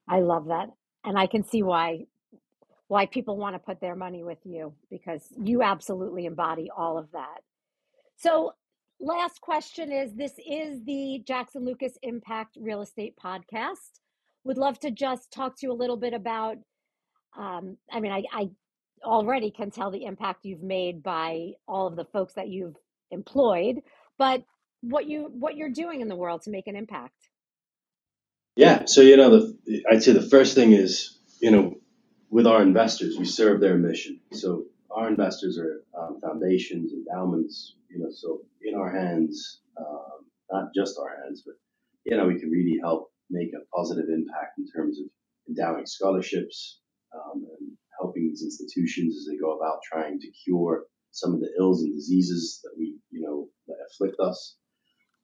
I 0.09 0.21
love 0.21 0.47
that. 0.47 0.69
And 1.05 1.19
I 1.19 1.27
can 1.27 1.45
see 1.45 1.63
why 1.63 2.07
why 2.91 3.07
people 3.07 3.37
want 3.37 3.55
to 3.55 3.61
put 3.61 3.81
their 3.81 3.95
money 3.95 4.25
with 4.25 4.41
you 4.43 4.75
because 4.91 5.23
you 5.41 5.63
absolutely 5.63 6.27
embody 6.27 6.69
all 6.77 6.99
of 6.99 7.09
that. 7.13 7.39
So, 8.17 8.55
last 8.99 9.41
question 9.41 9.93
is 9.93 10.13
this 10.13 10.33
is 10.45 10.83
the 10.85 11.23
Jackson 11.25 11.65
Lucas 11.65 11.93
Impact 12.03 12.59
Real 12.61 12.83
Estate 12.83 13.15
Podcast. 13.17 14.01
Would 14.43 14.59
love 14.59 14.81
to 14.81 14.91
just 14.91 15.31
talk 15.31 15.57
to 15.59 15.67
you 15.69 15.73
a 15.73 15.81
little 15.81 15.97
bit 15.97 16.15
about. 16.15 16.57
Um, 17.39 17.77
I 17.93 18.01
mean, 18.01 18.11
I, 18.11 18.25
I 18.33 18.51
already 19.05 19.53
can 19.53 19.71
tell 19.71 19.93
the 19.93 20.05
impact 20.05 20.45
you've 20.45 20.65
made 20.65 21.01
by 21.01 21.53
all 21.69 21.87
of 21.87 21.95
the 21.95 22.07
folks 22.07 22.35
that 22.35 22.49
you've 22.49 22.75
employed, 23.13 23.83
but 24.19 24.43
what 24.81 25.07
you 25.07 25.31
what 25.33 25.57
you're 25.57 25.71
doing 25.71 26.01
in 26.01 26.09
the 26.09 26.17
world 26.17 26.43
to 26.43 26.51
make 26.51 26.67
an 26.67 26.75
impact. 26.75 27.29
Yeah. 28.57 28.87
So 28.87 29.01
you 29.01 29.17
know, 29.17 29.31
the, 29.31 29.85
I'd 29.89 30.03
say 30.03 30.11
the 30.11 30.29
first 30.29 30.57
thing 30.57 30.73
is 30.73 31.17
you 31.41 31.53
know, 31.53 31.77
with 32.31 32.47
our 32.47 32.63
investors, 32.63 33.17
we 33.19 33.25
serve 33.25 33.61
their 33.61 33.77
mission. 33.77 34.21
So 34.33 34.65
our 34.91 35.09
investors 35.09 35.59
are 35.59 35.85
um, 35.99 36.21
foundations, 36.21 36.93
endowments. 36.93 37.75
You 37.89 37.99
know, 37.99 38.11
so 38.11 38.43
in 38.63 38.75
our 38.75 38.91
hands, 38.91 39.61
um, 39.77 40.27
not 40.51 40.69
just 40.75 40.99
our 40.99 41.23
hands, 41.23 41.43
but 41.45 41.55
you 42.05 42.17
know, 42.17 42.27
we 42.27 42.39
can 42.39 42.51
really 42.51 42.79
help 42.81 43.11
make 43.31 43.51
a 43.53 43.77
positive 43.77 44.07
impact 44.09 44.59
in 44.59 44.67
terms 44.67 44.99
of 45.01 45.07
endowing 45.49 45.87
scholarships 45.87 46.81
um, 47.15 47.45
and 47.59 47.71
helping 48.01 48.29
these 48.29 48.43
institutions 48.43 49.17
as 49.17 49.27
they 49.27 49.37
go 49.37 49.57
about 49.57 49.81
trying 49.83 50.19
to 50.21 50.31
cure 50.45 50.85
some 51.11 51.35
of 51.35 51.41
the 51.41 51.51
ills 51.59 51.83
and 51.83 51.93
diseases 51.95 52.61
that 52.63 52.71
we, 52.79 52.97
you 53.11 53.21
know, 53.21 53.49
that 53.67 53.77
afflict 53.91 54.17
us. 54.21 54.57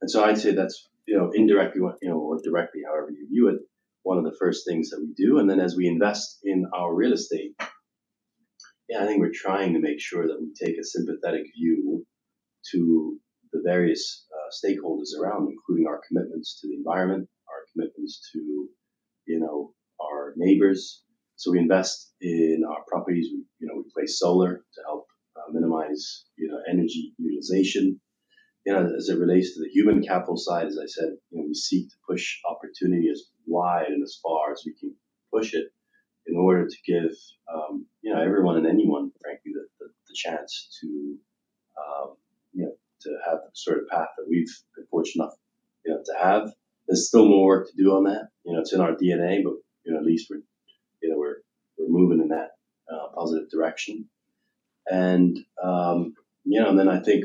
And 0.02 0.10
so 0.10 0.24
I'd 0.24 0.38
say 0.38 0.52
that's, 0.52 0.88
you 1.06 1.16
know, 1.16 1.30
indirectly, 1.32 1.80
you 2.02 2.08
know, 2.10 2.18
or 2.18 2.40
directly, 2.42 2.82
however 2.86 3.10
you 3.10 3.28
view 3.28 3.48
it, 3.48 3.60
one 4.06 4.18
of 4.18 4.24
the 4.24 4.38
first 4.38 4.64
things 4.64 4.90
that 4.90 5.00
we 5.00 5.12
do. 5.16 5.38
And 5.38 5.50
then 5.50 5.58
as 5.58 5.74
we 5.74 5.88
invest 5.88 6.38
in 6.44 6.64
our 6.72 6.94
real 6.94 7.12
estate, 7.12 7.56
yeah, 8.88 9.02
I 9.02 9.06
think 9.06 9.18
we're 9.18 9.32
trying 9.34 9.72
to 9.72 9.80
make 9.80 10.00
sure 10.00 10.28
that 10.28 10.40
we 10.40 10.52
take 10.54 10.78
a 10.78 10.84
sympathetic 10.84 11.42
view 11.58 12.06
to 12.70 13.18
the 13.52 13.62
various 13.64 14.24
uh, 14.32 14.48
stakeholders 14.54 15.10
around, 15.20 15.48
including 15.50 15.88
our 15.88 16.00
commitments 16.06 16.60
to 16.60 16.68
the 16.68 16.76
environment, 16.76 17.28
our 17.48 17.62
commitments 17.72 18.30
to, 18.32 18.38
you 19.26 19.40
know, 19.40 19.74
our 20.00 20.34
neighbors. 20.36 21.02
So 21.34 21.50
we 21.50 21.58
invest 21.58 22.12
in 22.20 22.62
our 22.68 22.84
properties. 22.86 23.26
We, 23.32 23.42
you 23.58 23.66
know, 23.66 23.74
we 23.78 23.90
place 23.92 24.20
solar 24.20 24.54
to 24.54 24.80
help 24.86 25.06
uh, 25.36 25.50
minimize, 25.52 26.26
you 26.38 26.46
know, 26.46 26.60
energy 26.70 27.12
utilization. 27.18 28.00
You 28.64 28.72
know, 28.72 28.88
as 28.96 29.08
it 29.08 29.18
relates 29.18 29.54
to 29.54 29.60
the 29.62 29.70
human 29.70 30.00
capital 30.00 30.36
side, 30.36 30.66
as 30.66 30.78
I 30.78 30.86
said, 30.86 31.10
you 31.30 31.38
know, 31.38 31.44
we 31.48 31.54
seek 31.54 31.88
to 31.88 31.96
push 32.08 32.38
opportunity 32.48 33.08
as 33.10 33.22
wide 33.46 33.88
and 33.88 34.02
as 34.02 34.18
far 34.22 34.52
as 34.52 34.62
we 34.64 34.72
can 34.72 34.94
push 35.32 35.54
it 35.54 35.72
in 36.26 36.36
order 36.36 36.66
to 36.66 36.76
give, 36.84 37.12
um, 37.52 37.86
you 38.02 38.12
know, 38.12 38.20
everyone 38.20 38.56
and 38.56 38.66
anyone, 38.66 39.12
frankly, 39.20 39.52
the, 39.54 39.66
the, 39.78 39.86
the 40.08 40.14
chance 40.14 40.68
to, 40.80 41.16
um, 41.78 42.16
you 42.52 42.64
know, 42.64 42.72
to 43.02 43.10
have 43.24 43.38
the 43.44 43.50
sort 43.54 43.78
of 43.78 43.88
path 43.88 44.08
that 44.16 44.26
we've 44.28 44.50
been 44.74 44.86
fortunate 44.90 45.24
enough, 45.24 45.34
you 45.84 45.92
know, 45.92 46.02
to 46.04 46.14
have. 46.20 46.52
There's 46.88 47.08
still 47.08 47.26
more 47.26 47.46
work 47.46 47.68
to 47.68 47.76
do 47.76 47.96
on 47.96 48.04
that. 48.04 48.28
You 48.44 48.52
know, 48.52 48.60
it's 48.60 48.72
in 48.72 48.80
our 48.80 48.92
DNA, 48.92 49.42
but 49.42 49.54
you 49.84 49.92
know, 49.92 49.98
at 49.98 50.04
least 50.04 50.28
we're, 50.30 50.42
you 51.02 51.10
know, 51.10 51.18
we're 51.18 51.36
we're 51.78 51.88
moving 51.88 52.20
in 52.20 52.28
that 52.28 52.52
uh, 52.90 53.08
positive 53.14 53.50
direction. 53.50 54.08
And 54.88 55.38
um, 55.62 56.14
you 56.44 56.60
know, 56.60 56.70
and 56.70 56.78
then 56.78 56.88
I 56.88 57.00
think 57.00 57.24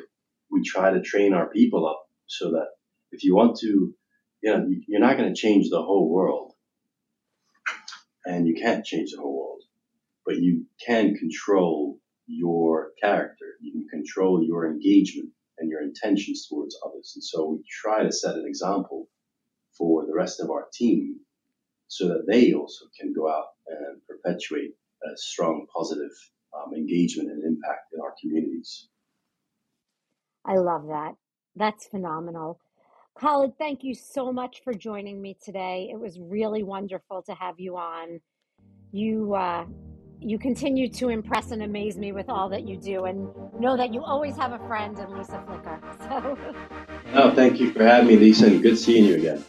we 0.50 0.64
try 0.64 0.92
to 0.92 1.02
train 1.02 1.34
our 1.34 1.48
people 1.50 1.88
up 1.88 2.08
so 2.28 2.52
that 2.52 2.68
if 3.12 3.24
you 3.24 3.36
want 3.36 3.58
to, 3.60 3.94
you 4.42 4.52
know, 4.52 4.68
you're 4.88 5.00
not 5.00 5.18
going 5.18 5.34
to 5.34 5.40
change 5.40 5.70
the 5.70 5.82
whole 5.82 6.10
world, 6.10 6.54
and 8.26 8.48
you 8.48 8.56
can't 8.56 8.86
change 8.86 9.12
the 9.12 9.22
whole 9.22 9.38
world, 9.38 9.64
but 10.26 10.38
you 10.38 10.66
can 10.86 11.16
control 11.16 12.00
your 12.28 12.92
character. 13.02 13.46
You 13.62 13.72
can 13.72 13.88
control 13.88 14.44
your 14.44 14.68
engagement 14.68 15.30
and 15.58 15.70
your 15.70 15.82
intentions 15.82 16.48
towards 16.48 16.78
others. 16.86 17.14
And 17.16 17.24
so 17.24 17.50
we 17.50 17.64
try 17.70 18.04
to 18.04 18.12
set 18.12 18.36
an 18.36 18.46
example 18.48 19.08
for 19.78 20.06
the 20.06 20.14
rest 20.14 20.40
of 20.40 20.50
our 20.50 20.68
team 20.74 21.20
so 21.88 22.08
that 22.08 22.26
they 22.28 22.54
also 22.54 22.86
can 23.00 23.14
go 23.14 23.30
out 23.30 23.48
and 23.68 24.02
perpetuate 24.08 24.72
a 25.04 25.18
strong 25.18 25.68
positive 25.76 26.12
um, 26.56 26.74
engagement 26.74 27.30
and 27.30 27.44
impact 27.44 27.94
in 27.94 28.00
our 28.02 28.14
communities. 28.22 28.88
I 30.46 30.56
love 30.56 30.88
that. 30.88 31.16
That's 31.56 31.88
phenomenal. 31.88 32.60
Khaled, 33.20 33.58
thank 33.58 33.84
you 33.84 33.94
so 33.94 34.32
much 34.32 34.62
for 34.64 34.74
joining 34.74 35.22
me 35.22 35.38
today. 35.44 35.90
It 35.92 36.00
was 36.00 36.20
really 36.20 36.64
wonderful 36.64 37.22
to 37.24 37.34
have 37.34 37.60
you 37.60 37.78
on. 37.78 38.20
You 38.92 39.36
uh, 39.36 39.66
you 40.20 40.38
continue 40.38 40.88
to 40.90 41.10
impress 41.10 41.52
and 41.52 41.64
amaze 41.64 41.98
me 41.98 42.12
with 42.12 42.30
all 42.30 42.50
that 42.50 42.68
you 42.68 42.78
do, 42.78 43.06
and 43.06 43.28
know 43.60 43.76
that 43.76 43.94
you 43.94 44.04
always 44.04 44.36
have 44.38 44.54
a 44.54 44.60
friend 44.68 44.98
in 44.98 45.18
Lisa 45.18 45.44
Flicker. 45.46 45.80
So, 47.12 47.24
oh, 47.24 47.36
thank 47.36 47.60
you 47.60 47.74
for 47.74 47.84
having 47.84 48.08
me, 48.08 48.16
Lisa, 48.16 48.48
and 48.48 48.62
good 48.62 48.78
seeing 48.78 49.04
you 49.04 49.16
again. 49.16 49.44